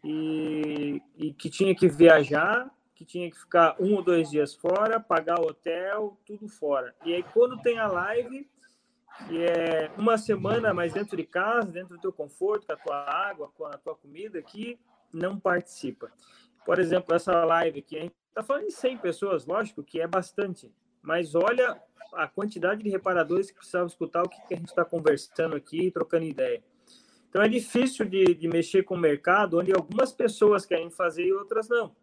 [0.03, 4.99] e, e que tinha que viajar, que tinha que ficar um ou dois dias fora,
[4.99, 6.95] pagar hotel, tudo fora.
[7.06, 8.49] E aí quando tem a live,
[9.28, 13.30] que é uma semana mais dentro de casa, dentro do teu conforto, com a tua
[13.30, 14.80] água, com a tua comida, que
[15.11, 16.11] não participa.
[16.65, 20.07] Por exemplo, essa live aqui, a gente está falando de 100 pessoas, lógico que é
[20.07, 20.72] bastante,
[21.02, 21.81] mas olha
[22.14, 25.91] a quantidade de reparadores que precisavam escutar o que, que a gente está conversando aqui,
[25.91, 26.64] trocando ideia.
[27.30, 31.34] Então é difícil de, de mexer com o mercado onde algumas pessoas querem fazer e
[31.34, 31.95] outras não.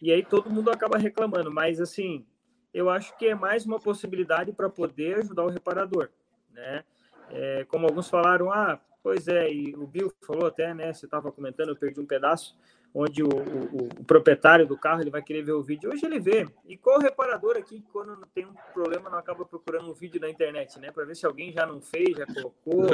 [0.00, 2.26] E aí todo mundo acaba reclamando, mas assim,
[2.72, 6.10] eu acho que é mais uma possibilidade para poder ajudar o reparador,
[6.50, 6.84] né?
[7.30, 10.92] É, como alguns falaram, ah, pois é, e o Bill falou até, né?
[10.92, 12.56] Você estava comentando, eu perdi um pedaço
[12.94, 15.90] onde o, o, o, proprietário do carro ele vai querer ver o vídeo.
[15.90, 16.46] Hoje ele vê.
[16.64, 20.78] E qual reparador aqui, quando tem um problema, não acaba procurando um vídeo na internet,
[20.78, 20.92] né?
[20.92, 22.86] Para ver se alguém já não fez, já colocou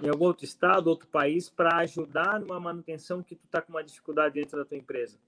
[0.00, 3.82] em algum outro estado, outro país, para ajudar numa manutenção que tu está com uma
[3.82, 5.18] dificuldade dentro da tua empresa.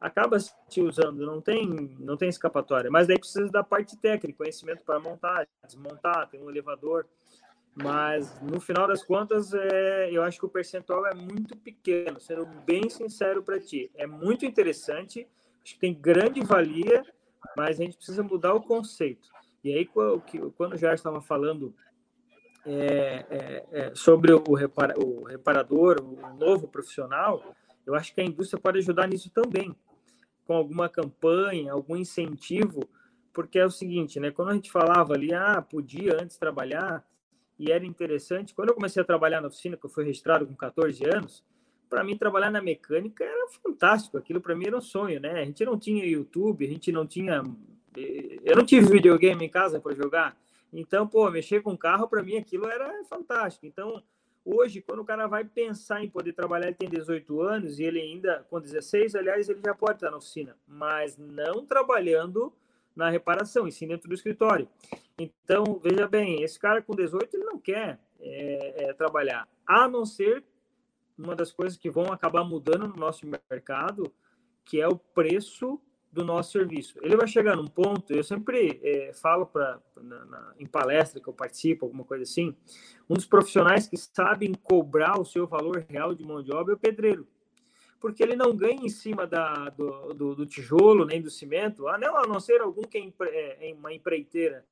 [0.00, 2.90] Acaba se usando, não tem, não tem escapatória.
[2.90, 7.06] Mas daí precisa da parte técnica, conhecimento para montar, desmontar, tem um elevador.
[7.74, 12.44] Mas no final das contas, é, eu acho que o percentual é muito pequeno, sendo
[12.66, 13.90] bem sincero para ti.
[13.94, 15.26] É muito interessante,
[15.64, 17.02] acho que tem grande valia,
[17.56, 19.28] mas a gente precisa mudar o conceito.
[19.64, 21.74] E aí, quando o Jair estava falando
[22.66, 27.54] é, é, é, sobre o, repara, o reparador, o novo profissional,
[27.86, 29.74] eu acho que a indústria pode ajudar nisso também,
[30.44, 32.80] com alguma campanha, algum incentivo,
[33.32, 34.30] porque é o seguinte, né?
[34.30, 37.04] Quando a gente falava ali, ah, podia antes trabalhar
[37.62, 38.52] e era interessante.
[38.52, 41.44] Quando eu comecei a trabalhar na oficina, que eu fui registrado com 14 anos,
[41.88, 44.18] para mim trabalhar na mecânica era fantástico.
[44.18, 45.42] Aquilo para mim era um sonho, né?
[45.42, 47.40] A gente não tinha YouTube, a gente não tinha.
[47.96, 50.36] Eh, eu não tive videogame em casa para jogar.
[50.72, 53.64] Então, pô, mexer com carro para mim aquilo era fantástico.
[53.64, 54.02] Então,
[54.44, 58.00] hoje, quando o cara vai pensar em poder trabalhar, ele tem 18 anos e ele
[58.00, 62.52] ainda, com 16, aliás, ele já pode estar na oficina, mas não trabalhando
[62.96, 64.68] na reparação, e sim dentro do escritório.
[65.22, 70.04] Então, veja bem, esse cara com 18 ele não quer é, é, trabalhar, a não
[70.04, 70.44] ser
[71.16, 74.12] uma das coisas que vão acabar mudando no nosso mercado,
[74.64, 75.80] que é o preço
[76.10, 76.98] do nosso serviço.
[77.02, 79.80] Ele vai chegar num ponto, eu sempre é, falo para
[80.58, 82.54] em palestra que eu participo, alguma coisa assim,
[83.08, 86.76] um dos profissionais que sabem cobrar o seu valor real de mão de obra é
[86.76, 87.26] o pedreiro.
[88.00, 91.96] Porque ele não ganha em cima da, do, do, do tijolo nem do cimento, a
[91.96, 94.66] não, a não ser algum que é, é, é uma empreiteira,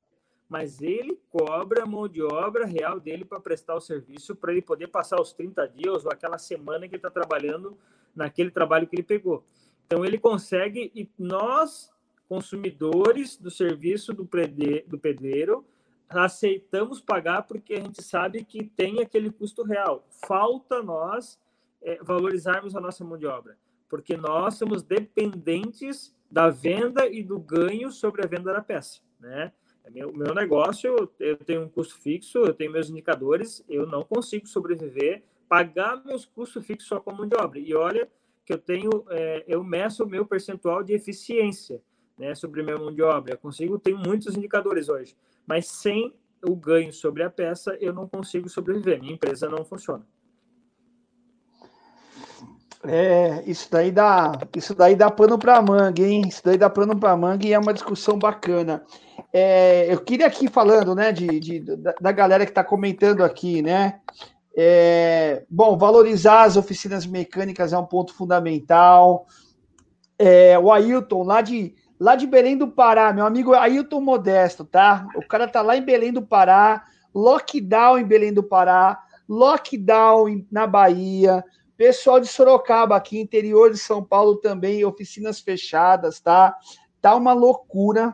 [0.51, 4.61] mas ele cobra a mão de obra real dele para prestar o serviço, para ele
[4.61, 7.77] poder passar os 30 dias ou aquela semana que ele está trabalhando
[8.13, 9.45] naquele trabalho que ele pegou.
[9.87, 11.89] Então ele consegue, e nós,
[12.27, 15.65] consumidores do serviço do, prede, do pedreiro,
[16.09, 20.05] aceitamos pagar porque a gente sabe que tem aquele custo real.
[20.27, 21.39] Falta nós
[21.81, 23.57] é, valorizarmos a nossa mão de obra,
[23.87, 29.53] porque nós somos dependentes da venda e do ganho sobre a venda da peça, né?
[29.83, 34.03] É meu, meu negócio, eu tenho um custo fixo, eu tenho meus indicadores, eu não
[34.03, 37.59] consigo sobreviver, pagar meus custos fixos só com mão de obra.
[37.59, 38.09] E olha
[38.45, 41.81] que eu tenho, é, eu meço o meu percentual de eficiência
[42.17, 43.33] né, sobre minha mão de obra.
[43.33, 46.13] Eu consigo, tenho muitos indicadores hoje, mas sem
[46.43, 48.99] o ganho sobre a peça, eu não consigo sobreviver.
[48.99, 50.05] Minha empresa não funciona.
[52.83, 56.23] É, isso daí dá, isso daí dá pano para manga, hein?
[56.27, 58.83] Isso daí dá pano para manga e é uma discussão bacana.
[59.31, 63.61] É, eu queria aqui falando, né, de, de da, da, galera que está comentando aqui,
[63.61, 63.99] né?
[64.57, 69.27] É, bom, valorizar as oficinas mecânicas é um ponto fundamental.
[70.17, 75.07] É, o Ailton, lá de, lá de Belém do Pará, meu amigo Ailton Modesto, tá?
[75.15, 76.83] O cara tá lá em Belém do Pará,
[77.13, 78.99] lockdown em Belém do Pará,
[79.29, 81.43] lockdown na Bahia,
[81.81, 86.55] pessoal de Sorocaba, aqui, interior de São Paulo também, oficinas fechadas, tá?
[87.01, 88.13] Tá uma loucura.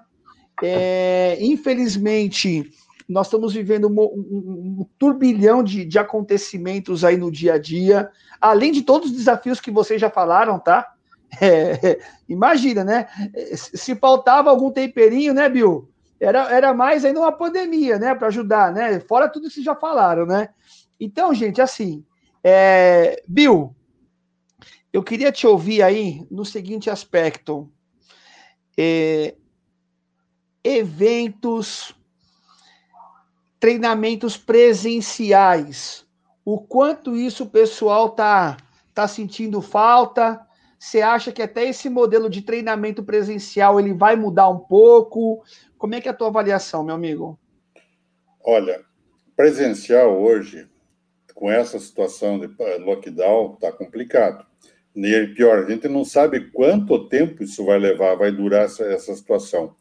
[0.64, 2.72] É, infelizmente,
[3.10, 8.10] nós estamos vivendo um, um, um turbilhão de, de, acontecimentos aí no dia a dia,
[8.40, 10.88] além de todos os desafios que vocês já falaram, tá?
[11.42, 12.00] É,
[12.30, 13.06] imagina, né?
[13.54, 15.90] Se faltava algum temperinho, né, Bill?
[16.22, 18.16] Era, era mais ainda uma pandemia, né?
[18.16, 19.02] Para ajudar, né?
[19.02, 20.48] Fora tudo que já falaram, né?
[20.98, 22.06] Então, gente, assim,
[22.50, 23.76] é, Bill,
[24.94, 27.70] eu queria te ouvir aí no seguinte aspecto.
[28.78, 29.36] É,
[30.64, 31.94] eventos,
[33.60, 36.08] treinamentos presenciais.
[36.46, 38.56] O quanto isso o pessoal tá
[38.94, 40.40] tá sentindo falta?
[40.80, 45.44] Você acha que até esse modelo de treinamento presencial ele vai mudar um pouco?
[45.78, 47.38] Como é que é a tua avaliação, meu amigo?
[48.42, 48.86] Olha,
[49.36, 50.70] presencial hoje,
[51.38, 52.50] com essa situação de
[52.80, 54.46] lockdown, está complicado.
[54.96, 59.16] E pior, a gente não sabe quanto tempo isso vai levar, vai durar essa, essa
[59.16, 59.76] situação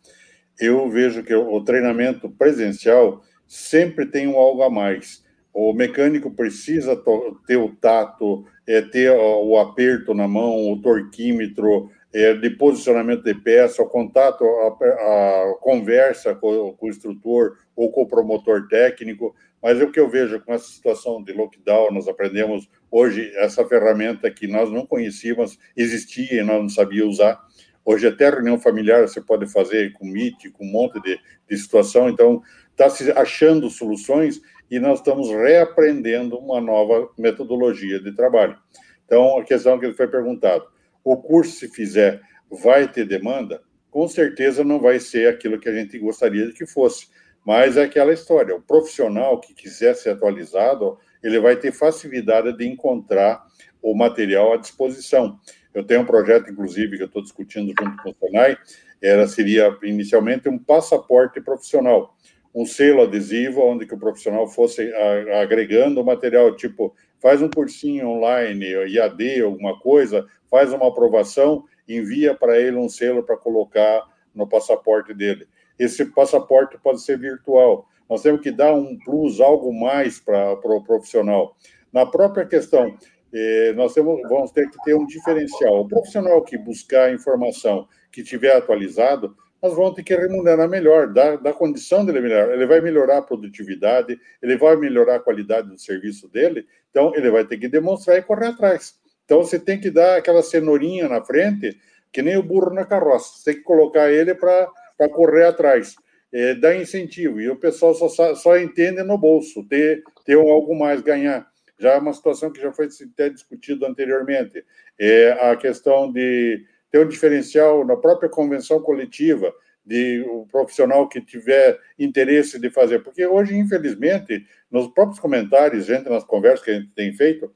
[0.58, 5.24] eu vejo que o treinamento presencial sempre tem um algo a mais.
[5.52, 7.00] O mecânico precisa
[7.46, 13.34] ter o tato, é, ter o aperto na mão, o torquímetro, é, de posicionamento de
[13.34, 19.34] peça, o contato, a, a conversa com, com, o instrutor ou com o promotor técnico.
[19.62, 24.30] Mas o que eu vejo com essa situação de lockdown, nós aprendemos hoje essa ferramenta
[24.30, 27.44] que nós não conhecíamos, existia e nós não sabíamos usar.
[27.84, 31.18] Hoje até reunião familiar você pode fazer com Meet, com um monte de,
[31.48, 38.12] de situação, então está se achando soluções e nós estamos reaprendendo uma nova metodologia de
[38.12, 38.58] trabalho.
[39.04, 40.66] Então, a questão que foi perguntado,
[41.04, 42.20] o curso, se fizer,
[42.50, 43.62] vai ter demanda?
[43.90, 47.08] Com certeza não vai ser aquilo que a gente gostaria que fosse,
[47.46, 52.66] mas é aquela história, o profissional que quiser ser atualizado, ele vai ter facilidade de
[52.66, 53.46] encontrar
[53.80, 55.38] o material à disposição.
[55.72, 58.58] Eu tenho um projeto, inclusive, que eu estou discutindo junto com o Sonai,
[59.00, 62.16] era, seria inicialmente um passaporte profissional,
[62.52, 64.92] um selo adesivo onde que o profissional fosse
[65.40, 72.58] agregando material, tipo, faz um cursinho online, IAD, alguma coisa, faz uma aprovação, envia para
[72.58, 74.02] ele um selo para colocar
[74.34, 75.46] no passaporte dele.
[75.78, 77.86] Esse passaporte pode ser virtual.
[78.08, 81.56] Nós temos que dar um plus, algo mais para o pro profissional.
[81.92, 82.96] Na própria questão
[83.32, 85.80] é, nós temos, vamos ter que ter um diferencial.
[85.80, 91.36] O profissional que buscar informação, que tiver atualizado, nós vamos ter que remunerar melhor, dar,
[91.38, 92.54] dar condição dele melhorar.
[92.54, 97.30] Ele vai melhorar a produtividade, ele vai melhorar a qualidade do serviço dele, então ele
[97.30, 98.94] vai ter que demonstrar e correr atrás.
[99.24, 101.76] Então você tem que dar aquela cenourinha na frente,
[102.12, 104.70] que nem o burro na carroça, você tem que colocar ele para
[105.08, 105.96] correr atrás.
[106.32, 111.00] É, dar incentivo, e o pessoal só, só entende no bolso, ter, ter algo mais,
[111.00, 111.46] ganhar
[111.78, 114.64] já é uma situação que já foi até discutido anteriormente.
[114.98, 119.52] É a questão de ter um diferencial na própria convenção coletiva,
[119.84, 125.86] de o um profissional que tiver interesse de fazer, porque hoje, infelizmente, nos próprios comentários,
[125.86, 127.52] gente, nas conversas que a gente tem feito,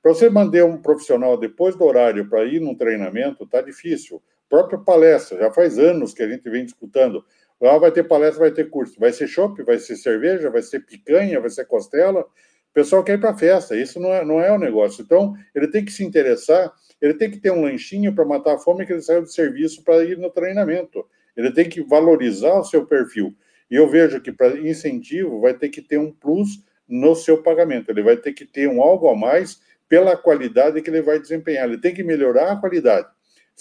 [0.00, 4.22] para você mandar um profissional depois do horário para ir num treinamento, tá difícil.
[4.52, 7.24] Própria palestra, já faz anos que a gente vem disputando.
[7.58, 9.00] Lá vai ter palestra, vai ter curso.
[9.00, 12.20] Vai ser chopp, vai ser cerveja, vai ser picanha, vai ser costela.
[12.20, 15.00] O pessoal quer ir para festa, isso não é, não é o negócio.
[15.00, 16.70] Então, ele tem que se interessar,
[17.00, 19.82] ele tem que ter um lanchinho para matar a fome que ele saiu do serviço
[19.82, 21.02] para ir no treinamento.
[21.34, 23.34] Ele tem que valorizar o seu perfil.
[23.70, 27.90] E eu vejo que para incentivo vai ter que ter um plus no seu pagamento.
[27.90, 31.66] Ele vai ter que ter um algo a mais pela qualidade que ele vai desempenhar.
[31.66, 33.08] Ele tem que melhorar a qualidade.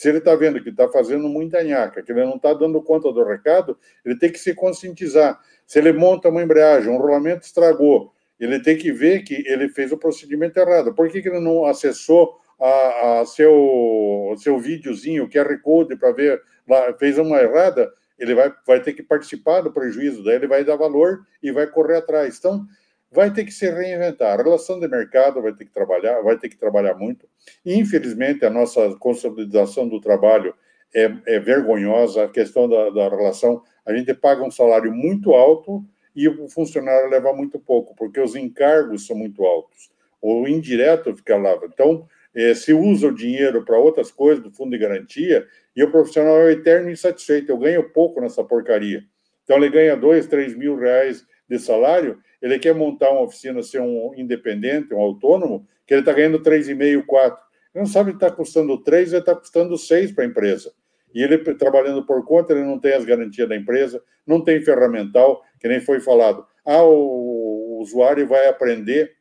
[0.01, 3.13] Se ele está vendo que está fazendo muita nhaca, que ele não está dando conta
[3.13, 5.39] do recado, ele tem que se conscientizar.
[5.67, 9.91] Se ele monta uma embreagem, um rolamento estragou, ele tem que ver que ele fez
[9.91, 10.91] o procedimento errado.
[10.95, 16.41] Por que, que ele não acessou a, a seu, seu videozinho, QR Code, para ver,
[16.67, 17.87] lá, fez uma errada?
[18.17, 21.67] Ele vai, vai ter que participar do prejuízo, daí ele vai dar valor e vai
[21.67, 22.39] correr atrás.
[22.39, 22.65] Então,
[23.11, 24.39] vai ter que se reinventar.
[24.39, 27.27] A relação de mercado vai ter que trabalhar, vai ter que trabalhar muito.
[27.65, 30.55] Infelizmente, a nossa consolidação do trabalho
[30.95, 32.23] é, é vergonhosa.
[32.23, 35.85] A questão da, da, relação, a gente paga um salário muito alto
[36.15, 39.91] e o funcionário leva muito pouco, porque os encargos são muito altos.
[40.21, 41.59] O indireto fica lá.
[41.65, 45.91] Então, é, se usa o dinheiro para outras coisas do fundo de garantia e o
[45.91, 47.51] profissional é eterno insatisfeito.
[47.51, 49.03] Eu ganho pouco nessa porcaria.
[49.43, 53.81] Então, ele ganha dois, três mil reais de salário ele quer montar uma oficina, ser
[53.81, 57.39] um independente, um autônomo, que ele está ganhando 3,5, 4.
[57.73, 60.73] Ele não sabe que está custando 3, ele está custando 6 para a empresa.
[61.13, 65.43] E ele, trabalhando por conta, ele não tem as garantias da empresa, não tem ferramental,
[65.59, 66.45] que nem foi falado.
[66.65, 69.11] Ah, o, usuário vai aprender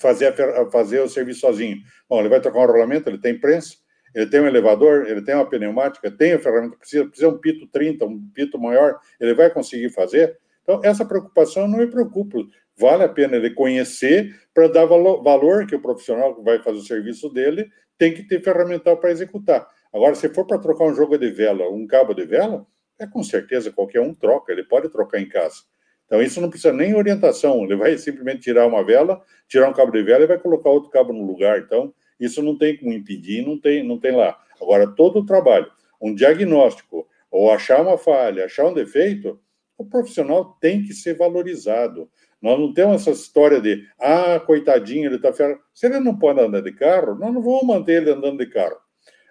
[0.00, 1.78] fazer, a fazer o serviço sozinho.
[2.08, 3.76] Bom, ele vai trocar um rolamento, ele tem prensa,
[4.14, 7.66] ele tem um elevador, ele tem uma pneumática, tem a ferramenta, precisa, precisa um pito
[7.66, 10.38] 30, um pito maior, ele vai conseguir fazer?
[10.68, 12.36] Então, essa preocupação não me preocupa.
[12.76, 16.76] Vale a pena ele conhecer para dar valor, valor que o profissional que vai fazer
[16.76, 19.66] o serviço dele tem que ter ferramental para executar.
[19.90, 22.66] Agora, se for para trocar um jogo de vela, um cabo de vela,
[22.98, 25.62] é com certeza qualquer um troca, ele pode trocar em casa.
[26.04, 29.90] Então, isso não precisa nem orientação, ele vai simplesmente tirar uma vela, tirar um cabo
[29.90, 31.60] de vela e vai colocar outro cabo no lugar.
[31.60, 34.38] Então, isso não tem como impedir, não tem, não tem lá.
[34.60, 39.40] Agora, todo o trabalho, um diagnóstico, ou achar uma falha, achar um defeito,
[39.78, 42.10] o profissional tem que ser valorizado.
[42.42, 45.60] Nós não temos essa história de, ah, coitadinho, ele está ferrado.
[45.72, 48.76] Se ele não pode andar de carro, nós não vamos manter ele andando de carro.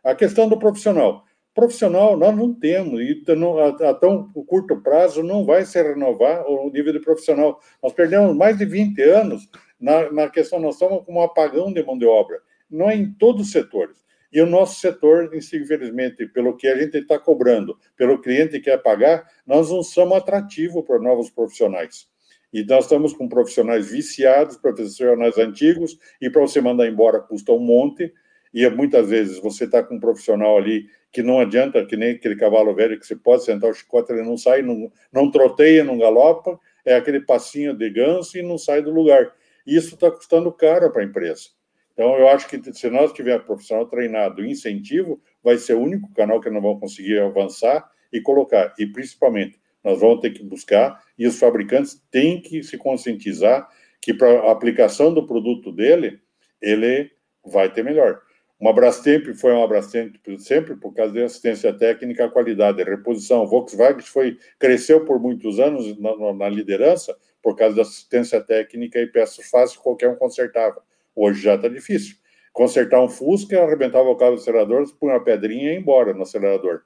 [0.04, 1.26] A questão do profissional.
[1.54, 6.70] Profissional, nós não temos, e a, a tão curto prazo não vai se renovar o
[6.70, 7.60] nível de profissional.
[7.82, 9.50] Nós perdemos mais de 20 anos
[9.80, 12.40] na, na questão, nós estamos com um apagão de mão de obra.
[12.70, 14.06] Não é em todos os setores.
[14.32, 18.78] E o nosso setor, infelizmente, pelo que a gente está cobrando, pelo cliente que quer
[18.82, 22.08] pagar, nós não somos atrativos para novos profissionais.
[22.52, 27.60] E nós estamos com profissionais viciados, profissionais antigos, e para você mandar embora custa um
[27.60, 28.14] monte.
[28.54, 32.36] E muitas vezes você está com um profissional ali que não adianta, que nem aquele
[32.36, 35.98] cavalo velho que você pode sentar o chicote, ele não sai, não, não troteia, não
[35.98, 39.34] galopa, é aquele passinho de ganso e não sai do lugar.
[39.66, 41.50] Isso está custando caro para a empresa.
[41.98, 46.40] Então, eu acho que se nós tivermos profissional treinado incentivo, vai ser o único canal
[46.40, 48.72] que nós vamos conseguir avançar e colocar.
[48.78, 53.68] E, principalmente, nós vamos ter que buscar, e os fabricantes têm que se conscientizar
[54.00, 56.20] que para a aplicação do produto dele,
[56.62, 57.10] ele
[57.44, 58.22] vai ter melhor.
[58.60, 63.48] Uma Brastemp foi uma Brastemp sempre por causa de assistência técnica, qualidade, reposição.
[63.48, 69.08] Volkswagen foi, cresceu por muitos anos na, na liderança por causa da assistência técnica e
[69.08, 70.86] peças fáceis, qualquer um consertava.
[71.18, 72.16] Hoje já está difícil.
[72.54, 76.22] Consertar um Fusca, arrebentava o cabo do acelerador, põe uma pedrinha e ia embora no
[76.22, 76.82] acelerador.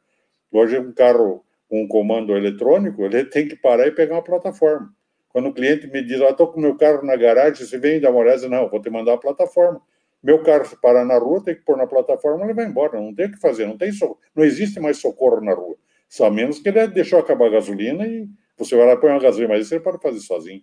[0.50, 4.90] Hoje, um carro com um comando eletrônico, ele tem que parar e pegar uma plataforma.
[5.28, 8.10] Quando o cliente me diz, estou ah, com meu carro na garagem, você vem dar
[8.10, 9.82] uma olhada, não, vou te mandar a plataforma.
[10.24, 13.14] Meu carro, se parar na rua, tem que pôr na plataforma, ele vai embora, não
[13.14, 13.92] tem o que fazer, não, tem
[14.34, 15.76] não existe mais socorro na rua.
[16.08, 19.20] Só menos que ele deixou acabar a gasolina e você vai lá e põe uma
[19.20, 20.62] gasolina, mas isso ele pode fazer sozinho.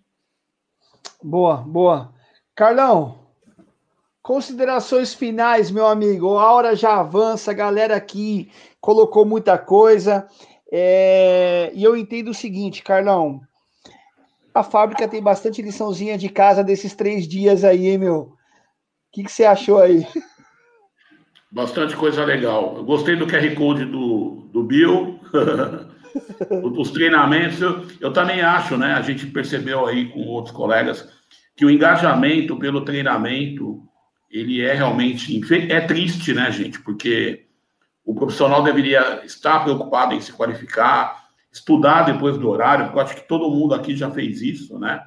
[1.23, 2.15] Boa, boa.
[2.55, 3.28] Carlão,
[4.29, 6.37] Considerações finais, meu amigo.
[6.37, 10.29] A hora já avança, a galera aqui colocou muita coisa.
[10.71, 11.73] É...
[11.75, 13.41] E eu entendo o seguinte, Carlão.
[14.55, 18.19] A fábrica tem bastante liçãozinha de casa desses três dias aí, hein, meu?
[18.19, 18.37] O
[19.15, 20.07] que, que você achou aí?
[21.51, 22.75] Bastante coisa legal.
[22.77, 25.19] Eu gostei do QR Code do, do Bill,
[26.77, 27.63] os treinamentos.
[27.63, 28.93] Eu, eu também acho, né?
[28.93, 31.09] A gente percebeu aí com outros colegas
[31.57, 33.88] que o engajamento pelo treinamento
[34.31, 35.41] ele é realmente
[35.71, 36.81] é triste, né, gente?
[36.81, 37.47] Porque
[38.05, 43.15] o profissional deveria estar preocupado em se qualificar, estudar depois do horário, porque eu acho
[43.17, 45.03] que todo mundo aqui já fez isso, né?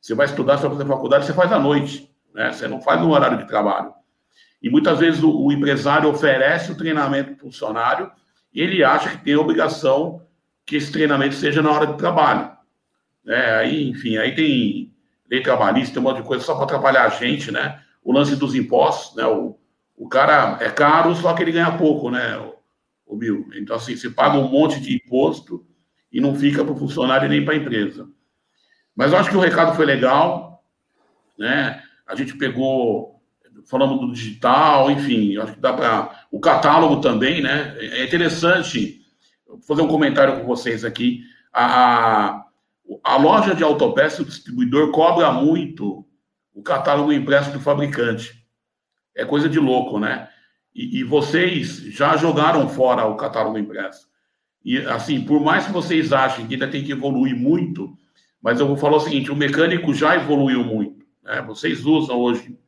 [0.00, 2.52] Você vai estudar, você vai fazer faculdade, você faz à noite, né?
[2.52, 3.92] Você não faz no horário de trabalho.
[4.62, 8.10] E muitas vezes o, o empresário oferece o treinamento para o funcionário
[8.52, 10.22] e ele acha que tem a obrigação
[10.64, 12.50] que esse treinamento seja na hora de trabalho.
[13.26, 14.94] É, aí, enfim, aí tem
[15.30, 17.83] lei trabalhista, tem um monte de coisa só para atrapalhar a gente, né?
[18.04, 19.26] O lance dos impostos, né?
[19.26, 19.58] O,
[19.96, 22.36] o cara é caro, só que ele ganha pouco, né,
[23.06, 23.48] o, Bill?
[23.54, 25.64] Então, assim, você paga um monte de imposto
[26.12, 28.08] e não fica para o funcionário nem para a empresa.
[28.94, 30.62] Mas eu acho que o recado foi legal,
[31.38, 31.82] né?
[32.06, 33.14] A gente pegou
[33.66, 36.26] falamos do digital, enfim, acho que dá para.
[36.30, 37.76] O catálogo também, né?
[37.78, 39.00] É interessante
[39.66, 41.22] fazer um comentário com vocês aqui.
[41.52, 42.44] A,
[43.02, 46.04] a loja de autopeça, o distribuidor, cobra muito
[46.54, 48.42] o catálogo impresso do fabricante.
[49.14, 50.28] É coisa de louco, né?
[50.74, 54.08] E, e, vocês já jogaram fora o catálogo impresso.
[54.64, 57.96] E, assim, por mais que vocês achem que ainda tem que evoluir muito,
[58.40, 61.04] mas eu vou falar o seguinte: o mecânico já evoluiu muito.
[61.22, 61.42] Né?
[61.42, 62.58] Vocês usam hoje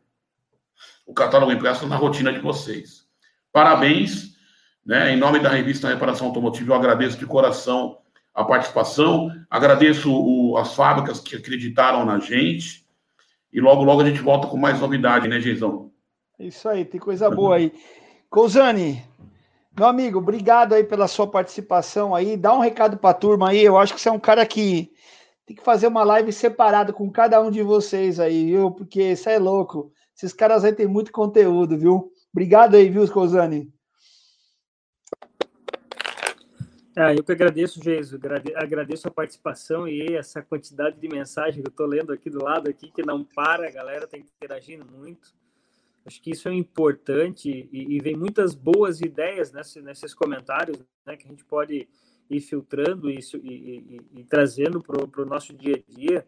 [1.06, 3.06] o catálogo impresso na rotina de vocês.
[3.52, 4.36] Parabéns,
[4.84, 5.12] né?
[5.12, 7.98] Em nome da revista Reparação Automotiva, eu agradeço de coração
[8.36, 12.85] a participação, agradeço o, as fábricas que acreditaram na gente.
[13.56, 15.90] E logo, logo a gente volta com mais novidade, né, Geizão?
[16.38, 17.72] Isso aí, tem coisa boa aí.
[18.28, 19.02] Cousani,
[19.74, 22.36] meu amigo, obrigado aí pela sua participação aí.
[22.36, 23.64] Dá um recado para a turma aí.
[23.64, 24.90] Eu acho que você é um cara que
[25.46, 28.72] tem que fazer uma live separada com cada um de vocês aí, viu?
[28.72, 29.90] Porque isso é louco.
[30.14, 32.12] Esses caras aí têm muito conteúdo, viu?
[32.34, 33.72] Obrigado aí, viu, Cousani?
[36.98, 38.18] Ah, eu que agradeço, Jesus,
[38.55, 42.70] agradeço a participação e essa quantidade de mensagem que eu estou lendo aqui do lado
[42.70, 45.35] aqui, que não para, a galera está interagindo muito.
[46.06, 51.18] Acho que isso é importante e, e vem muitas boas ideias nesse, nesses comentários, né,
[51.18, 51.86] que a gente pode
[52.31, 56.27] ir filtrando isso e, e, e trazendo para o nosso dia a dia.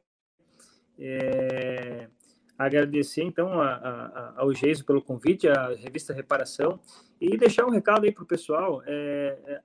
[0.98, 2.10] É,
[2.58, 6.80] agradecer, então, a, a, ao Geiso pelo convite, à revista Reparação,
[7.20, 9.60] e deixar um recado aí para o pessoal: é, é,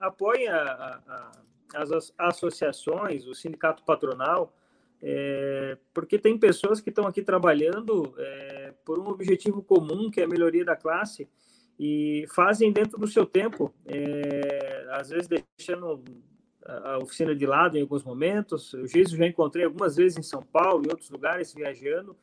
[1.75, 4.55] as associações, o sindicato patronal,
[5.01, 10.25] é, porque tem pessoas que estão aqui trabalhando é, por um objetivo comum, que é
[10.25, 11.27] a melhoria da classe,
[11.79, 16.03] e fazem dentro do seu tempo, é, às vezes deixando
[16.65, 18.73] a oficina de lado em alguns momentos.
[18.73, 22.15] O Geiso já encontrei algumas vezes em São Paulo e outros lugares viajando,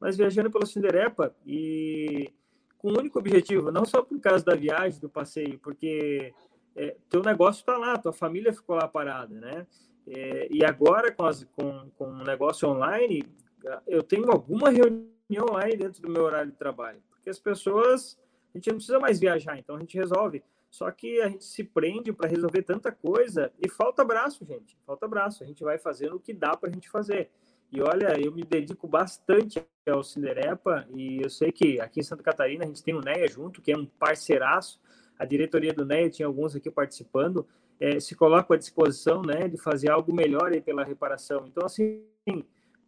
[0.00, 2.32] mas viajando pela Cinderepa e
[2.78, 6.32] com um único objetivo, não só por causa da viagem, do passeio, porque
[6.76, 9.66] é, teu negócio está lá, tua família ficou lá parada, né?
[10.06, 13.24] É, e agora, com, as, com, com o negócio online,
[13.86, 18.18] eu tenho alguma reunião online dentro do meu horário de trabalho, porque as pessoas,
[18.54, 20.42] a gente não precisa mais viajar, então a gente resolve.
[20.70, 24.76] Só que a gente se prende para resolver tanta coisa e falta braço, gente.
[24.86, 25.42] Falta braço.
[25.42, 27.30] A gente vai fazendo o que dá para a gente fazer.
[27.70, 32.22] E olha, eu me dedico bastante ao Cinderepa e eu sei que aqui em Santa
[32.22, 34.80] Catarina a gente tem o NEA junto, que é um parceiraço.
[35.18, 37.46] A diretoria do NEA tinha alguns aqui participando
[37.80, 41.46] é, se coloca à disposição né, de fazer algo melhor aí pela reparação.
[41.46, 42.02] Então, assim,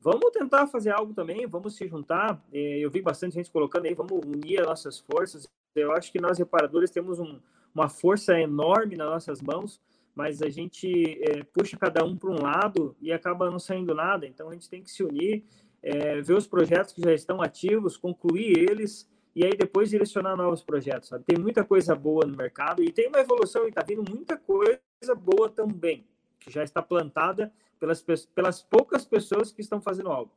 [0.00, 2.42] vamos tentar fazer algo também, vamos se juntar.
[2.52, 5.48] É, eu vi bastante gente colocando aí, vamos unir as nossas forças.
[5.74, 7.38] Eu acho que nós, reparadores, temos um,
[7.74, 9.80] uma força enorme nas nossas mãos,
[10.14, 14.26] mas a gente é, puxa cada um para um lado e acaba não saindo nada.
[14.26, 15.44] Então, a gente tem que se unir,
[15.82, 20.62] é, ver os projetos que já estão ativos, concluir eles e aí depois direcionar novos
[20.62, 21.08] projetos.
[21.08, 21.24] Sabe?
[21.24, 25.14] Tem muita coisa boa no mercado e tem uma evolução e está vindo muita coisa
[25.16, 26.06] boa também,
[26.38, 28.02] que já está plantada pelas,
[28.34, 30.32] pelas poucas pessoas que estão fazendo algo.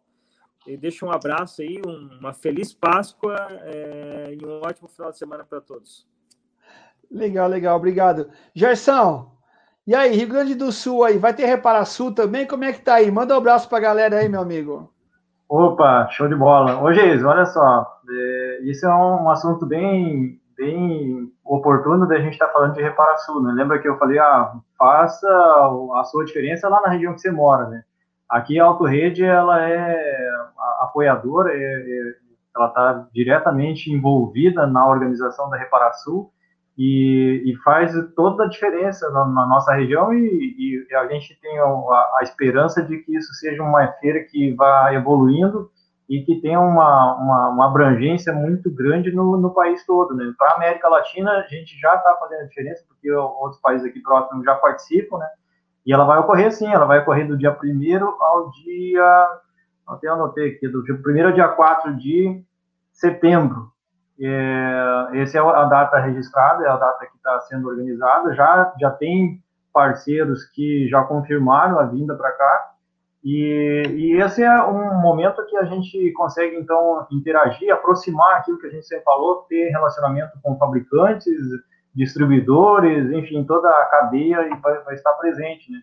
[0.66, 1.82] E deixo um abraço aí,
[2.20, 6.08] uma feliz Páscoa é, e um ótimo final de semana para todos.
[7.12, 8.30] Legal, legal, obrigado.
[8.56, 9.33] Gerson,
[9.86, 12.48] e aí, Rio Grande do Sul aí, vai ter Repara Sul também?
[12.48, 13.12] Como é que tá aí?
[13.12, 14.90] Manda um abraço para a galera aí, meu amigo.
[15.50, 16.82] Opa, show de bola.
[16.82, 22.48] Ô, Geis, olha só, é, isso é um, assunto bem, bem oportuno da gente estar
[22.48, 23.52] tá falando de reparação, né?
[23.54, 27.68] Lembra que eu falei, ah, faça a sua diferença lá na região que você mora,
[27.68, 27.84] né?
[28.30, 30.30] Aqui a Autorede, ela é
[30.80, 32.16] apoiadora, é, é,
[32.56, 36.30] ela está diretamente envolvida na organização da Reparação
[36.78, 41.60] e, e, faz toda a diferença na, na nossa região e, e, a gente tem
[41.60, 45.70] a, a, esperança de que isso seja uma feira que vá evoluindo
[46.10, 50.16] e que tenha uma, uma, uma abrangência muito grande no, no país todo.
[50.16, 50.34] Né?
[50.38, 54.00] Para a América Latina, a gente já está fazendo a diferença, porque outros países aqui
[54.00, 55.28] próximos já participam, né?
[55.86, 59.28] e ela vai ocorrer sim, ela vai ocorrer do dia 1 ao dia,
[59.88, 62.44] até anotei aqui, do dia 1 ao dia 4 de
[62.92, 63.73] setembro.
[64.20, 68.34] É, essa é a data registrada, é a data que está sendo organizada.
[68.36, 69.42] Já, já tem
[69.74, 72.74] parceiros que já confirmaram a vinda para cá.
[73.24, 78.68] E, e, esse é um momento que a gente consegue, então, interagir, aproximar aquilo que
[78.68, 81.34] a gente sempre falou, ter relacionamento com fabricantes,
[81.96, 85.80] distribuidores, enfim, toda a cadeia e vai, vai estar presente, né?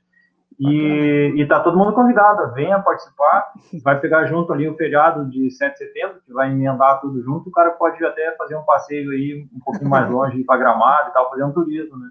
[0.61, 3.47] E, está todo mundo convidado, venha participar.
[3.83, 7.49] Vai pegar junto ali o feriado de 7 de setembro, que vai emendar tudo junto.
[7.49, 11.09] O cara pode até fazer um passeio aí um pouquinho mais longe, ir para Gramado
[11.09, 12.11] e tal, fazer um turismo, né?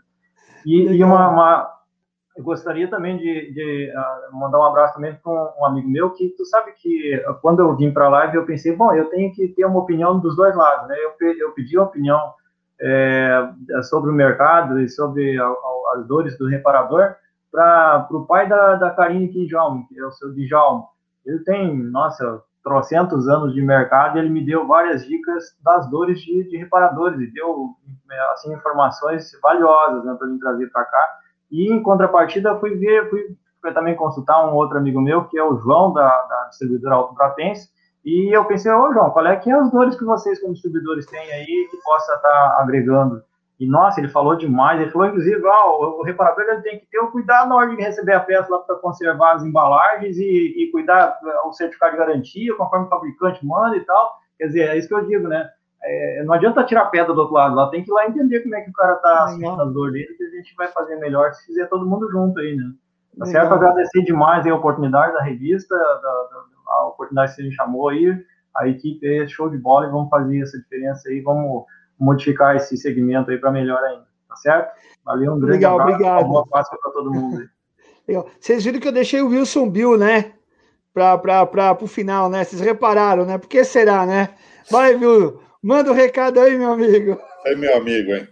[0.65, 1.71] E, e uma, uma,
[2.35, 6.29] eu gostaria também de, de uh, mandar um abraço também para um, amigo meu que
[6.29, 9.31] tu sabe que uh, quando eu vim para a live eu pensei, bom, eu tenho
[9.31, 10.95] que ter uma opinião dos dois lados, né?
[10.97, 12.33] Eu, eu pedi uma opinião
[12.81, 13.51] é,
[13.83, 17.15] sobre o mercado e sobre a, a, as dores do reparador
[17.51, 20.85] para o pai da, da Karine Djalma, que é o seu Djalma.
[21.25, 26.19] Ele tem, nossa, trocentos anos de mercado e ele me deu várias dicas das dores
[26.21, 27.69] de, de reparadores e deu
[28.33, 31.17] assim informações valiosas né, para mim trazer para cá.
[31.51, 35.43] E em contrapartida fui ver, fui, fui, também consultar um outro amigo meu que é
[35.43, 37.69] o João da, da distribuidora Autopratense
[38.05, 41.05] e eu pensei, ô João, qual é que é as dores que vocês como distribuidores
[41.05, 43.21] têm aí que possa estar tá agregando?
[43.59, 44.79] E nossa, ele falou demais.
[44.79, 47.75] Ele falou, inclusive, o, o reparador ele tem que ter o cuidado na hora de
[47.75, 51.97] receber a peça lá para conservar as embalagens e, e cuidar eh, o certificado de
[51.97, 54.17] garantia, conforme o fabricante manda e tal.
[54.37, 55.49] Quer dizer, é isso que eu digo, né?
[55.83, 58.55] É, não adianta tirar pedra do outro lado, lá tem que ir lá entender como
[58.55, 61.33] é que o cara tá sentindo as dores dele, que a gente vai fazer melhor
[61.33, 62.71] se fizer todo mundo junto aí, né?
[63.17, 63.53] Tá certo?
[63.53, 68.13] Agradecer demais a oportunidade da revista, da, da, a oportunidade que você me chamou aí,
[68.57, 71.65] a equipe é show de bola e vamos fazer essa diferença aí, vamos
[71.99, 74.71] modificar esse segmento aí para melhor ainda, tá certo?
[75.03, 76.27] Valeu, um grande Legal, abraço, obrigado.
[76.27, 77.49] boa Páscoa para todo mundo.
[78.07, 78.29] Legal.
[78.39, 80.33] Vocês viram que eu deixei o Wilson Bill, né?
[80.93, 82.43] Para o final, né?
[82.43, 83.37] Vocês repararam, né?
[83.37, 84.29] Por que será, né?
[84.69, 87.19] Vai, Bill, manda o um recado aí, meu amigo.
[87.45, 88.27] É meu amigo, hein?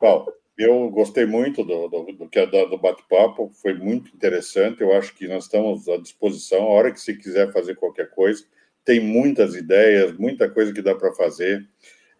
[0.00, 0.26] Bom,
[0.56, 4.80] eu gostei muito do, do, do, do, do bate-papo, foi muito interessante.
[4.80, 6.62] Eu acho que nós estamos à disposição.
[6.62, 8.42] A hora que você quiser fazer qualquer coisa,
[8.84, 11.66] tem muitas ideias, muita coisa que dá para fazer.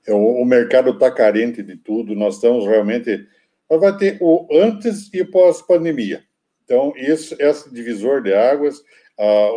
[0.07, 3.27] É, o, o mercado está carente de tudo, nós estamos realmente.
[3.69, 6.23] Vai ter o antes e pós-pandemia.
[6.65, 8.83] Então, isso, esse divisor de águas,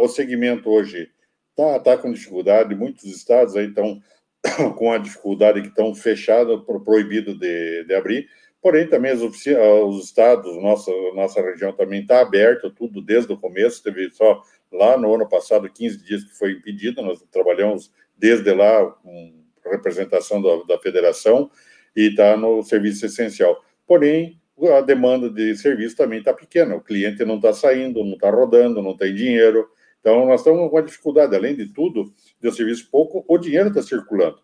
[0.01, 1.09] o segmento hoje
[1.51, 4.01] está tá com dificuldade, muitos estados aí estão
[4.77, 8.27] com a dificuldade que estão fechados, proibido de, de abrir,
[8.61, 13.83] porém também as os estados, nossa, nossa região também está aberta, tudo desde o começo,
[13.83, 18.85] teve só lá no ano passado 15 dias que foi impedido, nós trabalhamos desde lá
[18.85, 19.38] com
[19.69, 21.49] representação da, da federação
[21.95, 23.63] e está no serviço essencial.
[23.85, 24.39] Porém,
[24.77, 28.81] a demanda de serviço também está pequena, o cliente não está saindo, não está rodando,
[28.81, 29.69] não tem dinheiro.
[29.99, 33.81] Então, nós estamos com uma dificuldade, além de tudo, de serviço pouco, o dinheiro está
[33.81, 34.39] circulando.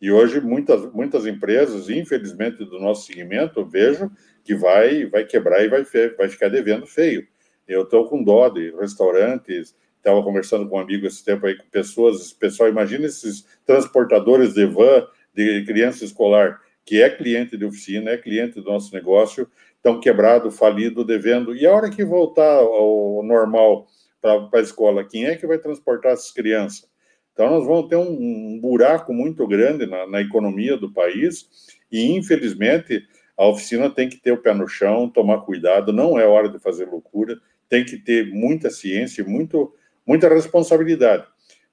[0.00, 4.10] E hoje, muitas, muitas empresas, infelizmente, do nosso segmento, vejo
[4.44, 5.84] que vai, vai quebrar e vai,
[6.16, 7.26] vai ficar devendo feio.
[7.66, 11.64] Eu estou com dó de restaurantes, estava conversando com um amigo esse tempo aí com
[11.70, 18.10] pessoas, pessoal, imagina esses transportadores de van de criança escolar, que é cliente de oficina,
[18.10, 21.54] é cliente do nosso negócio, estão quebrado, falido, devendo.
[21.54, 23.86] E a hora que voltar ao normal
[24.20, 26.88] para a escola, quem é que vai transportar essas crianças?
[27.32, 31.48] Então, nós vamos ter um, um buraco muito grande na, na economia do país
[31.92, 33.06] e, infelizmente,
[33.36, 36.58] a oficina tem que ter o pé no chão, tomar cuidado, não é hora de
[36.58, 37.38] fazer loucura,
[37.68, 39.72] tem que ter muita ciência, muito
[40.08, 41.26] muita responsabilidade,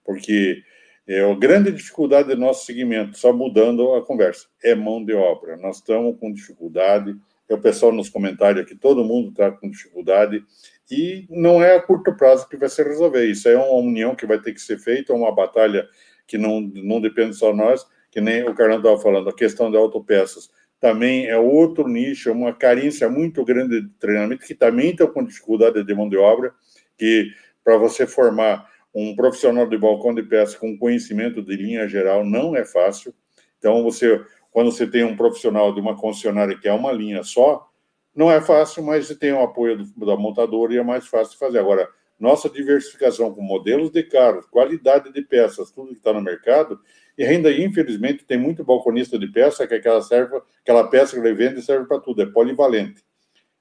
[0.04, 0.62] porque
[1.08, 5.56] é a grande dificuldade do nosso segmento, só mudando a conversa, é mão de obra.
[5.56, 7.16] Nós estamos com dificuldade,
[7.48, 10.44] é o pessoal nos comentários aqui, todo mundo está com dificuldade,
[10.92, 13.26] e não é a curto prazo que vai se resolver.
[13.26, 15.88] Isso é uma união que vai ter que ser feita, uma batalha
[16.28, 19.78] que não, não depende só nós, que nem o Carlão estava falando, a questão de
[19.78, 20.50] autopeças.
[20.80, 25.24] Também é outro nicho, é uma carência muito grande de treinamento, que também está com
[25.24, 26.54] dificuldade de mão de obra,
[26.98, 27.32] que
[27.66, 32.56] para você formar um profissional de balcão de peça com conhecimento de linha geral não
[32.56, 33.14] é fácil.
[33.58, 37.68] Então, você, quando você tem um profissional de uma concessionária que é uma linha só,
[38.16, 41.34] não é fácil, mas você tem o apoio do, da montadora e é mais fácil
[41.34, 41.60] de fazer.
[41.60, 46.80] Agora, nossa diversificação com modelos de carros, qualidade de peças, tudo que está no mercado,
[47.18, 51.34] e ainda, infelizmente, tem muito balconista de peça que aquela, serve, aquela peça que ele
[51.34, 53.04] vende serve para tudo, é polivalente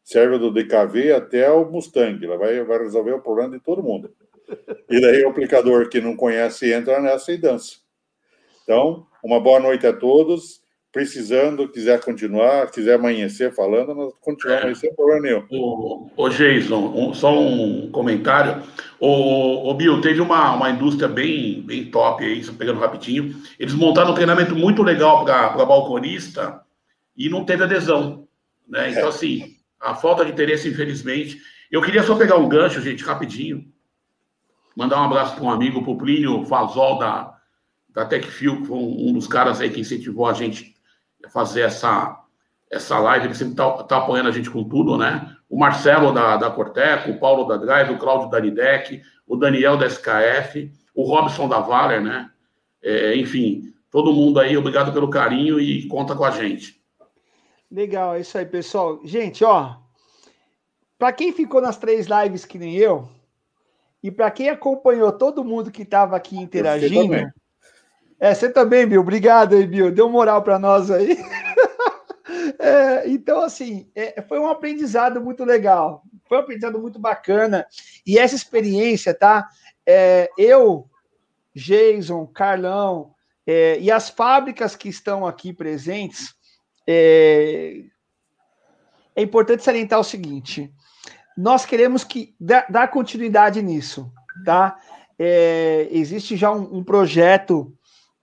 [0.04, 4.12] serve do DKV até o Mustang, ela vai, vai resolver o problema de todo mundo.
[4.90, 7.76] E daí o aplicador que não conhece entra nessa e dança.
[8.62, 10.62] Então, uma boa noite a todos.
[10.92, 14.80] Precisando, quiser continuar, quiser amanhecer falando, nós continuamos é.
[14.82, 15.44] sem problema nenhum.
[15.50, 18.62] Ô, ô Jason, um, só um comentário.
[19.00, 23.34] O, o Bill, teve uma, uma indústria bem, bem top aí, pegando rapidinho.
[23.58, 26.60] Eles montaram um treinamento muito legal para balconista
[27.16, 28.28] e não teve adesão.
[28.68, 28.90] Né?
[28.90, 29.08] Então, é.
[29.08, 31.40] assim, a falta de interesse, infelizmente.
[31.70, 33.64] Eu queria só pegar um gancho, gente, rapidinho.
[34.76, 37.36] Mandar um abraço para um amigo, para o Plínio Fazol, da,
[37.88, 40.74] da TechFil, que foi um, um, dos caras aí que incentivou a gente
[41.24, 42.20] a fazer essa,
[42.70, 43.26] essa live.
[43.26, 45.36] Ele sempre está tá apoiando a gente com tudo, né?
[45.48, 49.76] O Marcelo da, da Corteco, o Paulo da Drive, o Cláudio da Nidec, o Daniel
[49.76, 52.30] da SKF, o Robson da Valer, né?
[52.82, 56.83] É, enfim, todo mundo aí, obrigado pelo carinho e conta com a gente.
[57.70, 59.00] Legal, é isso aí, pessoal.
[59.04, 59.76] Gente, ó,
[60.98, 63.08] para quem ficou nas três lives que nem eu,
[64.02, 67.14] e para quem acompanhou todo mundo que estava aqui interagindo.
[68.20, 69.00] É, você também, Bill.
[69.00, 69.90] Obrigado aí, Bill.
[69.90, 71.16] Deu moral para nós aí.
[72.58, 76.02] É, então, assim, é, foi um aprendizado muito legal.
[76.26, 77.66] Foi um aprendizado muito bacana.
[78.06, 79.46] E essa experiência, tá?
[79.86, 80.88] É, eu,
[81.54, 83.14] Jason, Carlão
[83.46, 86.33] é, e as fábricas que estão aqui presentes,
[86.86, 87.82] é,
[89.16, 90.72] é importante salientar o seguinte:
[91.36, 94.10] nós queremos que dar, continuidade nisso,
[94.44, 94.78] tá?
[95.18, 97.72] É, existe já um, um, projeto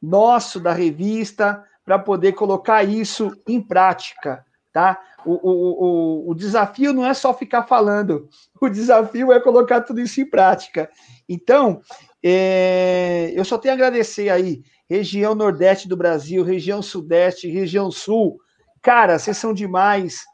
[0.01, 4.99] nosso da revista para poder colocar isso em prática, tá?
[5.25, 8.27] O, o, o, o, desafio não é só ficar falando,
[8.59, 10.89] o desafio é colocar tudo isso em prática.
[11.29, 11.81] Então,
[12.23, 18.39] é, eu só tenho a agradecer aí, região Nordeste do Brasil, região Sudeste, região Sul.
[18.81, 20.25] Cara, vocês são demais.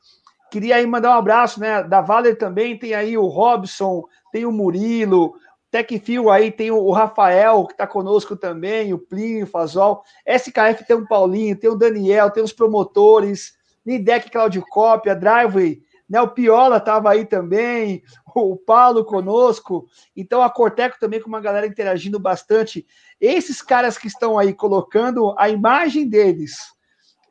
[0.50, 1.84] Queria aí mandar um abraço, né?
[1.84, 5.34] Da Valer também tem aí o Robson, tem o Murilo,
[5.70, 10.02] Tecfil aí tem o Rafael, que está conosco também, o Plínio, o Fazol.
[10.26, 16.22] SKF tem o Paulinho, tem o Daniel, tem os promotores, Nidec Claudio Cópia, Driveway, né?
[16.22, 18.02] O Piola estava aí também,
[18.34, 19.86] o Paulo conosco.
[20.16, 22.88] Então a Corteco também com uma galera interagindo bastante.
[23.20, 26.77] Esses caras que estão aí colocando a imagem deles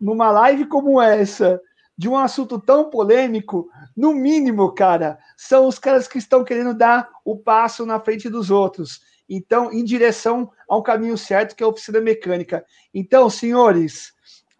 [0.00, 1.60] numa live como essa,
[1.96, 7.08] de um assunto tão polêmico, no mínimo, cara, são os caras que estão querendo dar
[7.24, 9.00] o passo na frente dos outros.
[9.28, 12.64] Então, em direção a um caminho certo, que é a oficina mecânica.
[12.92, 14.12] Então, senhores,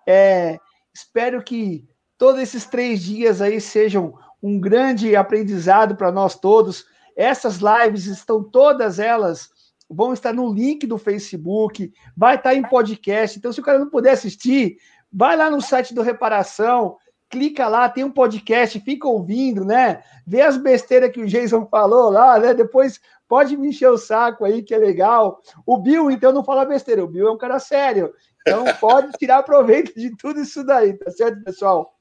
[0.07, 0.59] é,
[0.95, 1.87] espero que
[2.17, 6.87] todos esses três dias aí sejam um grande aprendizado para nós todos.
[7.15, 9.51] Essas lives estão todas elas
[9.89, 13.39] vão estar no link do Facebook, vai estar em podcast.
[13.39, 14.79] Então, se o cara não puder assistir,
[15.13, 16.97] vai lá no site do Reparação,
[17.29, 20.03] clica lá, tem um podcast, fica ouvindo, né?
[20.27, 22.55] Vê as besteiras que o Jason falou lá, né?
[22.55, 25.41] Depois pode me encher o saco aí, que é legal.
[25.65, 27.05] O Bill, então, não fala besteira.
[27.05, 28.13] O Bill é um cara sério.
[28.41, 31.95] Então, pode tirar proveito de tudo isso daí, tá certo, pessoal?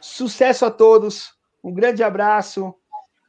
[0.00, 1.32] Sucesso a todos.
[1.62, 2.74] Um grande abraço.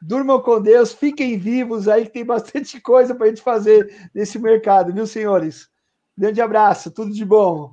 [0.02, 4.38] Durmam com Deus, fiquem vivos aí, que tem bastante coisa para a gente fazer nesse
[4.38, 5.70] mercado, viu, senhores?
[6.18, 7.72] Grande abraço, tudo de bom.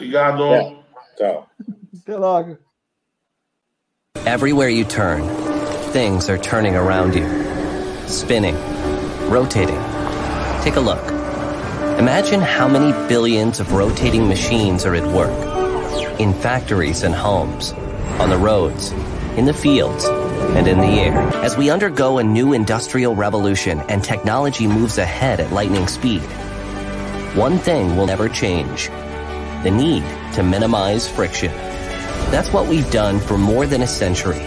[0.00, 0.44] Obrigado.
[0.54, 0.76] É.
[1.18, 1.46] Tchau.
[1.94, 2.56] Até logo.
[4.24, 5.28] Everywhere you turn,
[5.92, 7.26] things are turning around you,
[8.06, 8.56] spinning,
[9.28, 9.78] rotating.
[10.62, 11.02] Take a look.
[11.98, 15.30] Imagine how many billions of rotating machines are at work
[16.18, 17.72] in factories and homes,
[18.18, 18.92] on the roads,
[19.36, 20.06] in the fields,
[20.56, 21.18] and in the air.
[21.44, 26.22] As we undergo a new industrial revolution and technology moves ahead at lightning speed,
[27.36, 28.88] one thing will never change
[29.62, 30.02] the need
[30.34, 31.52] to minimize friction.
[32.30, 34.40] That's what we've done for more than a century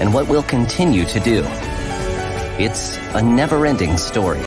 [0.00, 1.42] and what we'll continue to do.
[2.58, 4.44] It's a never-ending story.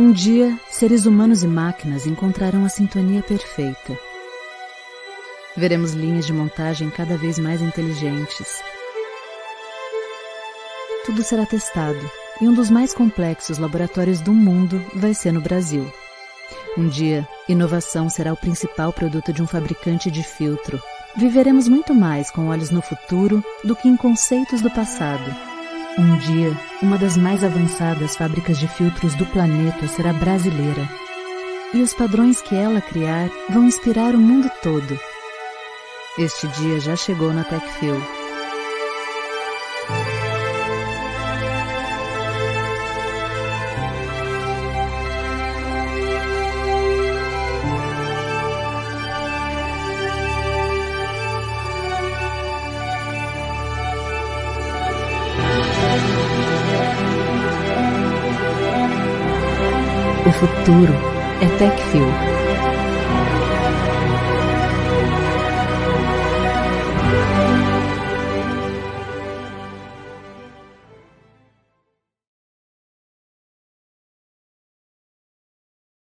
[0.00, 3.98] Um dia, seres humanos e máquinas encontrarão a sintonia perfeita.
[5.54, 8.62] Veremos linhas de montagem cada vez mais inteligentes.
[11.04, 12.00] Tudo será testado,
[12.40, 15.86] e um dos mais complexos laboratórios do mundo vai ser no Brasil.
[16.78, 20.80] Um dia, inovação será o principal produto de um fabricante de filtro.
[21.14, 25.49] Viveremos muito mais com olhos no futuro do que em conceitos do passado.
[25.98, 30.88] Um dia, uma das mais avançadas fábricas de filtros do planeta será brasileira.
[31.74, 34.98] E os padrões que ela criar vão inspirar o mundo todo.
[36.18, 38.19] Este dia já chegou na TechFil.
[60.70, 60.94] Futuro
[61.40, 62.49] é TechFil.